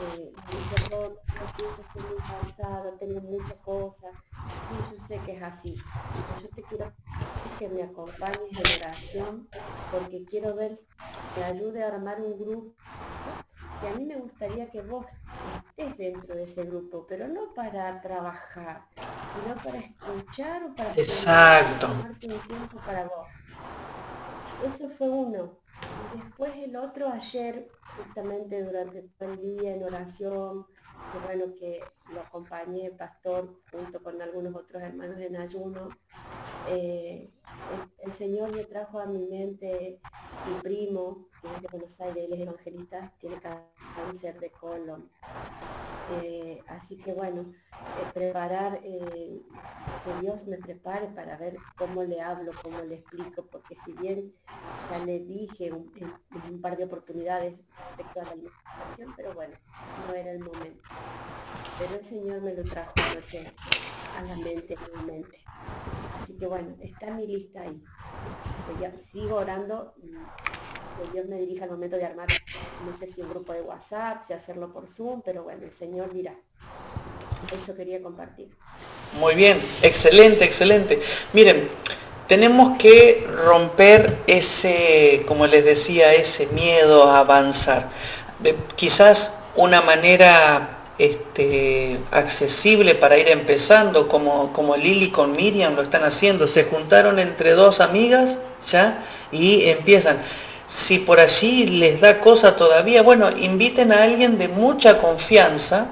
eh, 0.00 0.32
dice, 0.50 0.88
yo 0.90 1.16
estoy 1.38 2.02
muy 2.02 2.18
cansado, 2.28 2.96
tengo 2.98 3.20
muchas 3.20 3.56
cosas, 3.64 4.12
y 4.70 4.94
yo 4.94 5.06
sé 5.06 5.20
que 5.20 5.36
es 5.36 5.42
así. 5.42 5.76
yo 6.42 6.48
te 6.50 6.62
quiero 6.64 6.92
que 7.58 7.68
me 7.68 7.82
acompañes 7.82 8.50
en 8.52 8.72
oración, 8.82 9.48
porque 9.92 10.24
quiero 10.24 10.54
ver, 10.56 10.78
que 11.34 11.44
ayude 11.44 11.84
a 11.84 11.88
armar 11.88 12.20
un 12.20 12.38
grupo 12.38 12.74
y 13.82 13.86
a 13.86 13.94
mí 13.96 14.06
me 14.06 14.16
gustaría 14.16 14.70
que 14.70 14.82
vos 14.82 15.04
estés 15.76 15.98
dentro 15.98 16.34
de 16.34 16.44
ese 16.44 16.64
grupo, 16.64 17.06
pero 17.06 17.28
no 17.28 17.52
para 17.54 18.00
trabajar, 18.00 18.86
sino 18.94 19.54
para 19.62 19.78
escuchar 19.78 20.64
o 20.64 20.74
para 20.74 20.92
Exacto. 20.94 21.88
tomarte 21.88 22.26
un 22.26 22.40
tiempo 22.40 22.78
para 22.86 23.04
vos. 23.04 23.26
Eso 24.64 24.88
fue 24.96 25.10
uno. 25.10 25.63
Después 26.14 26.52
el 26.62 26.76
otro 26.76 27.08
ayer, 27.08 27.68
justamente 27.96 28.62
durante 28.62 29.02
todo 29.18 29.32
el 29.32 29.40
día 29.40 29.74
en 29.74 29.82
oración, 29.82 30.64
que 31.12 31.18
bueno 31.26 31.54
que 31.58 31.80
lo 32.12 32.20
acompañé 32.20 32.92
pastor 32.92 33.60
junto 33.72 34.00
con 34.00 34.22
algunos 34.22 34.54
otros 34.54 34.80
hermanos 34.80 35.18
en 35.18 35.36
ayuno, 35.36 35.88
eh, 36.68 37.32
el, 37.98 38.12
Señor 38.12 38.52
me 38.52 38.64
trajo 38.64 39.00
a 39.00 39.06
mi 39.06 39.26
mente 39.28 40.00
mi 40.46 40.60
primo, 40.60 41.28
que 41.42 41.48
es 41.48 41.62
de 41.62 41.68
Buenos 41.68 42.00
Aires, 42.00 42.24
él 42.24 42.32
es 42.34 42.40
evangelista, 42.40 43.12
tiene 43.18 43.40
cáncer 43.94 44.38
de 44.40 44.50
colon. 44.50 45.10
Eh, 46.10 46.62
así 46.68 46.96
que 46.98 47.14
bueno, 47.14 47.40
eh, 47.40 48.10
preparar, 48.12 48.80
que 48.80 50.20
Dios 50.20 50.46
me 50.46 50.58
prepare 50.58 51.08
para 51.08 51.36
ver 51.38 51.56
cómo 51.76 52.02
le 52.04 52.20
hablo, 52.20 52.52
cómo 52.62 52.78
le 52.82 52.96
explico, 52.96 53.46
porque 53.50 53.76
si 53.84 53.92
bien 53.92 54.34
ya 54.90 54.98
le 54.98 55.20
dije 55.20 55.72
un, 55.72 55.90
en, 55.96 56.52
un 56.52 56.60
par 56.60 56.76
de 56.76 56.84
oportunidades 56.84 57.54
respecto 57.88 58.20
a 58.20 58.24
la 58.24 58.30
alimentación, 58.32 59.14
pero 59.16 59.32
bueno, 59.34 59.54
no 60.06 60.14
era 60.14 60.30
el 60.30 60.40
momento. 60.40 60.82
Pero 61.78 61.94
el 61.96 62.04
Señor 62.04 62.42
me 62.42 62.54
lo 62.54 62.64
trajo 62.64 62.92
anoche 62.96 63.52
a 64.16 64.22
la 64.22 64.36
mente 64.36 64.76
nuevamente. 64.76 65.40
Así 66.20 66.36
que 66.36 66.46
bueno, 66.46 66.76
está 66.80 67.12
mi 67.12 67.26
lista 67.26 67.62
ahí. 67.62 67.82
sigo 69.10 69.36
orando 69.36 69.94
que 70.98 71.10
Dios 71.12 71.26
me 71.26 71.36
dirija 71.36 71.64
al 71.64 71.70
momento 71.70 71.96
de 71.96 72.04
armar, 72.04 72.28
no 72.88 72.96
sé 72.96 73.06
si 73.12 73.20
un 73.20 73.30
grupo 73.30 73.52
de 73.52 73.62
WhatsApp, 73.62 74.24
si 74.26 74.32
hacerlo 74.32 74.72
por 74.72 74.88
Zoom, 74.88 75.22
pero 75.24 75.42
bueno, 75.44 75.64
el 75.64 75.72
Señor 75.72 76.12
dirá. 76.12 76.34
Eso 77.54 77.76
quería 77.76 78.02
compartir. 78.02 78.48
Muy 79.18 79.34
bien, 79.34 79.60
excelente, 79.82 80.44
excelente. 80.44 81.00
Miren, 81.32 81.68
tenemos 82.28 82.78
que 82.78 83.26
romper 83.46 84.16
ese, 84.26 85.22
como 85.26 85.46
les 85.46 85.64
decía, 85.64 86.14
ese 86.14 86.46
miedo 86.48 87.10
a 87.10 87.20
avanzar. 87.20 87.90
Quizás 88.76 89.32
una 89.56 89.82
manera 89.82 90.74
este, 90.98 91.98
accesible 92.12 92.94
para 92.94 93.18
ir 93.18 93.28
empezando, 93.28 94.08
como, 94.08 94.52
como 94.52 94.76
Lili 94.76 95.10
con 95.10 95.32
Miriam 95.32 95.74
lo 95.74 95.82
están 95.82 96.04
haciendo. 96.04 96.48
Se 96.48 96.64
juntaron 96.64 97.18
entre 97.18 97.52
dos 97.52 97.80
amigas, 97.80 98.38
¿ya? 98.70 99.04
Y 99.30 99.68
empiezan. 99.68 100.18
Si 100.66 100.98
por 100.98 101.20
allí 101.20 101.66
les 101.66 102.00
da 102.00 102.20
cosa 102.20 102.56
todavía, 102.56 103.02
bueno, 103.02 103.30
inviten 103.36 103.92
a 103.92 104.02
alguien 104.02 104.38
de 104.38 104.48
mucha 104.48 104.98
confianza, 104.98 105.88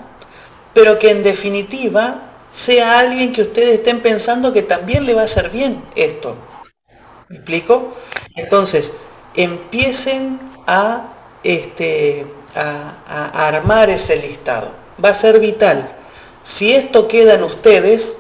pero 0.73 0.99
que 0.99 1.11
en 1.11 1.23
definitiva 1.23 2.23
sea 2.53 2.99
alguien 2.99 3.33
que 3.33 3.43
ustedes 3.43 3.79
estén 3.79 4.01
pensando 4.01 4.53
que 4.53 4.63
también 4.63 5.07
le 5.07 5.15
va 5.15 5.23
a 5.23 5.25
hacer 5.25 5.51
bien 5.51 5.83
esto. 5.95 6.37
¿Me 7.29 7.37
explico? 7.37 7.95
Entonces, 8.37 8.93
empiecen 9.35 10.39
a, 10.67 11.09
este, 11.43 12.27
a, 12.55 13.47
armar 13.49 13.91
ese 13.91 14.17
listado. 14.17 14.71
Va 15.03 15.11
a 15.11 15.15
ser 15.15 15.41
vital. 15.41 15.97
Si 16.43 16.73
esto 16.73 17.09
queda 17.09 17.35
en 17.35 17.43
ustedes, 17.43 18.17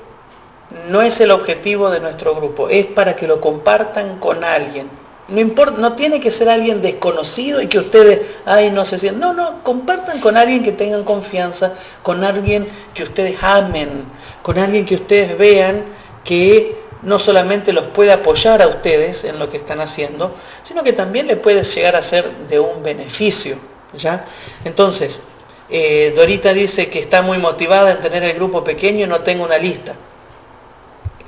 no 0.89 1.03
es 1.03 1.21
el 1.21 1.31
objetivo 1.31 1.91
de 1.91 2.01
nuestro 2.01 2.35
grupo, 2.35 2.69
es 2.69 2.87
para 2.87 3.17
que 3.17 3.27
lo 3.27 3.41
compartan 3.41 4.19
con 4.19 4.45
alguien. 4.45 4.89
No 5.29 5.41
importa, 5.41 5.79
no 5.79 5.95
tiene 5.95 6.20
que 6.20 6.31
ser 6.31 6.49
alguien 6.49 6.83
desconocido 6.83 7.62
y 7.62 7.68
que 7.68 7.79
ustedes, 7.79 8.20
ay, 8.45 8.70
no 8.70 8.85
se 8.85 8.99
sientan. 8.99 9.20
No, 9.20 9.33
no, 9.33 9.62
compartan 9.62 10.20
con 10.20 10.37
alguien 10.37 10.62
que 10.62 10.73
tengan 10.73 11.05
confianza, 11.05 11.75
con 12.03 12.25
alguien 12.25 12.68
que 12.93 13.05
ustedes 13.05 13.37
amen, 13.43 14.05
con 14.43 14.59
alguien 14.59 14.85
que 14.85 14.97
ustedes 14.97 15.39
vean 15.39 15.85
que 16.25 16.77
no 17.03 17.18
solamente 17.18 17.73
los 17.73 17.85
puede 17.87 18.12
apoyar 18.12 18.62
a 18.62 18.68
ustedes 18.68 19.25
en 19.25 19.39
lo 19.39 19.51
que 19.51 19.57
están 19.57 19.81
haciendo, 19.81 20.35
sino 20.62 20.83
que 20.83 20.93
también 20.93 21.27
le 21.27 21.37
puede 21.37 21.64
llegar 21.64 21.97
a 21.97 22.03
ser 22.03 22.31
de 22.49 22.61
un 22.61 22.83
beneficio. 22.83 23.57
¿ya? 23.97 24.25
Entonces, 24.64 25.20
eh, 25.68 26.12
Dorita 26.14 26.53
dice 26.53 26.89
que 26.89 27.01
está 27.01 27.23
muy 27.23 27.39
motivada 27.39 27.93
en 27.93 28.01
tener 28.01 28.23
el 28.23 28.35
grupo 28.35 28.62
pequeño 28.62 29.05
y 29.05 29.09
no 29.09 29.20
tengo 29.20 29.45
una 29.45 29.59
lista. 29.59 29.95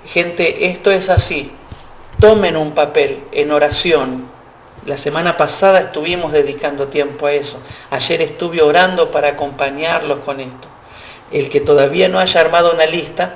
Gente, 0.06 0.66
esto 0.66 0.90
es 0.90 1.08
así. 1.08 1.50
Tomen 2.20 2.56
un 2.56 2.72
papel 2.72 3.22
en 3.32 3.52
oración. 3.52 4.28
La 4.86 4.98
semana 4.98 5.36
pasada 5.36 5.80
estuvimos 5.80 6.32
dedicando 6.32 6.88
tiempo 6.88 7.26
a 7.26 7.32
eso. 7.32 7.58
Ayer 7.90 8.22
estuve 8.22 8.62
orando 8.62 9.10
para 9.10 9.28
acompañarlos 9.28 10.18
con 10.20 10.40
esto 10.40 10.68
el 11.34 11.50
que 11.50 11.60
todavía 11.60 12.08
no 12.08 12.20
haya 12.20 12.40
armado 12.40 12.72
una 12.72 12.86
lista, 12.86 13.34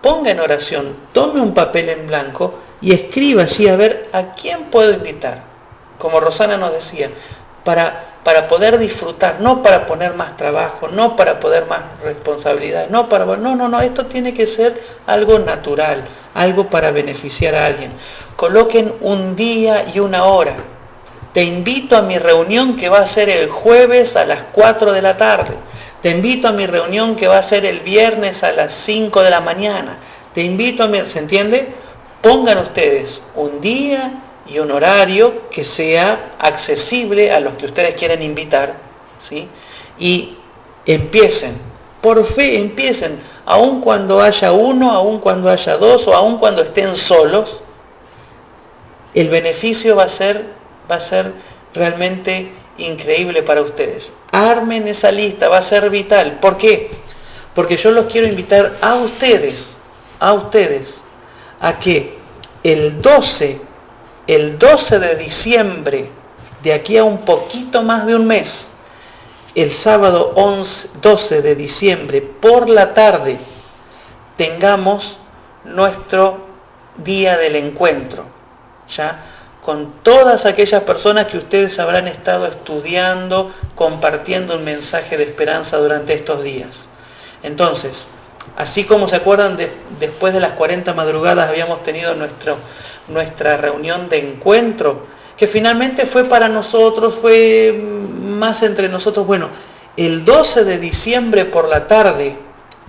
ponga 0.00 0.30
en 0.30 0.40
oración, 0.40 0.96
tome 1.12 1.40
un 1.40 1.54
papel 1.54 1.88
en 1.88 2.06
blanco 2.06 2.54
y 2.80 2.92
escriba 2.92 3.42
allí 3.42 3.68
a 3.68 3.76
ver 3.76 4.08
a 4.12 4.34
quién 4.34 4.64
puedo 4.64 4.92
invitar. 4.92 5.42
Como 5.98 6.20
Rosana 6.20 6.56
nos 6.56 6.72
decía, 6.72 7.10
para, 7.64 8.11
para 8.24 8.48
poder 8.48 8.78
disfrutar, 8.78 9.36
no 9.40 9.62
para 9.62 9.86
poner 9.86 10.14
más 10.14 10.36
trabajo, 10.36 10.88
no 10.88 11.16
para 11.16 11.40
poder 11.40 11.66
más 11.66 11.80
responsabilidad, 12.02 12.88
no 12.88 13.08
para... 13.08 13.24
No, 13.24 13.56
no, 13.56 13.68
no, 13.68 13.80
esto 13.80 14.06
tiene 14.06 14.34
que 14.34 14.46
ser 14.46 14.80
algo 15.06 15.38
natural, 15.38 16.04
algo 16.34 16.68
para 16.68 16.92
beneficiar 16.92 17.54
a 17.54 17.66
alguien. 17.66 17.92
Coloquen 18.36 18.92
un 19.00 19.34
día 19.34 19.86
y 19.92 19.98
una 19.98 20.24
hora. 20.24 20.54
Te 21.32 21.42
invito 21.42 21.96
a 21.96 22.02
mi 22.02 22.18
reunión 22.18 22.76
que 22.76 22.88
va 22.88 22.98
a 22.98 23.06
ser 23.06 23.28
el 23.28 23.48
jueves 23.48 24.16
a 24.16 24.24
las 24.24 24.40
4 24.52 24.92
de 24.92 25.02
la 25.02 25.16
tarde 25.16 25.54
te 26.02 26.10
invito 26.10 26.48
a 26.48 26.52
mi 26.52 26.66
reunión 26.66 27.14
que 27.14 27.28
va 27.28 27.38
a 27.38 27.42
ser 27.44 27.64
el 27.64 27.78
viernes 27.78 28.42
a 28.42 28.50
las 28.50 28.74
5 28.74 29.22
de 29.22 29.30
la 29.30 29.40
mañana. 29.40 29.98
Te 30.34 30.42
invito 30.42 30.82
a 30.82 30.88
mi... 30.88 31.00
¿Se 31.06 31.20
entiende? 31.20 31.68
Pongan 32.20 32.58
ustedes 32.58 33.20
un 33.36 33.60
día 33.60 34.12
y 34.46 34.58
un 34.58 34.70
horario 34.70 35.48
que 35.50 35.64
sea 35.64 36.34
accesible 36.38 37.32
a 37.32 37.40
los 37.40 37.54
que 37.54 37.66
ustedes 37.66 37.94
quieren 37.94 38.22
invitar. 38.22 38.74
¿sí? 39.18 39.48
Y 39.98 40.36
empiecen. 40.86 41.56
Por 42.00 42.26
fe 42.26 42.58
empiecen. 42.58 43.20
Aun 43.46 43.80
cuando 43.80 44.20
haya 44.20 44.52
uno, 44.52 44.90
aun 44.90 45.18
cuando 45.18 45.50
haya 45.50 45.76
dos 45.76 46.06
o 46.06 46.14
aun 46.14 46.38
cuando 46.38 46.62
estén 46.62 46.96
solos, 46.96 47.60
el 49.14 49.28
beneficio 49.28 49.96
va 49.96 50.04
a 50.04 50.08
ser, 50.08 50.44
va 50.90 50.96
a 50.96 51.00
ser 51.00 51.32
realmente 51.74 52.52
increíble 52.78 53.42
para 53.42 53.62
ustedes 53.62 54.10
armen 54.32 54.88
esa 54.88 55.12
lista, 55.12 55.48
va 55.48 55.58
a 55.58 55.62
ser 55.62 55.88
vital. 55.90 56.38
¿Por 56.40 56.56
qué? 56.56 56.90
Porque 57.54 57.76
yo 57.76 57.92
los 57.92 58.06
quiero 58.06 58.26
invitar 58.26 58.78
a 58.80 58.94
ustedes, 58.94 59.74
a 60.18 60.32
ustedes, 60.32 60.94
a 61.60 61.78
que 61.78 62.16
el 62.64 63.00
12, 63.00 63.60
el 64.26 64.58
12 64.58 64.98
de 64.98 65.16
diciembre, 65.16 66.10
de 66.62 66.72
aquí 66.72 66.96
a 66.96 67.04
un 67.04 67.18
poquito 67.18 67.82
más 67.82 68.06
de 68.06 68.14
un 68.14 68.26
mes, 68.26 68.68
el 69.54 69.72
sábado 69.72 70.32
11, 70.36 70.88
12 71.02 71.42
de 71.42 71.54
diciembre 71.54 72.22
por 72.22 72.68
la 72.68 72.94
tarde, 72.94 73.38
tengamos 74.36 75.16
nuestro 75.64 76.38
día 77.04 77.36
del 77.36 77.56
encuentro. 77.56 78.24
¿ya? 78.88 79.22
con 79.64 79.92
todas 80.02 80.44
aquellas 80.44 80.82
personas 80.82 81.26
que 81.26 81.38
ustedes 81.38 81.78
habrán 81.78 82.08
estado 82.08 82.46
estudiando, 82.46 83.52
compartiendo 83.76 84.56
un 84.56 84.64
mensaje 84.64 85.16
de 85.16 85.22
esperanza 85.22 85.76
durante 85.78 86.14
estos 86.14 86.42
días. 86.42 86.86
Entonces, 87.44 88.08
así 88.56 88.84
como 88.84 89.08
se 89.08 89.16
acuerdan, 89.16 89.56
después 90.00 90.34
de 90.34 90.40
las 90.40 90.52
40 90.52 90.92
madrugadas 90.94 91.48
habíamos 91.48 91.82
tenido 91.84 92.14
nuestro, 92.16 92.58
nuestra 93.08 93.56
reunión 93.56 94.08
de 94.08 94.18
encuentro, 94.18 95.06
que 95.36 95.46
finalmente 95.48 96.06
fue 96.06 96.24
para 96.24 96.48
nosotros, 96.48 97.14
fue 97.20 97.74
más 98.22 98.62
entre 98.62 98.88
nosotros. 98.88 99.26
Bueno, 99.26 99.48
el 99.96 100.24
12 100.24 100.64
de 100.64 100.78
diciembre 100.78 101.44
por 101.44 101.68
la 101.68 101.88
tarde, 101.88 102.36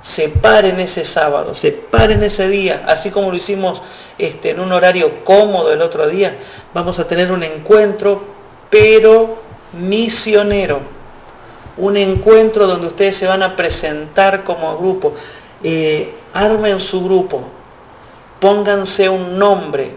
separen 0.02 0.80
ese 0.80 1.06
sábado, 1.06 1.56
separen 1.56 2.22
ese 2.24 2.48
día, 2.48 2.84
así 2.88 3.10
como 3.10 3.32
lo 3.32 3.38
hicimos 3.38 3.82
este, 4.18 4.52
en 4.52 4.60
un 4.60 4.72
horario 4.72 5.24
cómodo 5.24 5.72
el 5.72 5.82
otro 5.82 6.08
día, 6.08 6.38
vamos 6.74 7.00
a 7.00 7.08
tener 7.08 7.32
un 7.32 7.44
encuentro, 7.44 8.24
pero 8.70 9.42
misionero. 9.74 10.80
Un 11.76 11.98
encuentro 11.98 12.68
donde 12.68 12.88
ustedes 12.88 13.18
se 13.18 13.26
van 13.26 13.42
a 13.42 13.56
presentar 13.56 14.44
como 14.44 14.78
grupo. 14.78 15.16
Eh, 15.64 16.14
armen 16.34 16.80
su 16.80 17.04
grupo, 17.04 17.44
pónganse 18.40 19.08
un 19.08 19.38
nombre, 19.38 19.92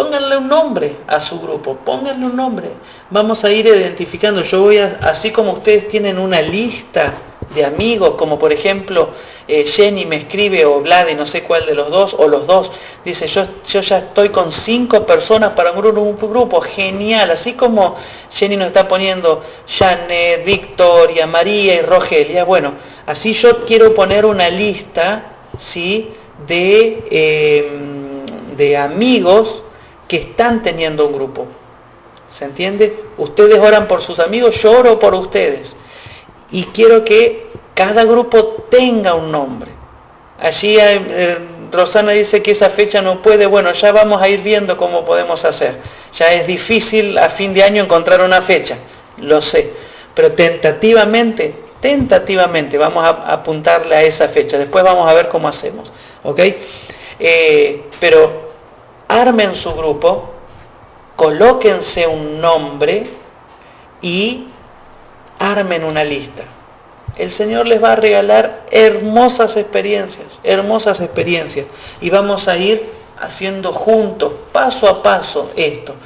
pónganle 0.00 0.38
un 0.38 0.48
nombre 0.48 0.96
a 1.06 1.20
su 1.20 1.38
grupo, 1.38 1.76
pónganle 1.76 2.24
un 2.24 2.34
nombre. 2.34 2.70
Vamos 3.10 3.44
a 3.44 3.52
ir 3.52 3.66
identificando, 3.66 4.42
yo 4.42 4.62
voy 4.62 4.78
a, 4.78 4.98
así 5.02 5.30
como 5.30 5.52
ustedes 5.52 5.90
tienen 5.90 6.18
una 6.18 6.40
lista 6.40 7.12
de 7.54 7.66
amigos, 7.66 8.14
como 8.14 8.38
por 8.38 8.50
ejemplo 8.50 9.10
eh, 9.46 9.66
Jenny 9.66 10.06
me 10.06 10.16
escribe 10.16 10.64
o 10.64 10.80
Vladi, 10.80 11.14
no 11.14 11.26
sé 11.26 11.42
cuál 11.42 11.66
de 11.66 11.74
los 11.74 11.90
dos, 11.90 12.14
o 12.16 12.28
los 12.28 12.46
dos, 12.46 12.72
dice, 13.04 13.26
yo, 13.26 13.46
yo 13.68 13.82
ya 13.82 13.98
estoy 13.98 14.30
con 14.30 14.52
cinco 14.52 15.04
personas 15.04 15.50
para 15.50 15.72
un 15.72 15.76
grupo, 15.82 16.00
un 16.00 16.16
grupo, 16.16 16.62
genial, 16.62 17.30
así 17.32 17.52
como 17.52 17.96
Jenny 18.32 18.56
nos 18.56 18.68
está 18.68 18.88
poniendo 18.88 19.44
Janet, 19.68 20.46
Victoria, 20.46 21.26
María 21.26 21.74
y 21.74 21.82
Rogelia, 21.82 22.44
bueno, 22.44 22.72
así 23.06 23.34
yo 23.34 23.66
quiero 23.66 23.94
poner 23.94 24.24
una 24.24 24.48
lista, 24.48 25.24
¿sí?, 25.58 26.08
de, 26.46 27.04
em, 27.10 28.56
de 28.56 28.78
amigos 28.78 29.64
que 30.10 30.16
están 30.16 30.60
teniendo 30.60 31.06
un 31.06 31.12
grupo. 31.12 31.46
¿Se 32.36 32.44
entiende? 32.44 32.98
Ustedes 33.16 33.60
oran 33.60 33.86
por 33.86 34.02
sus 34.02 34.18
amigos, 34.18 34.60
yo 34.60 34.72
oro 34.72 34.98
por 34.98 35.14
ustedes. 35.14 35.76
Y 36.50 36.64
quiero 36.64 37.04
que 37.04 37.46
cada 37.74 38.02
grupo 38.02 38.66
tenga 38.68 39.14
un 39.14 39.30
nombre. 39.30 39.70
Allí 40.40 40.76
eh, 40.80 41.38
Rosana 41.70 42.10
dice 42.10 42.42
que 42.42 42.50
esa 42.50 42.70
fecha 42.70 43.00
no 43.02 43.22
puede, 43.22 43.46
bueno, 43.46 43.72
ya 43.72 43.92
vamos 43.92 44.20
a 44.20 44.28
ir 44.28 44.40
viendo 44.40 44.76
cómo 44.76 45.04
podemos 45.04 45.44
hacer. 45.44 45.76
Ya 46.18 46.32
es 46.32 46.44
difícil 46.44 47.16
a 47.16 47.30
fin 47.30 47.54
de 47.54 47.62
año 47.62 47.84
encontrar 47.84 48.20
una 48.20 48.42
fecha, 48.42 48.78
lo 49.18 49.40
sé, 49.40 49.70
pero 50.12 50.32
tentativamente, 50.32 51.54
tentativamente 51.80 52.78
vamos 52.78 53.04
a 53.04 53.32
apuntarle 53.32 53.94
a 53.94 54.02
esa 54.02 54.28
fecha, 54.28 54.58
después 54.58 54.82
vamos 54.82 55.08
a 55.08 55.14
ver 55.14 55.28
cómo 55.28 55.46
hacemos, 55.46 55.92
¿ok? 56.24 56.40
Eh, 57.20 57.82
pero 58.00 58.49
armen 59.10 59.56
su 59.56 59.72
grupo 59.74 60.30
colóquense 61.16 62.06
un 62.06 62.40
nombre 62.40 63.10
y 64.00 64.46
armen 65.38 65.84
una 65.84 66.04
lista. 66.04 66.44
El 67.18 67.32
Señor 67.32 67.66
les 67.66 67.82
va 67.82 67.92
a 67.92 67.96
regalar 67.96 68.62
hermosas 68.70 69.56
experiencias, 69.56 70.38
hermosas 70.44 71.00
experiencias. 71.00 71.66
Y 72.00 72.08
vamos 72.08 72.48
a 72.48 72.56
ir 72.56 72.88
haciendo 73.18 73.72
juntos, 73.72 74.32
paso 74.52 74.88
a 74.88 75.02
paso, 75.02 75.50
esto. 75.56 75.96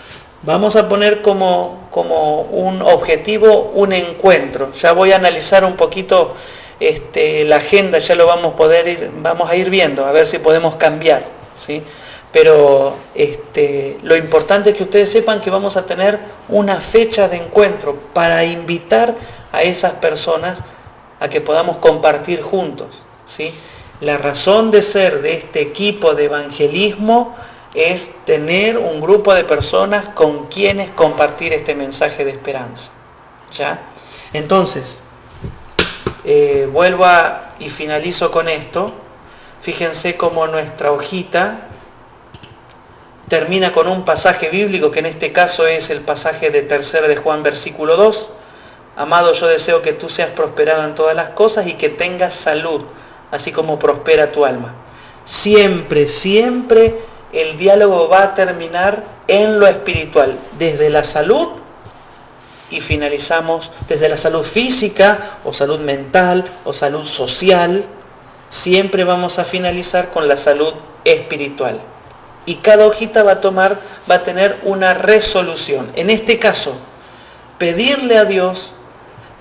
Vamos 0.43 0.75
a 0.75 0.89
poner 0.89 1.23
como, 1.23 1.87
como 1.91 2.41
un 2.41 2.83
objetivo 2.83 3.71
un 3.75 3.93
encuentro. 3.93 4.73
Ya 4.73 4.93
voy 4.93 5.13
a 5.13 5.17
analizar 5.17 5.65
un 5.65 5.77
poquito 5.77 6.35
este, 6.81 7.45
la 7.45 7.57
agenda, 7.57 7.99
ya 7.99 8.15
lo 8.15 8.27
vamos 8.27 8.55
a 8.55 8.57
poder 8.57 8.89
ir, 8.89 9.11
vamos 9.19 9.49
a 9.49 9.55
ir 9.55 9.71
viendo, 9.71 10.05
a 10.05 10.11
ver 10.11 10.27
si 10.27 10.39
podemos 10.39 10.75
cambiar. 10.77 11.23
¿sí? 11.65 11.83
Pero 12.35 12.97
este, 13.15 13.97
lo 14.03 14.17
importante 14.17 14.71
es 14.71 14.77
que 14.77 14.83
ustedes 14.83 15.09
sepan 15.09 15.41
que 15.41 15.51
vamos 15.51 15.77
a 15.77 15.87
tener 15.87 16.19
una 16.49 16.81
fecha 16.81 17.29
de 17.29 17.37
encuentro 17.37 17.97
para 18.13 18.45
invitar 18.45 19.15
a 19.53 19.63
esas 19.63 19.93
personas 19.93 20.59
a 21.21 21.29
que 21.29 21.41
podamos 21.41 21.77
compartir 21.77 22.43
juntos. 22.43 23.05
¿sí? 23.25 23.55
La 24.01 24.19
razón 24.19 24.73
de 24.73 24.83
ser 24.83 25.23
de 25.23 25.35
este 25.35 25.61
equipo 25.61 26.17
de 26.17 26.25
evangelismo 26.25 27.37
es 27.73 28.11
tener 28.25 28.79
un 28.79 29.01
grupo 29.01 29.33
de 29.33 29.45
personas 29.45 30.07
con 30.07 30.47
quienes 30.47 30.91
compartir 30.91 31.53
este 31.53 31.77
mensaje 31.77 32.25
de 32.25 32.33
esperanza. 32.33 32.91
¿ya? 33.57 33.81
Entonces, 34.33 34.83
eh, 36.25 36.69
vuelvo 36.73 37.07
y 37.61 37.71
finalizo 37.71 38.33
con 38.33 38.49
esto. 38.49 38.93
Fíjense 39.63 40.17
cómo 40.17 40.49
nuestra 40.49 40.91
hojita 40.91 41.69
termina 43.29 43.73
con 43.73 43.89
un 43.89 44.05
pasaje 44.05 44.51
bíblico 44.51 44.91
que 44.91 44.99
en 44.99 45.07
este 45.07 45.33
caso 45.33 45.67
es 45.67 45.91
el 45.91 46.01
pasaje 46.01 46.51
de 46.51 46.63
tercera 46.63 47.09
de 47.09 47.17
Juan 47.17 47.43
versículo 47.43 47.97
2. 47.97 48.31
Amado, 48.97 49.33
yo 49.35 49.49
deseo 49.49 49.83
que 49.83 49.93
tú 49.93 50.09
seas 50.09 50.31
prosperado 50.31 50.85
en 50.85 50.95
todas 50.95 51.17
las 51.17 51.31
cosas 51.31 51.67
y 51.67 51.75
que 51.75 51.89
tengas 51.89 52.35
salud, 52.35 52.83
así 53.31 53.51
como 53.51 53.79
prospera 53.79 54.31
tu 54.31 54.45
alma. 54.45 54.75
Siempre, 55.27 56.09
siempre 56.09 56.95
el 57.33 57.57
diálogo 57.57 58.09
va 58.09 58.23
a 58.23 58.35
terminar 58.35 59.03
en 59.27 59.59
lo 59.59 59.67
espiritual, 59.67 60.39
desde 60.59 60.91
la 60.91 61.03
salud 61.03 61.49
y 62.71 62.81
finalizamos 62.81 63.71
desde 63.89 64.09
la 64.09 64.19
salud 64.19 64.45
física 64.45 65.39
o 65.45 65.53
salud 65.53 65.81
mental 65.81 66.45
o 66.65 66.73
salud 66.73 67.07
social, 67.07 67.85
siempre 68.51 69.05
vamos 69.05 69.39
a 69.39 69.45
finalizar 69.45 70.11
con 70.11 70.29
la 70.29 70.37
salud 70.37 70.75
espiritual 71.05 71.81
y 72.47 72.57
cada 72.57 72.87
hojita 72.87 73.23
va 73.23 73.33
a 73.33 73.41
tomar, 73.41 73.81
va 74.11 74.17
a 74.17 74.25
tener 74.25 74.59
una 74.63 74.95
resolución. 74.95 75.91
En 75.97 76.11
este 76.11 76.39
caso, 76.39 76.77
pedirle 77.59 78.19
a 78.19 78.25
Dios 78.25 78.73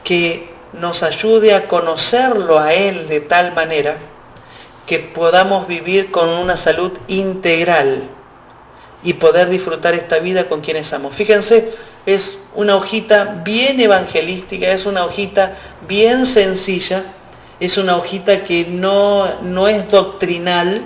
que 0.03 0.53
nos 0.73 1.03
ayude 1.03 1.53
a 1.53 1.67
conocerlo 1.67 2.59
a 2.59 2.73
Él 2.73 3.07
de 3.07 3.21
tal 3.21 3.53
manera 3.53 3.97
que 4.85 4.99
podamos 4.99 5.67
vivir 5.67 6.11
con 6.11 6.29
una 6.29 6.57
salud 6.57 6.91
integral 7.07 8.03
y 9.03 9.13
poder 9.13 9.49
disfrutar 9.49 9.93
esta 9.93 10.19
vida 10.19 10.47
con 10.47 10.61
quienes 10.61 10.87
somos. 10.87 11.13
Fíjense, 11.13 11.73
es 12.05 12.37
una 12.55 12.75
hojita 12.75 13.41
bien 13.43 13.79
evangelística, 13.79 14.71
es 14.71 14.85
una 14.85 15.05
hojita 15.05 15.57
bien 15.87 16.25
sencilla, 16.25 17.03
es 17.59 17.77
una 17.77 17.95
hojita 17.95 18.43
que 18.43 18.65
no, 18.65 19.27
no 19.41 19.67
es 19.67 19.89
doctrinal, 19.89 20.81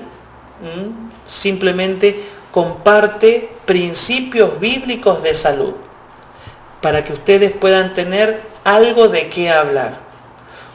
simplemente 1.28 2.26
comparte 2.52 3.50
principios 3.66 4.60
bíblicos 4.60 5.22
de 5.22 5.36
salud 5.36 5.74
para 6.82 7.04
que 7.04 7.14
ustedes 7.14 7.52
puedan 7.52 7.94
tener 7.94 8.42
algo 8.64 9.08
de 9.10 9.30
qué 9.30 9.50
hablar. 9.52 9.94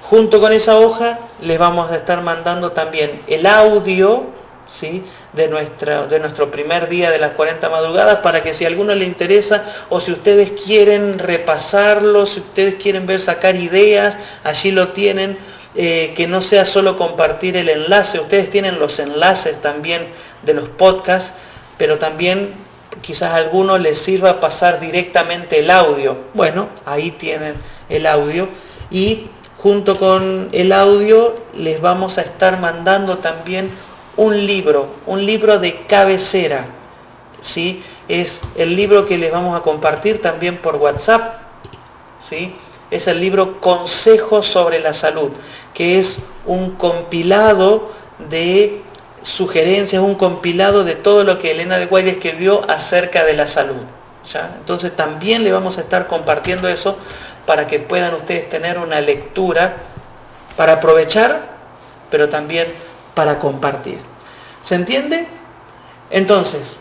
Junto 0.03 0.41
con 0.41 0.53
esa 0.53 0.79
hoja 0.79 1.19
les 1.41 1.59
vamos 1.59 1.91
a 1.91 1.97
estar 1.97 2.23
mandando 2.23 2.73
también 2.73 3.23
el 3.27 3.47
audio 3.47 4.27
¿sí? 4.69 5.05
de, 5.33 5.49
nuestra, 5.49 6.07
de 6.07 6.21
nuestro 6.21 6.51
primer 6.51 6.89
día 6.89 7.11
de 7.11 7.19
las 7.19 7.33
40 7.33 7.69
madrugadas 7.71 8.19
para 8.19 8.43
que 8.43 8.55
si 8.55 8.65
a 8.65 8.69
alguno 8.69 8.95
le 8.95 9.05
interesa 9.05 9.65
o 9.89 10.01
si 10.01 10.13
ustedes 10.13 10.53
quieren 10.65 11.19
repasarlo, 11.19 12.27
si 12.27 12.41
ustedes 12.41 12.75
quieren 12.75 13.07
ver 13.07 13.21
sacar 13.21 13.57
ideas, 13.57 14.17
allí 14.45 14.71
lo 14.71 14.89
tienen. 14.89 15.39
Eh, 15.75 16.13
que 16.15 16.27
no 16.27 16.43
sea 16.43 16.67
solo 16.67 16.99
compartir 16.99 17.57
el 17.57 17.71
enlace, 17.71 18.21
ustedes 18.21 18.51
tienen 18.51 18.79
los 18.79 18.99
enlaces 18.99 19.59
también 19.63 20.07
de 20.43 20.55
los 20.55 20.69
podcasts, 20.69 21.33
pero 21.79 21.99
también 21.99 22.55
quizás 23.01 23.33
a 23.33 23.37
algunos 23.37 23.81
les 23.81 23.99
sirva 23.99 24.41
pasar 24.41 24.81
directamente 24.81 25.61
el 25.61 25.71
audio. 25.71 26.17
Bueno, 26.35 26.69
ahí 26.85 27.11
tienen 27.13 27.55
el 27.89 28.07
audio 28.07 28.49
y 28.91 29.29
junto 29.59 29.99
con 29.99 30.49
el 30.53 30.73
audio 30.73 31.37
les 31.55 31.81
vamos 31.81 32.19
a 32.19 32.23
estar 32.23 32.61
mandando 32.61 33.19
también 33.19 33.71
un 34.17 34.47
libro, 34.47 34.89
un 35.07 35.25
libro 35.25 35.59
de 35.59 35.87
cabecera. 35.87 36.67
¿sí? 37.41 37.83
Es 38.09 38.41
el 38.57 38.77
libro 38.77 39.07
que 39.07 39.19
les 39.19 39.33
vamos 39.33 39.59
a 39.59 39.63
compartir 39.63 40.21
también 40.21 40.59
por 40.59 40.77
WhatsApp. 40.77 41.39
¿sí? 42.29 42.55
Es 42.91 43.07
el 43.07 43.21
libro 43.21 43.61
Consejos 43.61 44.47
sobre 44.47 44.81
la 44.81 44.93
Salud, 44.93 45.31
que 45.73 45.99
es 45.99 46.19
un 46.45 46.73
compilado 46.73 47.91
de 48.31 48.83
sugerencias, 49.23 50.03
un 50.03 50.15
compilado 50.15 50.85
de 50.85 50.95
todo 50.95 51.25
lo 51.25 51.39
que 51.39 51.53
Elena 51.53 51.79
de 51.79 51.87
Guaire 51.87 52.11
escribió 52.11 52.69
acerca 52.69 53.25
de 53.25 53.35
la 53.35 53.47
salud. 53.47 53.83
¿ya? 54.33 54.55
Entonces 54.59 54.95
también 54.95 55.45
le 55.45 55.53
vamos 55.53 55.79
a 55.79 55.83
estar 55.83 56.07
compartiendo 56.07 56.69
eso 56.69 56.97
para 57.47 57.67
que 57.67 57.79
puedan 57.81 58.15
ustedes 58.15 58.49
tener 58.51 58.79
una 58.79 59.01
lectura 59.01 59.77
para 60.57 60.75
aprovechar, 60.75 61.43
pero 62.11 62.29
también 62.29 62.67
para 63.15 63.39
compartir. 63.39 63.99
¿Se 64.65 64.75
entiende? 64.75 65.27
Entonces, 66.11 66.77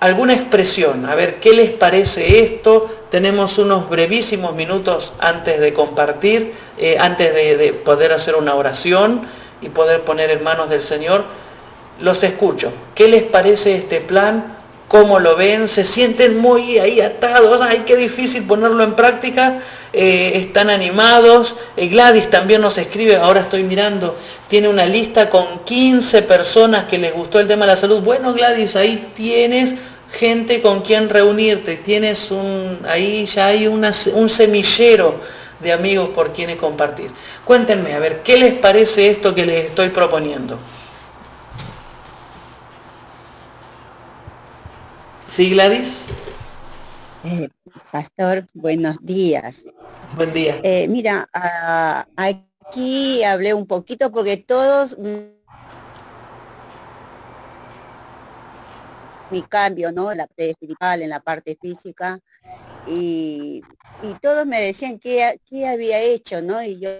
alguna 0.00 0.34
expresión, 0.34 1.06
a 1.06 1.14
ver 1.14 1.40
qué 1.40 1.52
les 1.52 1.70
parece 1.70 2.40
esto. 2.40 2.90
Tenemos 3.10 3.58
unos 3.58 3.88
brevísimos 3.88 4.54
minutos 4.54 5.12
antes 5.18 5.60
de 5.60 5.72
compartir, 5.72 6.54
eh, 6.78 6.96
antes 6.98 7.34
de 7.34 7.72
poder 7.72 8.12
hacer 8.12 8.36
una 8.36 8.54
oración 8.54 9.26
y 9.60 9.68
poder 9.68 10.02
poner 10.02 10.30
en 10.30 10.42
manos 10.42 10.68
del 10.68 10.82
Señor 10.82 11.24
los 12.02 12.22
escucho. 12.22 12.72
¿Qué 12.94 13.08
les 13.08 13.22
parece 13.22 13.76
este 13.76 14.00
plan? 14.00 14.58
¿Cómo 14.88 15.18
lo 15.20 15.36
ven? 15.36 15.68
¿Se 15.68 15.84
sienten 15.84 16.38
muy 16.38 16.78
ahí 16.78 17.00
atados? 17.00 17.60
¡Ay, 17.62 17.84
qué 17.86 17.96
difícil 17.96 18.44
ponerlo 18.44 18.84
en 18.84 18.94
práctica! 18.94 19.60
Eh, 19.92 20.32
están 20.36 20.70
animados. 20.70 21.54
Eh, 21.76 21.88
Gladys 21.88 22.30
también 22.30 22.60
nos 22.60 22.78
escribe, 22.78 23.16
ahora 23.16 23.40
estoy 23.40 23.62
mirando, 23.62 24.16
tiene 24.48 24.68
una 24.68 24.86
lista 24.86 25.28
con 25.28 25.60
15 25.64 26.22
personas 26.22 26.84
que 26.84 26.98
les 26.98 27.12
gustó 27.12 27.40
el 27.40 27.48
tema 27.48 27.66
de 27.66 27.74
la 27.74 27.80
salud. 27.80 28.00
Bueno, 28.02 28.32
Gladys, 28.32 28.74
ahí 28.76 29.10
tienes 29.14 29.74
gente 30.12 30.60
con 30.60 30.82
quien 30.82 31.08
reunirte, 31.08 31.76
tienes 31.76 32.30
un, 32.30 32.80
ahí 32.88 33.26
ya 33.26 33.46
hay 33.46 33.66
un 33.66 34.30
semillero 34.30 35.20
de 35.60 35.72
amigos 35.72 36.10
por 36.10 36.32
quienes 36.32 36.56
compartir. 36.56 37.10
Cuéntenme, 37.44 37.94
a 37.94 37.98
ver, 37.98 38.20
¿qué 38.22 38.36
les 38.36 38.54
parece 38.54 39.10
esto 39.10 39.34
que 39.34 39.46
les 39.46 39.66
estoy 39.66 39.88
proponiendo? 39.90 40.58
Sí, 45.34 45.48
Gladys. 45.48 46.08
Eh, 47.24 47.48
pastor, 47.90 48.46
buenos 48.52 48.98
días. 49.00 49.64
Buen 50.14 50.30
día. 50.34 50.60
Eh, 50.62 50.86
mira, 50.88 51.26
ah, 51.32 52.06
aquí 52.16 53.24
hablé 53.24 53.54
un 53.54 53.66
poquito 53.66 54.12
porque 54.12 54.36
todos 54.36 54.98
mi 54.98 55.32
cambio, 59.48 59.90
¿no? 59.90 60.12
La 60.12 60.26
parte 60.26 60.50
espiritual, 60.50 61.00
en 61.00 61.08
la 61.08 61.20
parte 61.20 61.56
física, 61.58 62.20
y, 62.86 63.62
y 64.02 64.12
todos 64.20 64.44
me 64.44 64.60
decían 64.60 64.98
qué, 64.98 65.40
qué 65.48 65.66
había 65.66 65.98
hecho, 65.98 66.42
¿no? 66.42 66.62
Y 66.62 66.78
yo 66.78 66.90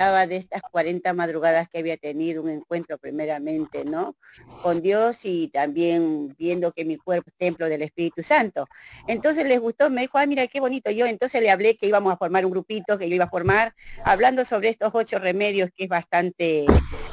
de 0.00 0.36
estas 0.36 0.62
40 0.62 1.12
madrugadas 1.12 1.68
que 1.68 1.78
había 1.78 1.98
tenido 1.98 2.42
un 2.42 2.48
encuentro 2.48 2.96
primeramente, 2.96 3.84
¿no? 3.84 4.16
Con 4.62 4.80
Dios 4.80 5.18
y 5.24 5.48
también 5.48 6.34
viendo 6.38 6.72
que 6.72 6.86
mi 6.86 6.96
cuerpo 6.96 7.28
es 7.28 7.36
templo 7.36 7.68
del 7.68 7.82
Espíritu 7.82 8.22
Santo. 8.22 8.66
Entonces 9.06 9.46
les 9.46 9.60
gustó, 9.60 9.90
me 9.90 10.00
dijo, 10.00 10.16
ah, 10.16 10.24
mira, 10.24 10.46
qué 10.46 10.58
bonito. 10.58 10.90
Yo 10.90 11.04
entonces 11.04 11.42
le 11.42 11.50
hablé 11.50 11.76
que 11.76 11.86
íbamos 11.86 12.14
a 12.14 12.16
formar 12.16 12.46
un 12.46 12.50
grupito, 12.50 12.96
que 12.96 13.10
yo 13.10 13.14
iba 13.14 13.26
a 13.26 13.30
formar, 13.30 13.74
hablando 14.02 14.46
sobre 14.46 14.70
estos 14.70 14.90
ocho 14.94 15.18
remedios, 15.18 15.68
que 15.76 15.84
es 15.84 15.90
bastante, 15.90 16.64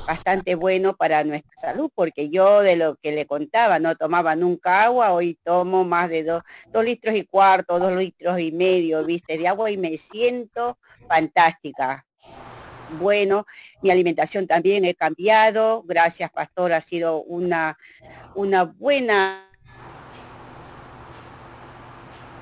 bastante 0.08 0.56
bueno 0.56 0.96
para 0.96 1.26
nuestra 1.26 1.60
salud, 1.60 1.92
porque 1.94 2.30
yo 2.30 2.62
de 2.62 2.78
lo 2.78 2.96
que 2.96 3.12
le 3.12 3.26
contaba, 3.26 3.80
no 3.80 3.96
tomaba 3.96 4.38
nunca 4.38 4.86
agua, 4.86 5.12
hoy 5.12 5.38
tomo 5.44 5.84
más 5.84 6.08
de 6.10 6.24
dos, 6.24 6.42
dos 6.72 6.86
litros 6.86 7.16
y 7.16 7.26
cuarto, 7.26 7.80
dos 7.80 7.92
litros 7.98 8.40
y 8.40 8.54
medio, 8.54 9.04
viste, 9.04 9.38
de 9.38 9.50
agua 9.50 9.70
y 9.72 9.76
me 9.76 9.98
siento 9.98 10.80
fantástica 11.10 12.07
bueno, 13.00 13.46
mi 13.82 13.90
alimentación 13.92 14.48
también 14.48 14.86
he 14.86 14.96
cambiado, 14.96 15.84
gracias 15.84 16.32
pastor, 16.32 16.74
ha 16.74 16.82
sido 16.82 17.24
una, 17.24 17.78
una 18.36 18.64
buena 18.64 19.44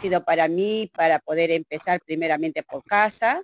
sido 0.01 0.23
para 0.23 0.47
mí 0.47 0.91
para 0.95 1.19
poder 1.19 1.51
empezar 1.51 1.99
primeramente 2.05 2.63
por 2.63 2.83
casa. 2.83 3.41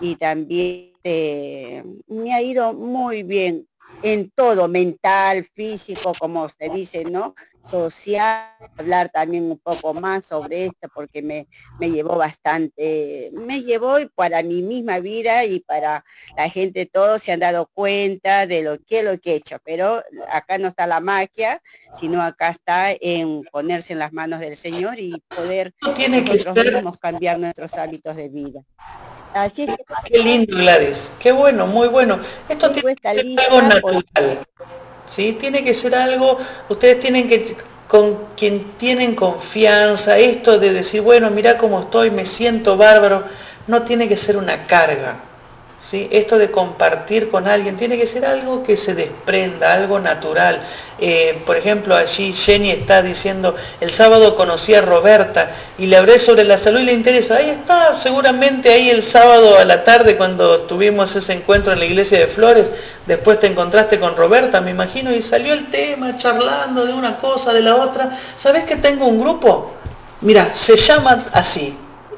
Y 0.00 0.16
también 0.16 0.92
eh, 1.02 1.82
me 2.06 2.34
ha 2.34 2.42
ido 2.42 2.74
muy 2.74 3.22
bien 3.22 3.66
en 4.04 4.30
todo, 4.30 4.68
mental, 4.68 5.48
físico, 5.54 6.12
como 6.18 6.50
se 6.50 6.68
dice, 6.68 7.06
¿no? 7.06 7.34
Social, 7.66 8.50
hablar 8.76 9.08
también 9.08 9.44
un 9.44 9.58
poco 9.58 9.94
más 9.94 10.26
sobre 10.26 10.66
esto 10.66 10.88
porque 10.94 11.22
me, 11.22 11.48
me 11.80 11.90
llevó 11.90 12.18
bastante, 12.18 13.30
me 13.32 13.62
llevó 13.62 13.96
para 14.14 14.42
mi 14.42 14.60
misma 14.60 14.98
vida 15.00 15.46
y 15.46 15.60
para 15.60 16.04
la 16.36 16.50
gente, 16.50 16.84
todos 16.84 17.22
se 17.22 17.32
han 17.32 17.40
dado 17.40 17.70
cuenta 17.72 18.46
de 18.46 18.62
lo 18.62 18.78
que 18.84 19.02
lo 19.02 19.18
que 19.18 19.32
he 19.32 19.36
hecho, 19.36 19.56
pero 19.64 20.02
acá 20.30 20.58
no 20.58 20.68
está 20.68 20.86
la 20.86 21.00
magia, 21.00 21.62
sino 21.98 22.20
acá 22.20 22.50
está 22.50 22.92
en 22.92 23.42
ponerse 23.50 23.94
en 23.94 24.00
las 24.00 24.12
manos 24.12 24.40
del 24.40 24.56
Señor 24.56 25.00
y 25.00 25.22
poder 25.34 25.72
nosotros 25.80 26.98
cambiar 26.98 27.38
nuestros 27.38 27.72
hábitos 27.72 28.16
de 28.16 28.28
vida. 28.28 28.60
Así 29.34 29.66
que, 29.66 29.76
qué 30.06 30.18
lindo, 30.20 30.56
Gladys. 30.56 31.10
Qué 31.18 31.32
bueno, 31.32 31.66
muy 31.66 31.88
bueno. 31.88 32.18
Esto 32.48 32.70
tiene 32.70 32.94
que 32.94 33.12
ser 33.12 33.40
algo 33.40 33.62
natural. 33.62 34.38
¿sí? 35.10 35.36
Tiene 35.40 35.64
que 35.64 35.74
ser 35.74 35.94
algo, 35.94 36.38
ustedes 36.68 37.00
tienen 37.00 37.28
que, 37.28 37.56
con 37.88 38.28
quien 38.36 38.72
tienen 38.78 39.14
confianza, 39.14 40.18
esto 40.18 40.58
de 40.58 40.72
decir, 40.72 41.00
bueno, 41.00 41.30
mira 41.30 41.58
cómo 41.58 41.80
estoy, 41.80 42.10
me 42.10 42.26
siento 42.26 42.76
bárbaro, 42.76 43.24
no 43.66 43.82
tiene 43.82 44.08
que 44.08 44.16
ser 44.16 44.36
una 44.36 44.66
carga. 44.66 45.16
Esto 45.92 46.38
de 46.38 46.50
compartir 46.50 47.30
con 47.30 47.46
alguien 47.46 47.76
tiene 47.76 47.96
que 47.96 48.06
ser 48.06 48.24
algo 48.26 48.64
que 48.64 48.76
se 48.76 48.94
desprenda, 48.94 49.74
algo 49.74 50.00
natural. 50.00 50.60
Eh, 50.98 51.40
por 51.46 51.56
ejemplo, 51.56 51.94
allí 51.94 52.32
Jenny 52.32 52.70
está 52.70 53.00
diciendo, 53.02 53.54
el 53.80 53.92
sábado 53.92 54.34
conocí 54.34 54.74
a 54.74 54.80
Roberta 54.80 55.52
y 55.78 55.86
le 55.86 55.96
hablé 55.96 56.18
sobre 56.18 56.42
la 56.44 56.58
salud 56.58 56.80
y 56.80 56.84
le 56.84 56.92
interesa. 56.92 57.36
Ahí 57.36 57.50
está, 57.50 58.00
seguramente 58.00 58.72
ahí 58.72 58.90
el 58.90 59.04
sábado 59.04 59.58
a 59.58 59.64
la 59.64 59.84
tarde 59.84 60.16
cuando 60.16 60.62
tuvimos 60.62 61.14
ese 61.14 61.32
encuentro 61.32 61.72
en 61.72 61.78
la 61.78 61.84
iglesia 61.84 62.18
de 62.18 62.26
Flores, 62.26 62.70
después 63.06 63.38
te 63.38 63.46
encontraste 63.46 64.00
con 64.00 64.16
Roberta, 64.16 64.60
me 64.60 64.72
imagino, 64.72 65.12
y 65.12 65.22
salió 65.22 65.52
el 65.52 65.70
tema, 65.70 66.18
charlando 66.18 66.86
de 66.86 66.92
una 66.92 67.18
cosa, 67.18 67.52
de 67.52 67.60
la 67.60 67.76
otra. 67.76 68.18
¿Sabes 68.36 68.64
que 68.64 68.76
tengo 68.76 69.06
un 69.06 69.20
grupo? 69.20 69.74
Mira, 70.22 70.52
se 70.54 70.76
llama 70.76 71.26
así, 71.32 71.76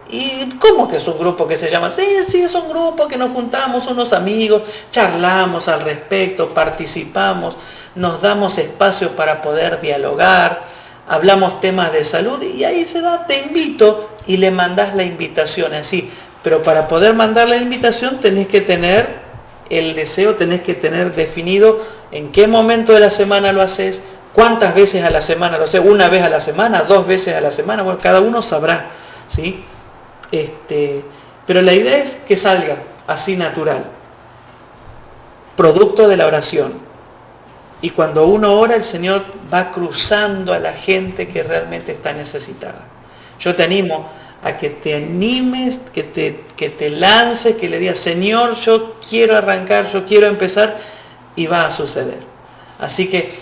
¿Y 0.09 0.51
cómo 0.61 0.89
que 0.89 0.99
es 0.99 1.09
un 1.09 1.19
grupo 1.19 1.49
que 1.49 1.57
se 1.57 1.71
llama? 1.71 1.93
Sí, 1.97 2.07
sí, 2.31 2.43
es 2.43 2.55
un 2.55 2.69
grupo 2.69 3.09
que 3.09 3.17
nos 3.17 3.31
juntamos 3.33 3.87
unos 3.89 4.13
amigos, 4.13 4.63
charlamos 4.93 5.67
al 5.69 5.81
respecto, 5.81 6.51
participamos, 6.51 7.57
nos 7.97 8.23
damos 8.23 8.57
espacio 8.59 9.17
para 9.17 9.43
poder 9.43 9.81
dialogar, 9.81 10.63
hablamos 11.09 11.61
temas 11.61 11.93
de 11.93 12.05
salud 12.05 12.41
y 12.43 12.65
ahí 12.65 12.87
se 12.87 13.01
da, 13.01 13.27
te 13.27 13.41
invito 13.41 14.11
y 14.27 14.37
le 14.37 14.51
mandas 14.51 14.95
la 14.95 15.03
invitación 15.03 15.75
así. 15.75 16.11
Pero 16.45 16.63
para 16.63 16.87
poder 16.87 17.15
mandar 17.15 17.49
la 17.49 17.57
invitación 17.57 18.21
tenés 18.21 18.47
que 18.47 18.61
tener 18.61 19.27
el 19.71 19.97
deseo, 19.97 20.37
tenés 20.37 20.63
que 20.63 20.75
tener 20.75 21.17
definido 21.17 21.85
en 22.13 22.31
qué 22.31 22.47
momento 22.47 22.93
de 22.93 23.01
la 23.01 23.11
semana 23.11 23.53
lo 23.53 23.63
haces, 23.63 24.01
cuántas 24.33 24.75
veces 24.75 25.05
a 25.05 25.11
la 25.11 25.23
semana 25.23 25.59
lo 25.59 25.65
haces, 25.65 25.81
una 25.85 26.09
vez 26.09 26.23
a 26.23 26.29
la 26.29 26.41
semana, 26.41 26.83
dos 26.83 27.09
veces 27.09 27.35
a 27.35 27.41
la 27.41 27.51
semana, 27.51 27.83
bueno, 27.83 27.99
cada 28.01 28.21
uno 28.21 28.43
sabrá, 28.43 28.91
¿sí? 29.35 29.65
Este, 30.33 31.03
pero 31.47 31.63
la 31.63 31.73
idea 31.73 31.99
es 31.99 32.17
que 32.27 32.37
salga 32.37 32.77
así 33.07 33.37
natural, 33.37 33.85
producto 35.57 36.09
de 36.09 36.17
la 36.17 36.27
oración. 36.27 36.75
Y 37.83 37.91
cuando 37.91 38.27
uno 38.27 38.59
ora, 38.59 38.75
el 38.75 38.85
Señor 38.85 39.23
va 39.53 39.71
cruzando 39.71 40.53
a 40.53 40.59
la 40.59 40.73
gente 40.73 41.29
que 41.29 41.43
realmente 41.43 41.93
está 41.93 42.13
necesitada. 42.13 42.87
Yo 43.39 43.55
te 43.55 43.63
animo 43.63 44.11
a 44.43 44.57
que 44.57 44.71
te 44.71 44.95
animes, 44.95 45.81
que 45.93 46.03
te, 46.03 46.45
que 46.57 46.71
te 46.71 46.91
lances, 46.91 47.57
que 47.57 47.69
le 47.69 47.79
digas, 47.79 47.99
Señor, 47.99 48.57
yo 48.61 48.97
quiero 49.09 49.37
arrancar, 49.37 49.91
yo 49.93 50.07
quiero 50.07 50.27
empezar, 50.27 50.77
y 51.37 51.47
va 51.47 51.67
a 51.67 51.71
suceder. 51.71 52.19
Así 52.81 53.09
que 53.09 53.35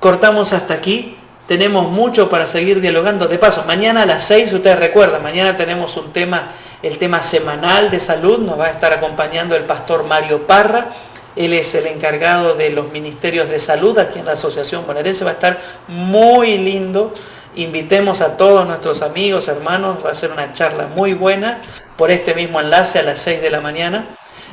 cortamos 0.00 0.52
hasta 0.52 0.74
aquí. 0.74 1.15
Tenemos 1.46 1.88
mucho 1.90 2.28
para 2.28 2.48
seguir 2.48 2.80
dialogando. 2.80 3.28
De 3.28 3.38
paso, 3.38 3.64
mañana 3.66 4.02
a 4.02 4.06
las 4.06 4.24
6, 4.24 4.52
ustedes 4.52 4.80
recuerdan, 4.80 5.22
mañana 5.22 5.56
tenemos 5.56 5.96
un 5.96 6.12
tema, 6.12 6.50
el 6.82 6.98
tema 6.98 7.22
semanal 7.22 7.88
de 7.90 8.00
salud. 8.00 8.38
Nos 8.38 8.58
va 8.58 8.64
a 8.66 8.70
estar 8.70 8.92
acompañando 8.92 9.54
el 9.54 9.62
pastor 9.62 10.04
Mario 10.04 10.44
Parra. 10.46 10.88
Él 11.36 11.52
es 11.52 11.72
el 11.74 11.86
encargado 11.86 12.54
de 12.54 12.70
los 12.70 12.90
ministerios 12.90 13.48
de 13.48 13.60
salud 13.60 13.96
aquí 13.98 14.18
en 14.18 14.26
la 14.26 14.32
Asociación 14.32 14.86
Bonaerense. 14.86 15.22
Va 15.22 15.30
a 15.30 15.34
estar 15.34 15.58
muy 15.86 16.58
lindo. 16.58 17.14
Invitemos 17.54 18.22
a 18.22 18.36
todos 18.36 18.66
nuestros 18.66 19.02
amigos, 19.02 19.46
hermanos. 19.46 19.98
Va 20.04 20.10
a 20.10 20.14
ser 20.16 20.32
una 20.32 20.52
charla 20.52 20.88
muy 20.96 21.14
buena 21.14 21.60
por 21.96 22.10
este 22.10 22.34
mismo 22.34 22.60
enlace 22.60 22.98
a 22.98 23.02
las 23.04 23.20
6 23.20 23.40
de 23.40 23.50
la 23.50 23.60
mañana. 23.60 24.04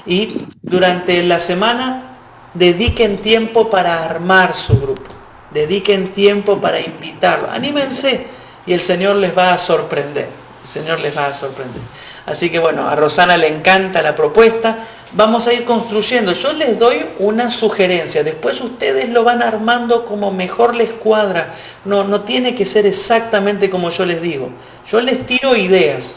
Y 0.05 0.45
durante 0.61 1.23
la 1.23 1.39
semana 1.39 2.17
dediquen 2.53 3.17
tiempo 3.17 3.71
para 3.71 4.05
armar 4.05 4.53
su 4.53 4.79
grupo 4.79 5.12
dediquen 5.53 6.13
tiempo 6.13 6.59
para 6.59 6.79
invitarlo, 6.79 7.49
anímense 7.51 8.27
y 8.65 8.73
el 8.73 8.81
Señor 8.81 9.17
les 9.17 9.37
va 9.37 9.53
a 9.53 9.57
sorprender, 9.57 10.27
el 10.63 10.69
Señor 10.71 10.99
les 10.99 11.15
va 11.15 11.27
a 11.27 11.33
sorprender. 11.33 11.81
Así 12.25 12.49
que 12.49 12.59
bueno, 12.59 12.87
a 12.87 12.95
Rosana 12.95 13.37
le 13.37 13.47
encanta 13.47 14.01
la 14.01 14.15
propuesta, 14.15 14.77
vamos 15.11 15.45
a 15.45 15.53
ir 15.53 15.65
construyendo, 15.65 16.33
yo 16.33 16.53
les 16.53 16.79
doy 16.79 17.05
una 17.19 17.51
sugerencia, 17.51 18.23
después 18.23 18.59
ustedes 18.61 19.09
lo 19.09 19.23
van 19.23 19.43
armando 19.43 20.05
como 20.05 20.31
mejor 20.31 20.75
les 20.75 20.91
cuadra, 20.91 21.53
no, 21.85 22.03
no 22.03 22.21
tiene 22.21 22.55
que 22.55 22.65
ser 22.65 22.85
exactamente 22.85 23.69
como 23.69 23.91
yo 23.91 24.05
les 24.05 24.21
digo, 24.21 24.49
yo 24.89 25.01
les 25.01 25.25
tiro 25.27 25.55
ideas, 25.55 26.15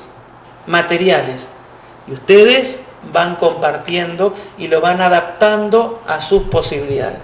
materiales, 0.66 1.46
y 2.08 2.12
ustedes 2.12 2.78
van 3.12 3.36
compartiendo 3.36 4.34
y 4.58 4.68
lo 4.68 4.80
van 4.80 5.00
adaptando 5.00 6.02
a 6.06 6.20
sus 6.20 6.44
posibilidades. 6.44 7.20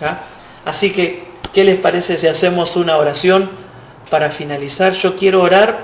¿ya? 0.00 0.20
Así 0.64 0.90
que 0.90 1.24
¿Qué 1.56 1.64
les 1.64 1.78
parece 1.78 2.18
si 2.18 2.26
hacemos 2.26 2.76
una 2.76 2.98
oración 2.98 3.48
para 4.10 4.28
finalizar? 4.28 4.92
Yo 4.92 5.16
quiero 5.16 5.40
orar 5.40 5.74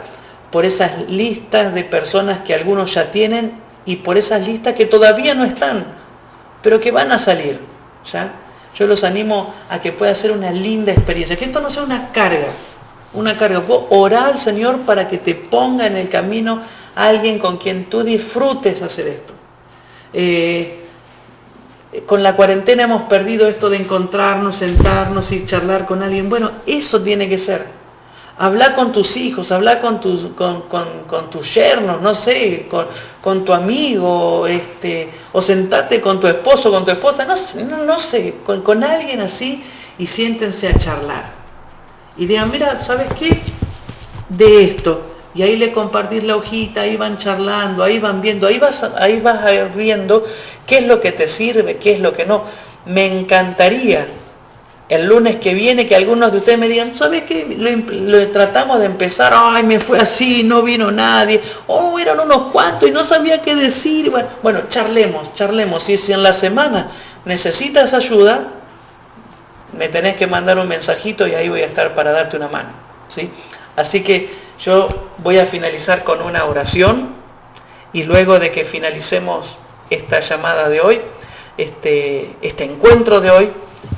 por 0.51 0.67
esas 0.67 1.09
listas 1.09 1.73
de 1.73 1.83
personas 1.83 2.41
que 2.41 2.53
algunos 2.53 2.93
ya 2.93 3.11
tienen 3.11 3.59
y 3.87 3.97
por 3.97 4.19
esas 4.19 4.47
listas 4.47 4.75
que 4.75 4.85
todavía 4.85 5.35
no 5.35 5.45
están, 5.45 5.87
pero 6.63 6.79
que 6.79 6.91
van 6.91 7.11
a 7.11 7.19
salir. 7.19 7.59
¿ya? 8.13 8.35
Yo 8.75 8.87
los 8.87 9.03
animo 9.03 9.55
a 9.71 9.81
que 9.81 9.93
pueda 9.93 10.15
ser 10.15 10.33
una 10.33 10.51
linda 10.51 10.93
experiencia, 10.93 11.39
que 11.39 11.47
esto 11.47 11.63
no 11.63 11.71
sea 11.71 11.85
una 11.85 12.13
carga, 12.13 12.49
una 13.15 13.39
carga. 13.39 13.63
Orar 13.89 14.35
al 14.35 14.41
Señor 14.41 14.81
para 14.81 15.09
que 15.09 15.17
te 15.17 15.35
ponga 15.35 15.87
en 15.87 15.97
el 15.97 16.11
camino 16.11 16.61
alguien 16.95 17.39
con 17.39 17.57
quien 17.57 17.87
tú 17.87 18.03
disfrutes 18.03 18.83
hacer 18.83 19.07
esto. 19.07 19.33
Eh, 20.13 20.82
con 22.07 22.23
la 22.23 22.35
cuarentena 22.37 22.85
hemos 22.85 23.03
perdido 23.03 23.47
esto 23.49 23.69
de 23.69 23.77
encontrarnos, 23.77 24.57
sentarnos 24.57 25.31
y 25.33 25.45
charlar 25.45 25.87
con 25.87 26.03
alguien. 26.03 26.29
Bueno, 26.29 26.51
eso 26.67 27.03
tiene 27.03 27.29
que 27.29 27.39
ser. 27.39 27.67
Hablar 28.39 28.75
con 28.75 28.93
tus 28.93 29.17
hijos, 29.19 29.53
hablar 29.53 29.81
con, 29.83 30.01
tus 30.01 30.31
con, 30.35 31.31
tus 31.31 31.55
yernos, 31.55 32.01
no 32.01 32.15
sé, 32.15 32.67
con, 33.21 33.45
tu 33.45 33.53
amigo, 33.53 34.47
este, 34.47 35.11
o 35.33 35.43
sentarte 35.43 36.01
con 36.01 36.19
tu 36.19 36.27
esposo, 36.27 36.71
con 36.71 36.85
tu 36.85 36.91
esposa, 36.91 37.27
no, 37.27 37.37
no, 37.65 37.85
no 37.85 38.01
sé, 38.01 38.37
con, 38.45 38.63
con 38.63 38.83
alguien 38.83 39.21
así 39.21 39.63
y 39.99 40.07
siéntense 40.07 40.69
a 40.69 40.79
charlar. 40.79 41.31
Y 42.17 42.27
digan, 42.27 42.51
mira, 42.51 42.83
¿sabes 42.85 43.09
qué? 43.19 43.43
De 44.31 44.65
esto, 44.65 45.13
y 45.35 45.43
ahí 45.43 45.57
le 45.57 45.73
compartís 45.73 46.25
la 46.25 46.37
hojita, 46.37 46.83
ahí 46.83 46.97
van 46.97 47.17
charlando, 47.17 47.83
ahí 47.83 47.99
van 47.99 48.21
viendo, 48.21 48.47
ahí 48.47 48.59
vas, 48.59 48.83
ahí 48.99 49.21
vas 49.21 49.41
viendo 49.75 50.25
qué 50.67 50.79
es 50.79 50.87
lo 50.87 51.01
que 51.01 51.13
te 51.13 51.29
sirve, 51.29 51.77
qué 51.77 51.93
es 51.93 52.01
lo 52.01 52.13
que 52.13 52.27
no. 52.27 52.45
Me 52.87 53.07
encantaría 53.07 54.07
el 54.89 55.07
lunes 55.07 55.37
que 55.37 55.55
viene 55.55 55.87
que 55.87 55.97
algunos 55.97 56.33
de 56.33 56.39
ustedes 56.39 56.59
me 56.59 56.69
digan, 56.69 56.95
¿sabes 56.95 57.23
qué? 57.23 57.57
Lo, 57.57 58.29
tratamos 58.29 58.79
de 58.79 58.87
empezar, 58.87 59.33
ay, 59.35 59.63
me 59.63 59.81
fue 59.81 59.99
así, 59.99 60.43
no 60.43 60.63
vino 60.63 60.91
nadie, 60.91 61.41
oh, 61.67 61.99
eran 61.99 62.21
unos 62.21 62.53
cuantos 62.53 62.89
y 62.89 62.93
no 62.93 63.03
sabía 63.03 63.41
qué 63.41 63.55
decir. 63.55 64.13
Bueno, 64.43 64.61
charlemos, 64.69 65.33
charlemos. 65.35 65.89
Y 65.89 65.97
si 65.97 66.13
en 66.13 66.23
la 66.23 66.35
semana 66.35 66.89
necesitas 67.25 67.95
ayuda, 67.95 68.49
me 69.79 69.89
tenés 69.89 70.17
que 70.17 70.27
mandar 70.27 70.59
un 70.59 70.69
mensajito 70.69 71.27
y 71.27 71.35
ahí 71.35 71.49
voy 71.49 71.63
a 71.63 71.67
estar 71.67 71.95
para 71.95 72.13
darte 72.13 72.37
una 72.37 72.49
mano. 72.49 72.71
¿sí? 73.09 73.31
Así 73.77 74.03
que 74.03 74.31
yo 74.61 75.11
voy 75.19 75.39
a 75.39 75.47
finalizar 75.47 76.05
con 76.05 76.21
una 76.21 76.45
oración 76.45 77.15
y 77.93 78.03
luego 78.03 78.39
de 78.39 78.53
que 78.53 78.65
finalicemos 78.65 79.57
esta 79.95 80.21
llamada 80.21 80.69
de 80.69 80.81
hoy, 80.81 81.01
este, 81.57 82.37
este 82.43 82.65
encuentro 82.65 83.21
de 83.21 83.31
hoy, 83.31 83.51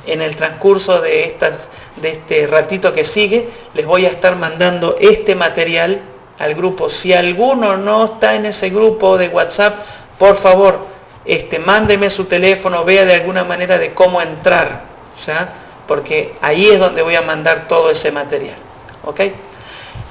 en 0.05 0.21
el 0.21 0.35
transcurso 0.35 1.01
de, 1.01 1.25
esta, 1.25 1.57
de 1.97 2.09
este 2.11 2.47
ratito 2.47 2.93
que 2.93 3.05
sigue, 3.05 3.49
les 3.73 3.85
voy 3.85 4.05
a 4.05 4.09
estar 4.09 4.35
mandando 4.35 4.97
este 4.99 5.35
material 5.35 6.01
al 6.39 6.55
grupo. 6.55 6.89
Si 6.89 7.13
alguno 7.13 7.77
no 7.77 8.05
está 8.05 8.35
en 8.35 8.45
ese 8.45 8.69
grupo 8.69 9.17
de 9.17 9.29
WhatsApp, 9.29 9.85
por 10.17 10.37
favor, 10.37 10.79
este, 11.25 11.59
mándeme 11.59 12.09
su 12.09 12.25
teléfono, 12.25 12.85
vea 12.85 13.05
de 13.05 13.15
alguna 13.15 13.43
manera 13.43 13.77
de 13.77 13.93
cómo 13.93 14.21
entrar, 14.21 14.83
¿ya? 15.25 15.53
porque 15.87 16.33
ahí 16.41 16.67
es 16.67 16.79
donde 16.79 17.01
voy 17.01 17.15
a 17.15 17.21
mandar 17.21 17.67
todo 17.67 17.89
ese 17.89 18.11
material. 18.11 18.57
¿ok? 19.03 19.21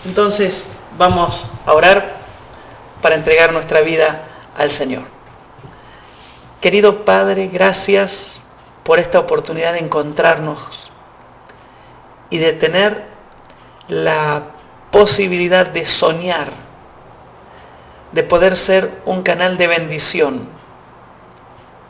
Entonces, 0.05 0.65
Vamos 0.97 1.43
a 1.67 1.73
orar 1.73 2.19
para 3.03 3.17
entregar 3.17 3.53
nuestra 3.53 3.81
vida 3.81 4.23
al 4.57 4.71
Señor. 4.71 5.14
Querido 6.65 7.05
Padre, 7.05 7.51
gracias 7.53 8.41
por 8.85 8.99
esta 8.99 9.19
oportunidad 9.19 9.75
de 9.75 9.81
encontrarnos 9.81 10.91
y 12.31 12.39
de 12.39 12.55
tener 12.55 13.05
la 13.87 14.45
posibilidad 14.91 15.67
de 15.67 15.85
soñar, 15.85 16.49
de 18.13 18.23
poder 18.23 18.57
ser 18.57 18.91
un 19.05 19.23
canal 19.23 19.59
de 19.59 19.67
bendición 19.67 20.49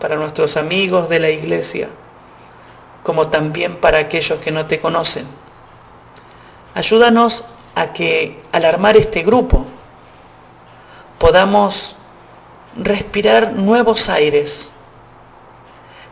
para 0.00 0.16
nuestros 0.16 0.56
amigos 0.56 1.08
de 1.08 1.20
la 1.20 1.30
iglesia, 1.30 1.88
como 3.04 3.28
también 3.28 3.76
para 3.76 3.98
aquellos 3.98 4.40
que 4.40 4.50
no 4.50 4.66
te 4.66 4.80
conocen. 4.80 5.28
Ayúdanos 6.74 7.44
a 7.76 7.92
que 7.92 8.42
al 8.50 8.64
armar 8.64 8.96
este 8.96 9.22
grupo 9.22 9.66
podamos 11.20 11.94
respirar 12.76 13.52
nuevos 13.52 14.08
aires, 14.08 14.70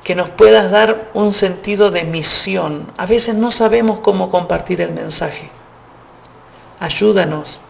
que 0.04 0.14
nos 0.14 0.28
puedas 0.28 0.70
dar 0.70 1.10
un 1.14 1.32
sentido 1.32 1.90
de 1.90 2.04
misión. 2.04 2.90
A 2.96 3.06
veces 3.06 3.34
no 3.34 3.52
sabemos 3.52 4.00
cómo 4.00 4.30
compartir 4.30 4.80
el 4.80 4.92
mensaje. 4.92 5.50
Ayúdanos 6.80 7.60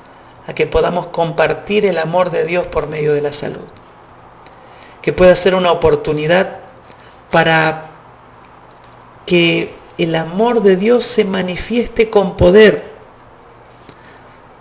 a 0.47 0.55
que 0.55 0.66
podamos 0.66 1.07
compartir 1.07 1.84
el 1.84 1.99
amor 1.99 2.30
de 2.30 2.45
Dios 2.45 2.66
por 2.66 2.86
medio 2.86 3.12
de 3.12 3.20
la 3.20 3.32
salud. 3.32 3.68
Que 5.03 5.12
pueda 5.12 5.36
ser 5.36 5.55
una 5.55 5.72
oportunidad 5.72 6.59
para 7.30 7.86
que 9.26 9.74
el 9.99 10.14
amor 10.14 10.62
de 10.62 10.76
Dios 10.76 11.05
se 11.05 11.24
manifieste 11.24 12.09
con 12.09 12.36
poder. 12.36 12.90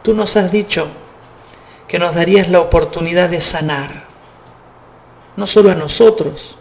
Tú 0.04 0.14
nos 0.14 0.36
has 0.36 0.52
dicho 0.52 0.88
que 1.88 2.00
nos 2.00 2.16
darías 2.16 2.50
la 2.50 2.60
oportunidad 2.60 3.30
de 3.30 3.42
sanar, 3.42 4.11
no 5.36 5.48
solo 5.48 5.72
a 5.72 5.76
nosotros, 5.76 6.58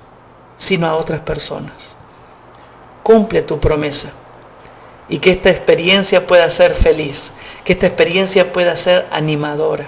sino 0.56 0.86
a 0.86 0.96
otras 0.96 1.20
personas. 1.20 1.94
Cumple 3.02 3.42
tu 3.42 3.58
promesa 3.58 4.10
y 5.08 5.18
que 5.18 5.32
esta 5.32 5.50
experiencia 5.50 6.26
pueda 6.26 6.48
ser 6.50 6.74
feliz, 6.74 7.32
que 7.64 7.72
esta 7.72 7.86
experiencia 7.86 8.52
pueda 8.52 8.76
ser 8.76 9.06
animadora. 9.10 9.86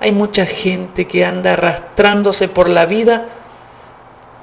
Hay 0.00 0.12
mucha 0.12 0.46
gente 0.46 1.06
que 1.06 1.24
anda 1.24 1.54
arrastrándose 1.54 2.48
por 2.48 2.68
la 2.68 2.86
vida 2.86 3.28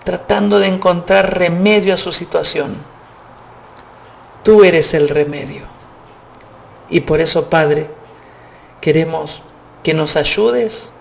tratando 0.05 0.59
de 0.59 0.67
encontrar 0.67 1.37
remedio 1.37 1.93
a 1.93 1.97
su 1.97 2.13
situación. 2.13 2.77
Tú 4.43 4.63
eres 4.63 4.93
el 4.93 5.09
remedio. 5.09 5.63
Y 6.89 7.01
por 7.01 7.19
eso, 7.19 7.49
Padre, 7.49 7.89
queremos 8.79 9.41
que 9.81 9.95
nos 9.95 10.15
ayudes 10.15 10.91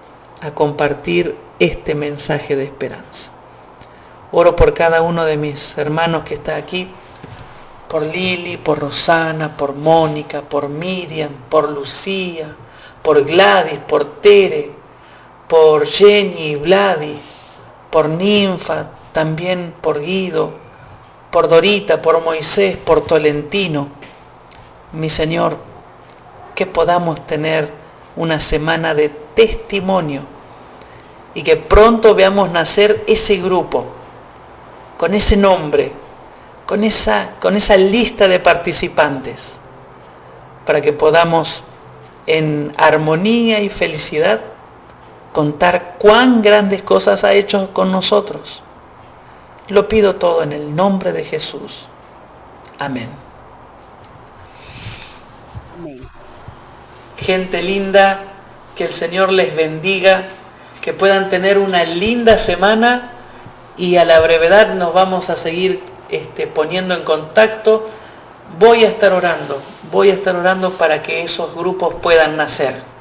a 0.41 0.53
compartir 0.53 1.37
este 1.59 1.95
mensaje 1.95 2.57
de 2.57 2.65
esperanza. 2.65 3.31
Oro 4.33 4.57
por 4.57 4.75
cada 4.75 5.03
uno 5.03 5.25
de 5.25 5.37
mis 5.37 5.77
hermanos 5.79 6.25
que 6.25 6.35
está 6.35 6.57
aquí, 6.57 6.91
por 7.89 8.03
Lili, 8.03 8.57
por 8.57 8.81
Rosana, 8.81 9.57
por 9.57 9.75
Mónica, 9.75 10.43
por 10.43 10.69
Miriam, 10.69 11.31
por 11.49 11.71
Lucía, 11.71 12.57
por 13.03 13.23
Gladys, 13.25 13.79
por 13.87 14.21
Tere, 14.21 14.71
por 15.47 15.87
Jenny, 15.87 16.57
Vladi, 16.57 17.17
por 17.91 18.09
Ninfa, 18.09 18.87
también 19.13 19.73
por 19.81 20.01
Guido, 20.01 20.53
por 21.31 21.49
Dorita, 21.49 22.03
por 22.03 22.21
Moisés, 22.25 22.77
por 22.77 23.03
Tolentino. 23.03 23.89
Mi 24.93 25.09
Señor, 25.09 25.57
que 26.57 26.67
podamos 26.67 27.25
tener 27.27 27.69
una 28.17 28.41
semana 28.41 28.95
de 28.95 29.09
testimonio 29.09 30.34
y 31.35 31.43
que 31.43 31.57
pronto 31.57 32.15
veamos 32.15 32.51
nacer 32.51 33.03
ese 33.07 33.37
grupo, 33.37 33.87
con 34.97 35.15
ese 35.15 35.37
nombre, 35.37 35.93
con 36.67 36.85
esa, 36.85 37.33
con 37.41 37.57
esa 37.57 37.77
lista 37.77 38.29
de 38.29 38.39
participantes, 38.41 39.57
para 40.65 40.81
que 40.81 40.93
podamos 40.93 41.63
en 42.27 42.73
armonía 42.77 43.61
y 43.61 43.69
felicidad 43.69 44.41
contar 45.33 45.97
cuán 45.99 46.41
grandes 46.41 46.83
cosas 46.83 47.25
ha 47.25 47.33
hecho 47.33 47.75
con 47.75 47.91
nosotros. 47.91 48.63
Lo 49.69 49.89
pido 49.89 50.15
todo 50.15 50.43
en 50.43 50.53
el 50.53 50.75
nombre 50.77 51.13
de 51.13 51.25
Jesús. 51.25 51.87
Amén. 52.79 53.09
Gente 57.19 57.63
linda, 57.63 58.21
que 58.77 58.85
el 58.85 58.93
Señor 58.93 59.33
les 59.33 59.55
bendiga 59.55 60.29
que 60.85 60.93
puedan 60.93 61.31
tener 61.31 61.57
una 61.57 61.83
linda 61.85 62.37
semana 62.37 63.11
y 63.79 63.97
a 63.97 64.05
la 64.05 64.21
brevedad 64.21 64.75
nos 64.75 64.93
vamos 64.93 65.31
a 65.31 65.37
seguir 65.39 65.83
este, 66.11 66.47
poniendo 66.47 66.95
en 66.95 67.05
contacto. 67.05 67.89
Voy 68.59 68.85
a 68.85 68.89
estar 68.89 69.15
orando, 69.15 69.63
voy 69.91 70.11
a 70.11 70.13
estar 70.13 70.37
orando 70.37 70.73
para 70.75 71.03
que 71.03 71.23
esos 71.23 71.55
grupos 71.55 71.95
puedan 72.03 72.37
nacer. 72.37 72.83